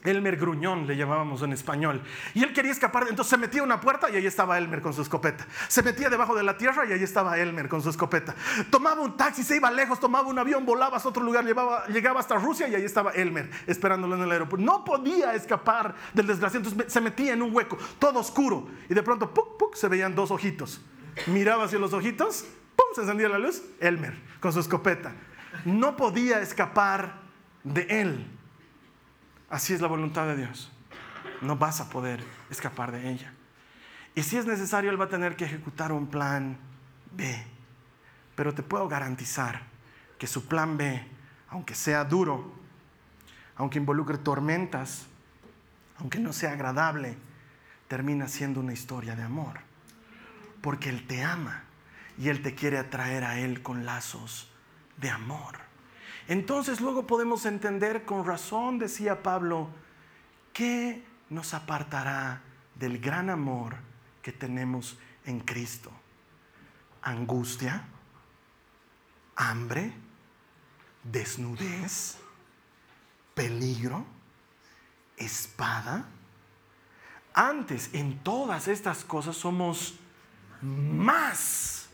Elmer 0.05 0.37
Gruñón 0.37 0.87
le 0.87 0.97
llamábamos 0.97 1.43
en 1.43 1.53
español. 1.53 2.03
Y 2.35 2.43
él 2.43 2.53
quería 2.53 2.71
escapar, 2.71 3.07
entonces 3.09 3.31
se 3.31 3.39
metía 3.39 3.63
a 3.63 3.65
una 3.65 3.81
puerta 3.81 4.11
y 4.11 4.17
ahí 4.17 4.27
estaba 4.27 4.59
Elmer 4.59 4.83
con 4.83 4.93
su 4.93 5.01
escopeta. 5.01 5.47
Se 5.69 5.83
metía 5.83 6.11
debajo 6.11 6.35
de 6.35 6.43
la 6.43 6.59
tierra 6.59 6.85
y 6.87 6.93
ahí 6.93 7.03
estaba 7.03 7.39
Elmer 7.39 7.69
con 7.69 7.83
su 7.83 7.89
escopeta. 7.89 8.35
Tomaba 8.71 9.01
un 9.01 9.17
taxi, 9.17 9.43
se 9.43 9.57
iba 9.57 9.71
lejos, 9.71 9.99
tomaba 9.99 10.29
un 10.29 10.39
avión, 10.39 10.67
volaba 10.67 10.99
a 10.99 11.09
otro 11.09 11.23
lugar, 11.23 11.45
llegaba 11.89 12.21
hasta 12.21 12.37
Rusia 12.37 12.69
y 12.69 12.75
ahí 12.75 12.85
estaba 12.85 13.13
Elmer 13.13 13.51
esperándolo 13.67 14.15
en 14.15 14.23
el 14.23 14.31
aeropuerto. 14.31 14.65
No 14.65 14.85
podía 14.85 15.35
escapar 15.35 15.95
del 16.13 16.27
desgraciado, 16.27 16.69
entonces 16.69 16.93
se 16.93 17.01
metía 17.01 17.33
en 17.33 17.41
un 17.41 17.55
hueco, 17.55 17.79
todo 17.99 18.21
oscuro. 18.21 18.69
Y 18.91 18.95
de 18.95 19.03
pronto, 19.03 19.33
¡puc, 19.33 19.57
puc, 19.57 19.75
se 19.75 19.89
veían 19.89 20.15
dos 20.15 20.31
ojitos. 20.31 20.83
Miraba 21.29 21.65
hacia 21.65 21.79
los 21.79 21.95
ojitos, 21.95 22.45
¡pum! 22.77 22.87
se 22.95 23.01
encendía 23.01 23.29
la 23.29 23.39
luz, 23.39 23.63
Elmer 23.81 24.15
con 24.41 24.53
su 24.53 24.61
escopeta. 24.61 25.13
No 25.65 25.97
podía 25.97 26.41
escapar 26.41 27.23
de 27.63 27.87
él. 27.89 28.34
Así 29.55 29.73
es 29.73 29.81
la 29.81 29.87
voluntad 29.87 30.27
de 30.27 30.37
Dios. 30.37 30.69
No 31.41 31.55
vas 31.55 31.81
a 31.81 31.89
poder 31.89 32.25
escapar 32.51 32.91
de 32.91 33.09
ella. 33.09 33.33
Y 34.17 34.25
si 34.25 34.37
es 34.37 34.47
necesario, 34.47 34.91
Él 34.91 35.01
va 35.01 35.05
a 35.05 35.09
tener 35.09 35.37
que 35.37 35.45
ejecutar 35.45 35.93
un 35.93 36.09
plan 36.09 36.59
B. 37.13 37.41
Pero 38.35 38.53
te 38.53 38.65
puedo 38.65 38.89
garantizar 38.89 39.63
que 40.19 40.27
su 40.27 40.47
plan 40.47 40.77
B, 40.77 41.07
aunque 41.51 41.77
sea 41.77 42.05
duro, 42.05 42.53
aunque 43.55 43.79
involucre 43.79 44.19
tormentas, 44.19 45.07
aunque 45.99 46.19
no 46.19 46.33
sea 46.33 46.51
agradable, 46.51 47.17
termina 47.87 48.27
siendo 48.27 48.59
una 48.59 48.73
historia 48.73 49.15
de 49.15 49.23
amor. 49.23 49.61
Porque 50.63 50.89
Él 50.89 51.07
te 51.07 51.23
ama 51.23 51.63
y 52.19 52.29
Él 52.29 52.43
te 52.43 52.57
quiere 52.57 52.77
atraer 52.77 53.23
a 53.23 53.39
Él 53.39 53.63
con 53.63 53.87
lazos 53.87 54.51
de 54.97 55.11
amor. 55.11 55.64
Entonces 56.29 56.81
luego 56.81 57.07
podemos 57.07 57.45
entender 57.45 58.05
con 58.05 58.25
razón, 58.25 58.79
decía 58.79 59.23
Pablo, 59.23 59.69
¿qué 60.53 61.05
nos 61.29 61.53
apartará 61.53 62.43
del 62.75 62.99
gran 62.99 63.29
amor 63.29 63.77
que 64.23 64.33
tenemos 64.33 64.99
en 65.27 65.41
Cristo? 65.41 65.91
¿Angustia? 67.03 67.85
¿Hambre? 69.37 69.93
¿Desnudez? 71.03 72.17
¿Peligro? 73.35 74.07
¿Espada? 75.19 76.07
Antes, 77.35 77.91
en 77.93 78.19
todas 78.21 78.69
estas 78.69 79.05
cosas 79.05 79.37
somos 79.37 79.99
más 80.63 81.89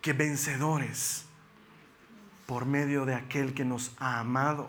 que 0.00 0.12
vencedores 0.12 1.26
por 2.50 2.66
medio 2.66 3.06
de 3.06 3.14
aquel 3.14 3.54
que 3.54 3.64
nos 3.64 3.92
ha 4.00 4.18
amado. 4.18 4.68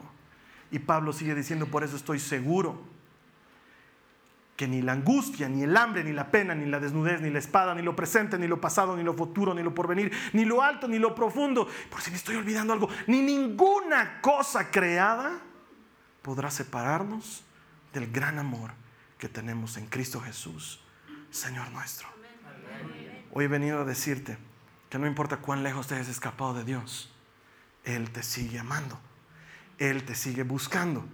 Y 0.69 0.77
Pablo 0.77 1.13
sigue 1.13 1.33
diciendo, 1.33 1.65
por 1.65 1.83
eso 1.83 1.95
estoy 1.95 2.19
seguro 2.19 2.79
que 4.55 4.67
ni 4.67 4.83
la 4.83 4.91
angustia, 4.91 5.49
ni 5.49 5.63
el 5.63 5.75
hambre, 5.75 6.03
ni 6.03 6.13
la 6.13 6.29
pena, 6.29 6.53
ni 6.53 6.67
la 6.67 6.79
desnudez, 6.79 7.21
ni 7.21 7.31
la 7.31 7.39
espada, 7.39 7.73
ni 7.73 7.81
lo 7.81 7.95
presente, 7.95 8.37
ni 8.37 8.47
lo 8.47 8.61
pasado, 8.61 8.95
ni 8.95 9.01
lo 9.01 9.15
futuro, 9.15 9.55
ni 9.55 9.63
lo 9.63 9.73
porvenir, 9.73 10.11
ni 10.33 10.45
lo 10.45 10.61
alto, 10.61 10.87
ni 10.87 10.99
lo 10.99 11.15
profundo, 11.15 11.67
por 11.89 12.01
si 12.01 12.11
me 12.11 12.17
estoy 12.17 12.35
olvidando 12.35 12.71
algo, 12.71 12.87
ni 13.07 13.23
ninguna 13.23 14.21
cosa 14.21 14.69
creada 14.69 15.39
podrá 16.21 16.51
separarnos 16.51 17.43
del 17.93 18.11
gran 18.11 18.37
amor 18.37 18.73
que 19.17 19.27
tenemos 19.27 19.75
en 19.77 19.87
Cristo 19.87 20.21
Jesús, 20.21 20.83
Señor 21.31 21.71
nuestro. 21.71 22.07
Hoy 23.31 23.45
he 23.45 23.47
venido 23.47 23.81
a 23.81 23.85
decirte 23.85 24.37
que 24.91 24.99
no 24.99 25.07
importa 25.07 25.37
cuán 25.37 25.63
lejos 25.63 25.87
te 25.87 25.95
hayas 25.95 26.09
escapado 26.09 26.53
de 26.53 26.63
Dios, 26.63 27.11
él 27.83 28.11
te 28.11 28.23
sigue 28.23 28.59
amando. 28.59 28.99
Él 29.77 30.03
te 30.03 30.15
sigue 30.15 30.43
buscando. 30.43 31.05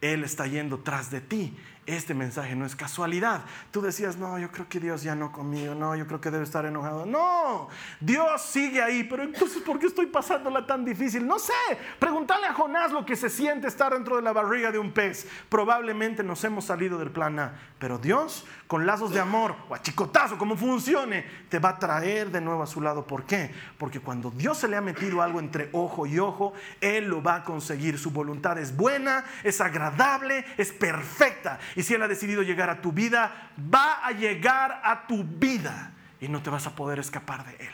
Él 0.00 0.24
está 0.24 0.46
yendo 0.46 0.80
tras 0.80 1.10
de 1.10 1.20
ti 1.20 1.56
este 1.86 2.14
mensaje 2.14 2.56
no 2.56 2.66
es 2.66 2.74
casualidad. 2.74 3.42
Tú 3.70 3.80
decías, 3.80 4.16
no, 4.16 4.38
yo 4.38 4.50
creo 4.50 4.68
que 4.68 4.80
Dios 4.80 5.02
ya 5.02 5.14
no 5.14 5.30
conmigo, 5.30 5.74
no, 5.74 5.94
yo 5.94 6.06
creo 6.06 6.20
que 6.20 6.30
debe 6.30 6.44
estar 6.44 6.66
enojado. 6.66 7.06
No, 7.06 7.68
Dios 8.00 8.42
sigue 8.42 8.82
ahí, 8.82 9.04
pero 9.04 9.22
entonces, 9.22 9.62
¿por 9.62 9.78
qué 9.78 9.86
estoy 9.86 10.06
pasándola 10.06 10.66
tan 10.66 10.84
difícil? 10.84 11.26
No 11.26 11.38
sé, 11.38 11.52
pregúntale 11.98 12.46
a 12.46 12.54
Jonás 12.54 12.90
lo 12.90 13.06
que 13.06 13.14
se 13.14 13.30
siente 13.30 13.68
estar 13.68 13.92
dentro 13.92 14.16
de 14.16 14.22
la 14.22 14.32
barriga 14.32 14.72
de 14.72 14.78
un 14.78 14.92
pez. 14.92 15.28
Probablemente 15.48 16.24
nos 16.24 16.42
hemos 16.42 16.64
salido 16.64 16.98
del 16.98 17.10
plan 17.10 17.38
A, 17.38 17.54
pero 17.78 17.98
Dios, 17.98 18.44
con 18.66 18.84
lazos 18.84 19.12
de 19.12 19.20
amor 19.20 19.54
o 19.68 19.74
a 19.74 19.80
chicotazo, 19.80 20.38
como 20.38 20.56
funcione, 20.56 21.24
te 21.48 21.60
va 21.60 21.70
a 21.70 21.78
traer 21.78 22.32
de 22.32 22.40
nuevo 22.40 22.64
a 22.64 22.66
su 22.66 22.80
lado. 22.80 23.06
¿Por 23.06 23.24
qué? 23.24 23.54
Porque 23.78 24.00
cuando 24.00 24.30
Dios 24.30 24.58
se 24.58 24.66
le 24.66 24.76
ha 24.76 24.80
metido 24.80 25.22
algo 25.22 25.38
entre 25.38 25.68
ojo 25.72 26.06
y 26.06 26.18
ojo, 26.18 26.52
Él 26.80 27.04
lo 27.04 27.22
va 27.22 27.36
a 27.36 27.44
conseguir. 27.44 27.96
Su 27.98 28.10
voluntad 28.10 28.58
es 28.58 28.76
buena, 28.76 29.24
es 29.44 29.60
agradable, 29.60 30.44
es 30.56 30.72
perfecta 30.72 31.60
y 31.76 31.82
si 31.82 31.94
Él 31.94 32.02
ha 32.02 32.08
decidido 32.08 32.42
llegar 32.42 32.70
a 32.70 32.80
tu 32.80 32.90
vida, 32.90 33.50
va 33.72 34.04
a 34.04 34.12
llegar 34.12 34.80
a 34.82 35.06
tu 35.06 35.22
vida 35.22 35.92
y 36.20 36.26
no 36.26 36.42
te 36.42 36.48
vas 36.48 36.66
a 36.66 36.74
poder 36.74 36.98
escapar 36.98 37.44
de 37.44 37.54
Él. 37.56 37.72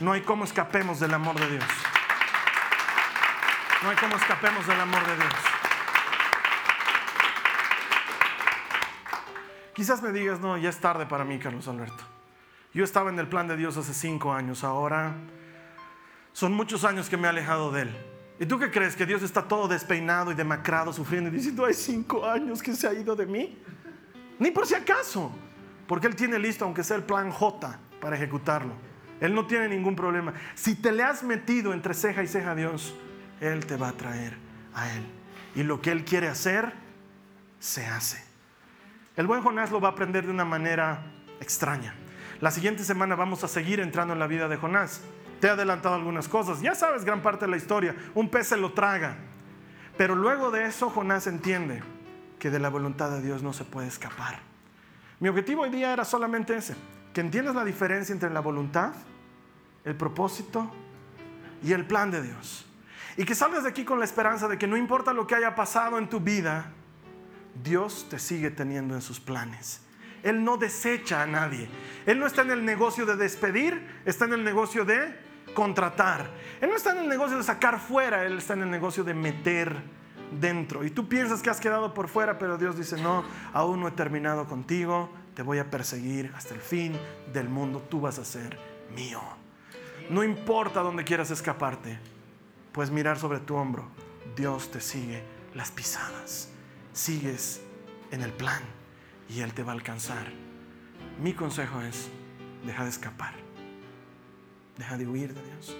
No 0.00 0.12
hay 0.12 0.22
cómo 0.22 0.44
escapemos 0.44 0.98
del 0.98 1.14
amor 1.14 1.38
de 1.38 1.48
Dios. 1.48 1.64
No 3.84 3.90
hay 3.90 3.96
cómo 3.96 4.16
escapemos 4.16 4.66
del 4.66 4.80
amor 4.80 5.06
de 5.06 5.14
Dios. 5.14 5.34
Quizás 9.74 10.02
me 10.02 10.10
digas, 10.10 10.40
no, 10.40 10.58
ya 10.58 10.68
es 10.68 10.80
tarde 10.80 11.06
para 11.06 11.24
mí, 11.24 11.38
Carlos 11.38 11.68
Alberto. 11.68 12.02
Yo 12.74 12.82
estaba 12.82 13.10
en 13.10 13.18
el 13.20 13.28
plan 13.28 13.46
de 13.46 13.56
Dios 13.56 13.76
hace 13.76 13.94
cinco 13.94 14.32
años, 14.32 14.64
ahora 14.64 15.14
son 16.32 16.52
muchos 16.52 16.84
años 16.84 17.08
que 17.08 17.16
me 17.16 17.28
he 17.28 17.30
alejado 17.30 17.70
de 17.70 17.82
Él. 17.82 18.17
¿Y 18.40 18.46
tú 18.46 18.58
qué 18.58 18.70
crees? 18.70 18.94
¿Que 18.94 19.04
Dios 19.04 19.22
está 19.22 19.42
todo 19.42 19.66
despeinado 19.66 20.30
y 20.30 20.34
demacrado, 20.34 20.92
sufriendo 20.92 21.28
y 21.30 21.32
diciendo, 21.32 21.64
hay 21.64 21.74
cinco 21.74 22.24
años 22.24 22.62
que 22.62 22.74
se 22.74 22.86
ha 22.86 22.92
ido 22.92 23.16
de 23.16 23.26
mí? 23.26 23.58
Ni 24.38 24.50
por 24.50 24.66
si 24.66 24.74
acaso, 24.74 25.32
porque 25.86 26.06
Él 26.06 26.14
tiene 26.14 26.38
listo, 26.38 26.64
aunque 26.64 26.84
sea 26.84 26.96
el 26.96 27.02
plan 27.02 27.30
J, 27.30 27.78
para 28.00 28.16
ejecutarlo. 28.16 28.74
Él 29.20 29.34
no 29.34 29.46
tiene 29.46 29.68
ningún 29.68 29.96
problema. 29.96 30.32
Si 30.54 30.76
te 30.76 30.92
le 30.92 31.02
has 31.02 31.24
metido 31.24 31.72
entre 31.72 31.94
ceja 31.94 32.22
y 32.22 32.28
ceja 32.28 32.52
a 32.52 32.54
Dios, 32.54 32.94
Él 33.40 33.66
te 33.66 33.76
va 33.76 33.88
a 33.88 33.92
traer 33.92 34.36
a 34.74 34.92
Él. 34.94 35.04
Y 35.56 35.64
lo 35.64 35.80
que 35.80 35.90
Él 35.90 36.04
quiere 36.04 36.28
hacer, 36.28 36.72
se 37.58 37.86
hace. 37.86 38.22
El 39.16 39.26
buen 39.26 39.42
Jonás 39.42 39.72
lo 39.72 39.80
va 39.80 39.88
a 39.88 39.92
aprender 39.92 40.24
de 40.24 40.30
una 40.30 40.44
manera 40.44 41.02
extraña. 41.40 41.94
La 42.40 42.52
siguiente 42.52 42.84
semana 42.84 43.16
vamos 43.16 43.42
a 43.42 43.48
seguir 43.48 43.80
entrando 43.80 44.12
en 44.12 44.20
la 44.20 44.28
vida 44.28 44.46
de 44.46 44.56
Jonás. 44.56 45.00
Te 45.40 45.46
he 45.46 45.50
adelantado 45.50 45.94
algunas 45.94 46.28
cosas. 46.28 46.60
Ya 46.60 46.74
sabes 46.74 47.04
gran 47.04 47.22
parte 47.22 47.44
de 47.44 47.50
la 47.50 47.56
historia. 47.56 47.94
Un 48.14 48.28
pez 48.28 48.48
se 48.48 48.56
lo 48.56 48.72
traga. 48.72 49.16
Pero 49.96 50.14
luego 50.14 50.50
de 50.50 50.64
eso 50.64 50.90
Jonás 50.90 51.26
entiende 51.26 51.82
que 52.38 52.50
de 52.50 52.58
la 52.58 52.68
voluntad 52.68 53.10
de 53.10 53.22
Dios 53.22 53.42
no 53.42 53.52
se 53.52 53.64
puede 53.64 53.88
escapar. 53.88 54.40
Mi 55.20 55.28
objetivo 55.28 55.62
hoy 55.62 55.70
día 55.70 55.92
era 55.92 56.04
solamente 56.04 56.56
ese. 56.56 56.76
Que 57.12 57.20
entiendas 57.20 57.54
la 57.54 57.64
diferencia 57.64 58.12
entre 58.12 58.30
la 58.30 58.40
voluntad, 58.40 58.92
el 59.84 59.96
propósito 59.96 60.70
y 61.62 61.72
el 61.72 61.84
plan 61.84 62.10
de 62.10 62.22
Dios. 62.22 62.66
Y 63.16 63.24
que 63.24 63.34
salgas 63.34 63.64
de 63.64 63.70
aquí 63.70 63.84
con 63.84 63.98
la 63.98 64.04
esperanza 64.04 64.46
de 64.46 64.58
que 64.58 64.68
no 64.68 64.76
importa 64.76 65.12
lo 65.12 65.26
que 65.26 65.34
haya 65.34 65.56
pasado 65.56 65.98
en 65.98 66.08
tu 66.08 66.20
vida, 66.20 66.72
Dios 67.64 68.06
te 68.08 68.20
sigue 68.20 68.50
teniendo 68.50 68.94
en 68.94 69.02
sus 69.02 69.18
planes. 69.18 69.80
Él 70.22 70.44
no 70.44 70.56
desecha 70.56 71.22
a 71.22 71.26
nadie. 71.26 71.68
Él 72.06 72.20
no 72.20 72.26
está 72.26 72.42
en 72.42 72.52
el 72.52 72.64
negocio 72.64 73.06
de 73.06 73.16
despedir, 73.16 73.84
está 74.04 74.24
en 74.26 74.34
el 74.34 74.44
negocio 74.44 74.84
de 74.84 75.27
contratar. 75.58 76.30
Él 76.60 76.70
no 76.70 76.76
está 76.76 76.92
en 76.92 76.98
el 76.98 77.08
negocio 77.08 77.36
de 77.36 77.42
sacar 77.42 77.80
fuera, 77.80 78.24
Él 78.24 78.38
está 78.38 78.52
en 78.52 78.62
el 78.62 78.70
negocio 78.70 79.02
de 79.02 79.12
meter 79.12 79.74
dentro. 80.30 80.84
Y 80.84 80.90
tú 80.90 81.08
piensas 81.08 81.42
que 81.42 81.50
has 81.50 81.58
quedado 81.58 81.94
por 81.94 82.06
fuera, 82.06 82.38
pero 82.38 82.56
Dios 82.56 82.76
dice, 82.76 82.96
no, 83.02 83.24
aún 83.52 83.80
no 83.80 83.88
he 83.88 83.90
terminado 83.90 84.46
contigo, 84.46 85.10
te 85.34 85.42
voy 85.42 85.58
a 85.58 85.68
perseguir 85.68 86.32
hasta 86.36 86.54
el 86.54 86.60
fin 86.60 86.96
del 87.32 87.48
mundo, 87.48 87.84
tú 87.90 88.00
vas 88.00 88.20
a 88.20 88.24
ser 88.24 88.56
mío. 88.94 89.20
No 90.10 90.22
importa 90.22 90.78
dónde 90.80 91.02
quieras 91.02 91.32
escaparte, 91.32 91.98
puedes 92.70 92.92
mirar 92.92 93.18
sobre 93.18 93.40
tu 93.40 93.56
hombro, 93.56 93.88
Dios 94.36 94.70
te 94.70 94.80
sigue 94.80 95.24
las 95.54 95.72
pisadas, 95.72 96.50
sigues 96.92 97.62
en 98.12 98.22
el 98.22 98.32
plan 98.32 98.62
y 99.28 99.40
Él 99.40 99.52
te 99.54 99.64
va 99.64 99.72
a 99.72 99.74
alcanzar. 99.74 100.28
Mi 101.20 101.32
consejo 101.32 101.80
es, 101.80 102.10
deja 102.64 102.84
de 102.84 102.90
escapar. 102.90 103.47
Deja 104.78 104.96
de 104.96 105.06
huir 105.06 105.34
de 105.34 105.42
Dios. 105.42 105.76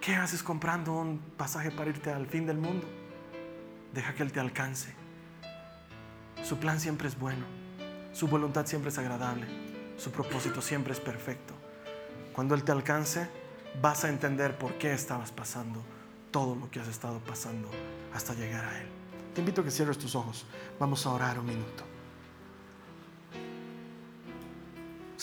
¿Qué 0.00 0.14
haces 0.14 0.42
comprando 0.42 0.92
un 0.92 1.18
pasaje 1.36 1.70
para 1.70 1.90
irte 1.90 2.10
al 2.10 2.26
fin 2.26 2.46
del 2.46 2.56
mundo? 2.56 2.86
Deja 3.92 4.14
que 4.14 4.22
Él 4.22 4.32
te 4.32 4.40
alcance. 4.40 4.94
Su 6.42 6.58
plan 6.58 6.80
siempre 6.80 7.08
es 7.08 7.18
bueno. 7.18 7.44
Su 8.12 8.28
voluntad 8.28 8.66
siempre 8.66 8.90
es 8.90 8.98
agradable. 8.98 9.46
Su 9.96 10.12
propósito 10.12 10.62
siempre 10.62 10.92
es 10.92 11.00
perfecto. 11.00 11.54
Cuando 12.32 12.54
Él 12.54 12.62
te 12.62 12.70
alcance, 12.70 13.28
vas 13.82 14.04
a 14.04 14.08
entender 14.08 14.56
por 14.56 14.78
qué 14.78 14.92
estabas 14.92 15.32
pasando 15.32 15.82
todo 16.30 16.54
lo 16.54 16.70
que 16.70 16.80
has 16.80 16.88
estado 16.88 17.18
pasando 17.18 17.68
hasta 18.14 18.34
llegar 18.34 18.64
a 18.64 18.80
Él. 18.80 18.86
Te 19.34 19.40
invito 19.40 19.60
a 19.60 19.64
que 19.64 19.70
cierres 19.70 19.98
tus 19.98 20.14
ojos. 20.14 20.46
Vamos 20.78 21.04
a 21.04 21.10
orar 21.10 21.38
un 21.38 21.46
minuto. 21.46 21.97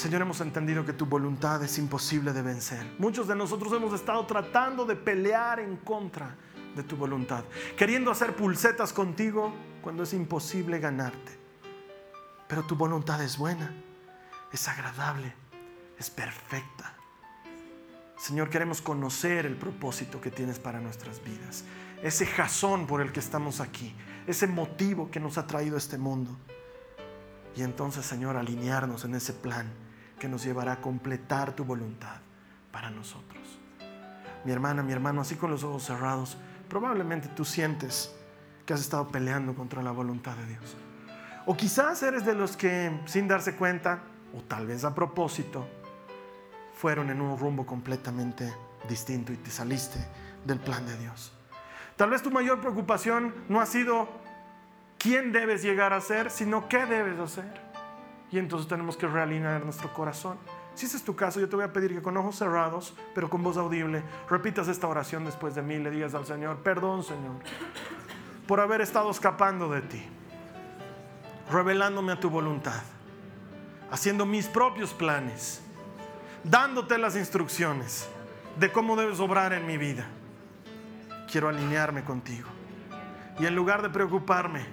Señor, 0.06 0.22
hemos 0.22 0.40
entendido 0.40 0.86
que 0.86 0.94
tu 0.94 1.08
voluntad 1.08 1.64
es 1.64 1.80
imposible 1.80 2.32
de 2.32 2.44
vencer. 2.44 2.86
Muchos 3.00 3.28
de 3.28 3.36
nosotros 3.36 3.74
hemos 3.74 3.92
estado 3.92 4.24
tratando 4.28 4.86
de 4.86 4.96
pelear 4.96 5.60
en 5.60 5.78
contra 5.78 6.36
de 6.76 6.84
tu 6.84 6.96
voluntad, 6.96 7.44
queriendo 7.76 8.12
hacer 8.12 8.36
pulsetas 8.36 8.94
contigo 8.94 9.52
cuando 9.82 10.04
es 10.04 10.14
imposible 10.14 10.78
ganarte. 10.78 11.32
Pero 12.48 12.62
tu 12.68 12.76
voluntad 12.76 13.20
es 13.24 13.36
buena, 13.40 13.74
es 14.54 14.68
agradable, 14.68 15.34
es 15.98 16.12
perfecta. 16.12 16.94
Señor, 18.16 18.52
queremos 18.52 18.84
conocer 18.84 19.48
el 19.48 19.56
propósito 19.56 20.22
que 20.22 20.30
tienes 20.30 20.60
para 20.60 20.80
nuestras 20.80 21.24
vidas, 21.24 21.64
ese 22.04 22.28
jazón 22.28 22.86
por 22.86 23.02
el 23.02 23.12
que 23.12 23.22
estamos 23.22 23.60
aquí, 23.60 23.96
ese 24.28 24.46
motivo 24.46 25.10
que 25.10 25.20
nos 25.20 25.40
ha 25.40 25.48
traído 25.48 25.74
a 25.74 25.80
este 25.80 25.98
mundo. 25.98 26.30
Y 27.56 27.64
entonces, 27.64 28.06
Señor, 28.06 28.38
alinearnos 28.38 29.04
en 29.04 29.16
ese 29.16 29.34
plan 29.34 29.84
que 30.20 30.28
nos 30.28 30.44
llevará 30.44 30.74
a 30.74 30.82
completar 30.82 31.54
tu 31.54 31.64
voluntad 31.64 32.18
para 32.72 32.90
nosotros. 32.90 33.60
Mi 34.44 34.52
hermana, 34.52 34.84
mi 34.84 34.94
hermano, 34.94 35.22
así 35.22 35.36
con 35.36 35.52
los 35.52 35.64
ojos 35.64 35.84
cerrados, 35.84 36.38
probablemente 36.70 37.28
tú 37.30 37.46
sientes 37.46 38.16
que 38.66 38.74
has 38.74 38.82
estado 38.82 39.08
peleando 39.08 39.56
contra 39.56 39.82
la 39.82 39.92
voluntad 39.92 40.36
de 40.36 40.46
Dios. 40.46 40.76
O 41.46 41.56
quizás 41.56 42.02
eres 42.04 42.26
de 42.26 42.34
los 42.34 42.58
que 42.58 43.02
sin 43.06 43.28
darse 43.28 43.56
cuenta, 43.56 44.02
o 44.36 44.42
tal 44.42 44.68
vez 44.68 44.84
a 44.84 44.94
propósito, 44.94 45.68
fueron 46.74 47.10
en 47.10 47.22
un 47.22 47.38
rumbo 47.38 47.66
completamente 47.66 48.54
distinto 48.88 49.32
y 49.32 49.38
te 49.38 49.50
saliste 49.50 50.00
del 50.44 50.60
plan 50.60 50.86
de 50.86 50.98
Dios. 50.98 51.34
Tal 51.96 52.10
vez 52.10 52.22
tu 52.22 52.30
mayor 52.30 52.60
preocupación 52.60 53.34
no 53.48 53.62
ha 53.62 53.66
sido 53.66 54.10
quién 54.98 55.32
debes 55.32 55.64
llegar 55.64 55.94
a 55.94 56.02
ser, 56.02 56.30
sino 56.30 56.68
qué 56.68 56.86
debes 56.86 57.20
hacer. 57.20 57.65
Y 58.32 58.40
entonces 58.40 58.68
tenemos 58.68 58.98
que 58.98 59.08
realinear 59.08 59.64
nuestro 59.64 59.94
corazón. 59.94 60.38
Si 60.74 60.86
ese 60.86 60.98
es 60.98 61.04
tu 61.04 61.16
caso, 61.16 61.40
yo 61.40 61.48
te 61.48 61.56
voy 61.56 61.64
a 61.64 61.72
pedir 61.72 61.94
que 61.94 62.02
con 62.02 62.18
ojos 62.18 62.36
cerrados, 62.36 62.94
pero 63.14 63.30
con 63.30 63.42
voz 63.42 63.56
audible, 63.56 64.04
repitas 64.30 64.68
esta 64.68 64.88
oración 64.88 65.24
después 65.24 65.56
de 65.56 65.62
mí. 65.62 65.78
Le 65.78 65.90
digas 65.90 66.14
al 66.14 66.26
Señor, 66.26 66.58
perdón 66.58 67.04
Señor, 67.04 67.36
por 68.46 68.60
haber 68.60 68.82
estado 68.82 69.10
escapando 69.10 69.70
de 69.70 69.82
ti, 69.82 70.06
revelándome 71.50 72.12
a 72.12 72.20
tu 72.20 72.30
voluntad, 72.30 72.82
haciendo 73.90 74.26
mis 74.26 74.48
propios 74.48 74.94
planes, 74.94 75.62
dándote 76.44 76.98
las 76.98 77.16
instrucciones 77.16 78.10
de 78.60 78.72
cómo 78.72 78.98
debes 78.98 79.22
obrar 79.22 79.54
en 79.54 79.66
mi 79.66 79.78
vida. 79.78 80.06
Quiero 81.32 81.48
alinearme 81.48 82.04
contigo. 82.04 82.50
Y 83.40 83.46
en 83.46 83.56
lugar 83.56 83.82
de 83.82 83.90
preocuparme 83.90 84.66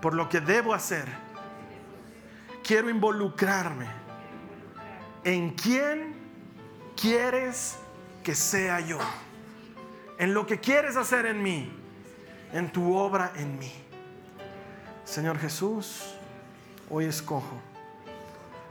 por 0.00 0.14
lo 0.14 0.28
que 0.28 0.40
debo 0.40 0.72
hacer, 0.72 1.06
quiero 2.66 2.90
involucrarme 2.90 3.86
en 5.22 5.50
quién 5.50 6.16
quieres 7.00 7.78
que 8.24 8.34
sea 8.34 8.80
yo, 8.80 8.98
en 10.18 10.34
lo 10.34 10.46
que 10.46 10.58
quieres 10.58 10.96
hacer 10.96 11.26
en 11.26 11.44
mí, 11.44 11.72
en 12.52 12.72
tu 12.72 12.96
obra 12.96 13.32
en 13.36 13.56
mí. 13.56 13.72
Señor 15.04 15.38
Jesús, 15.38 16.16
hoy 16.90 17.04
escojo 17.04 17.60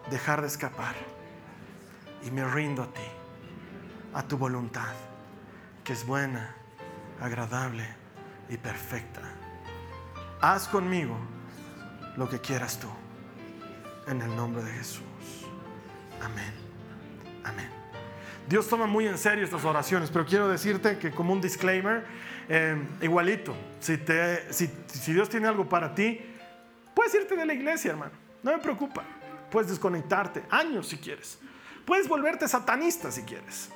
dejar 0.09 0.41
de 0.41 0.47
escapar 0.47 0.95
y 2.25 2.31
me 2.31 2.43
rindo 2.43 2.83
a 2.83 2.87
ti, 2.87 3.07
a 4.13 4.23
tu 4.23 4.37
voluntad, 4.37 4.93
que 5.85 5.93
es 5.93 6.05
buena, 6.05 6.53
agradable 7.21 7.87
y 8.49 8.57
perfecta. 8.57 9.21
Haz 10.41 10.67
conmigo 10.67 11.15
lo 12.17 12.27
que 12.27 12.41
quieras 12.41 12.77
tú, 12.77 12.89
en 14.07 14.21
el 14.21 14.35
nombre 14.35 14.63
de 14.63 14.71
Jesús. 14.71 15.03
Amén. 16.21 16.53
Amén. 17.43 17.69
Dios 18.47 18.67
toma 18.67 18.85
muy 18.85 19.07
en 19.07 19.17
serio 19.17 19.43
estas 19.43 19.65
oraciones, 19.65 20.09
pero 20.11 20.25
quiero 20.25 20.47
decirte 20.47 20.97
que 20.97 21.11
como 21.11 21.33
un 21.33 21.41
disclaimer, 21.41 22.05
eh, 22.47 22.77
igualito, 23.01 23.55
si, 23.79 23.97
te, 23.97 24.51
si, 24.53 24.69
si 24.87 25.13
Dios 25.13 25.29
tiene 25.29 25.47
algo 25.47 25.67
para 25.67 25.95
ti, 25.95 26.19
puedes 26.93 27.13
irte 27.15 27.35
de 27.35 27.45
la 27.45 27.53
iglesia, 27.53 27.91
hermano. 27.91 28.11
No 28.43 28.51
me 28.51 28.59
preocupa. 28.59 29.03
Puedes 29.49 29.69
desconectarte 29.69 30.43
años 30.49 30.87
si 30.87 30.97
quieres. 30.97 31.39
Puedes 31.85 32.07
volverte 32.07 32.47
satanista 32.47 33.11
si 33.11 33.23
quieres. 33.23 33.69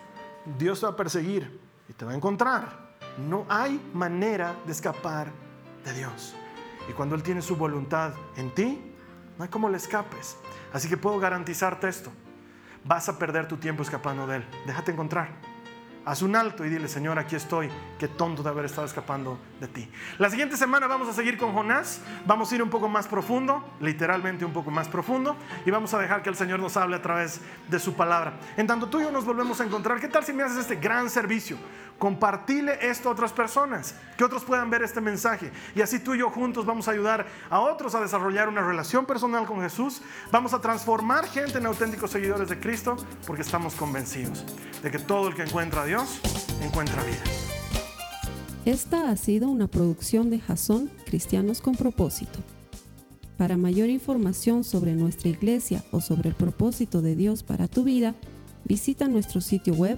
Dios 0.58 0.80
te 0.80 0.86
va 0.86 0.94
a 0.94 0.96
perseguir 0.96 1.60
y 1.88 1.94
te 1.94 2.06
va 2.06 2.12
a 2.12 2.16
encontrar. 2.16 2.90
No 3.18 3.46
hay 3.50 3.80
manera 3.94 4.56
de 4.66 4.72
escapar 4.72 5.32
de 5.84 5.94
Dios. 5.94 6.36
Y 6.88 6.94
cuando 6.94 7.16
Él 7.16 7.24
tiene 7.24 7.42
su 7.42 7.56
voluntad 7.56 8.14
en 8.36 8.54
ti, 8.54 8.89
no 9.40 9.46
hay 9.46 9.50
cómo 9.50 9.70
le 9.70 9.78
escapes. 9.78 10.38
Así 10.74 10.90
que 10.90 10.98
puedo 10.98 11.18
garantizarte 11.18 11.88
esto. 11.88 12.12
Vas 12.84 13.08
a 13.08 13.18
perder 13.18 13.48
tu 13.48 13.56
tiempo 13.56 13.82
escapando 13.82 14.28
de 14.28 14.38
Él. 14.38 14.46
Déjate 14.68 14.92
encontrar. 14.92 15.30
Haz 16.06 16.22
un 16.22 16.36
alto 16.36 16.66
y 16.66 16.70
dile, 16.70 16.90
Señor, 16.90 17.18
aquí 17.18 17.38
estoy. 17.38 17.70
Qué 17.98 18.10
tonto 18.10 18.44
de 18.44 18.50
haber 18.50 18.66
estado 18.66 18.86
escapando 18.86 19.40
de 19.62 19.70
ti. 19.70 19.90
La 20.18 20.30
siguiente 20.30 20.58
semana 20.58 20.88
vamos 20.88 21.08
a 21.08 21.14
seguir 21.14 21.38
con 21.38 21.54
Jonás. 21.54 22.02
Vamos 22.26 22.52
a 22.52 22.56
ir 22.56 22.64
un 22.64 22.70
poco 22.70 22.90
más 22.90 23.08
profundo, 23.08 23.64
literalmente 23.80 24.44
un 24.44 24.52
poco 24.52 24.72
más 24.72 24.90
profundo. 24.90 25.38
Y 25.66 25.72
vamos 25.72 25.94
a 25.94 26.00
dejar 26.00 26.22
que 26.22 26.30
el 26.30 26.36
Señor 26.36 26.60
nos 26.60 26.76
hable 26.76 26.98
a 26.98 27.02
través 27.02 27.40
de 27.70 27.80
su 27.80 27.94
palabra. 27.94 28.34
En 28.58 28.68
tanto 28.68 28.90
tú 28.90 29.00
y 29.00 29.04
yo 29.04 29.12
nos 29.12 29.24
volvemos 29.24 29.62
a 29.62 29.64
encontrar, 29.64 30.02
¿qué 30.02 30.10
tal 30.10 30.26
si 30.26 30.34
me 30.34 30.44
haces 30.44 30.58
este 30.58 30.76
gran 30.76 31.10
servicio? 31.10 31.58
Compartile 32.00 32.90
esto 32.90 33.10
a 33.10 33.12
otras 33.12 33.34
personas, 33.34 33.94
que 34.18 34.24
otros 34.24 34.46
puedan 34.46 34.70
ver 34.70 34.82
este 34.84 35.02
mensaje. 35.02 35.52
Y 35.76 35.82
así 35.82 36.00
tú 36.00 36.16
y 36.16 36.20
yo 36.20 36.30
juntos 36.30 36.66
vamos 36.66 36.88
a 36.88 36.92
ayudar 36.92 37.28
a 37.50 37.60
otros 37.60 37.94
a 37.94 38.00
desarrollar 38.00 38.48
una 38.48 38.62
relación 38.62 39.06
personal 39.06 39.46
con 39.46 39.62
Jesús. 39.62 40.02
Vamos 40.32 40.54
a 40.54 40.62
transformar 40.62 41.28
gente 41.28 41.58
en 41.58 41.66
auténticos 41.66 42.12
seguidores 42.12 42.48
de 42.48 42.58
Cristo 42.58 42.96
porque 43.28 43.42
estamos 43.42 43.76
convencidos 43.76 44.46
de 44.82 44.90
que 44.90 44.98
todo 44.98 45.28
el 45.28 45.36
que 45.36 45.44
encuentra 45.44 45.82
a 45.82 45.86
Dios 45.86 46.22
encuentra 46.64 47.04
vida. 47.04 47.22
Esta 48.66 49.10
ha 49.10 49.16
sido 49.18 49.50
una 49.50 49.68
producción 49.68 50.30
de 50.30 50.40
Jason 50.40 50.90
Cristianos 51.06 51.62
con 51.62 51.76
propósito. 51.76 52.40
Para 53.38 53.58
mayor 53.58 53.90
información 53.90 54.64
sobre 54.64 54.94
nuestra 54.94 55.30
iglesia 55.30 55.84
o 55.92 56.00
sobre 56.00 56.30
el 56.30 56.36
propósito 56.36 57.02
de 57.02 57.16
Dios 57.16 57.44
para 57.44 57.68
tu 57.68 57.84
vida, 57.84 58.16
visita 58.66 59.08
nuestro 59.08 59.42
sitio 59.42 59.74
web 59.74 59.98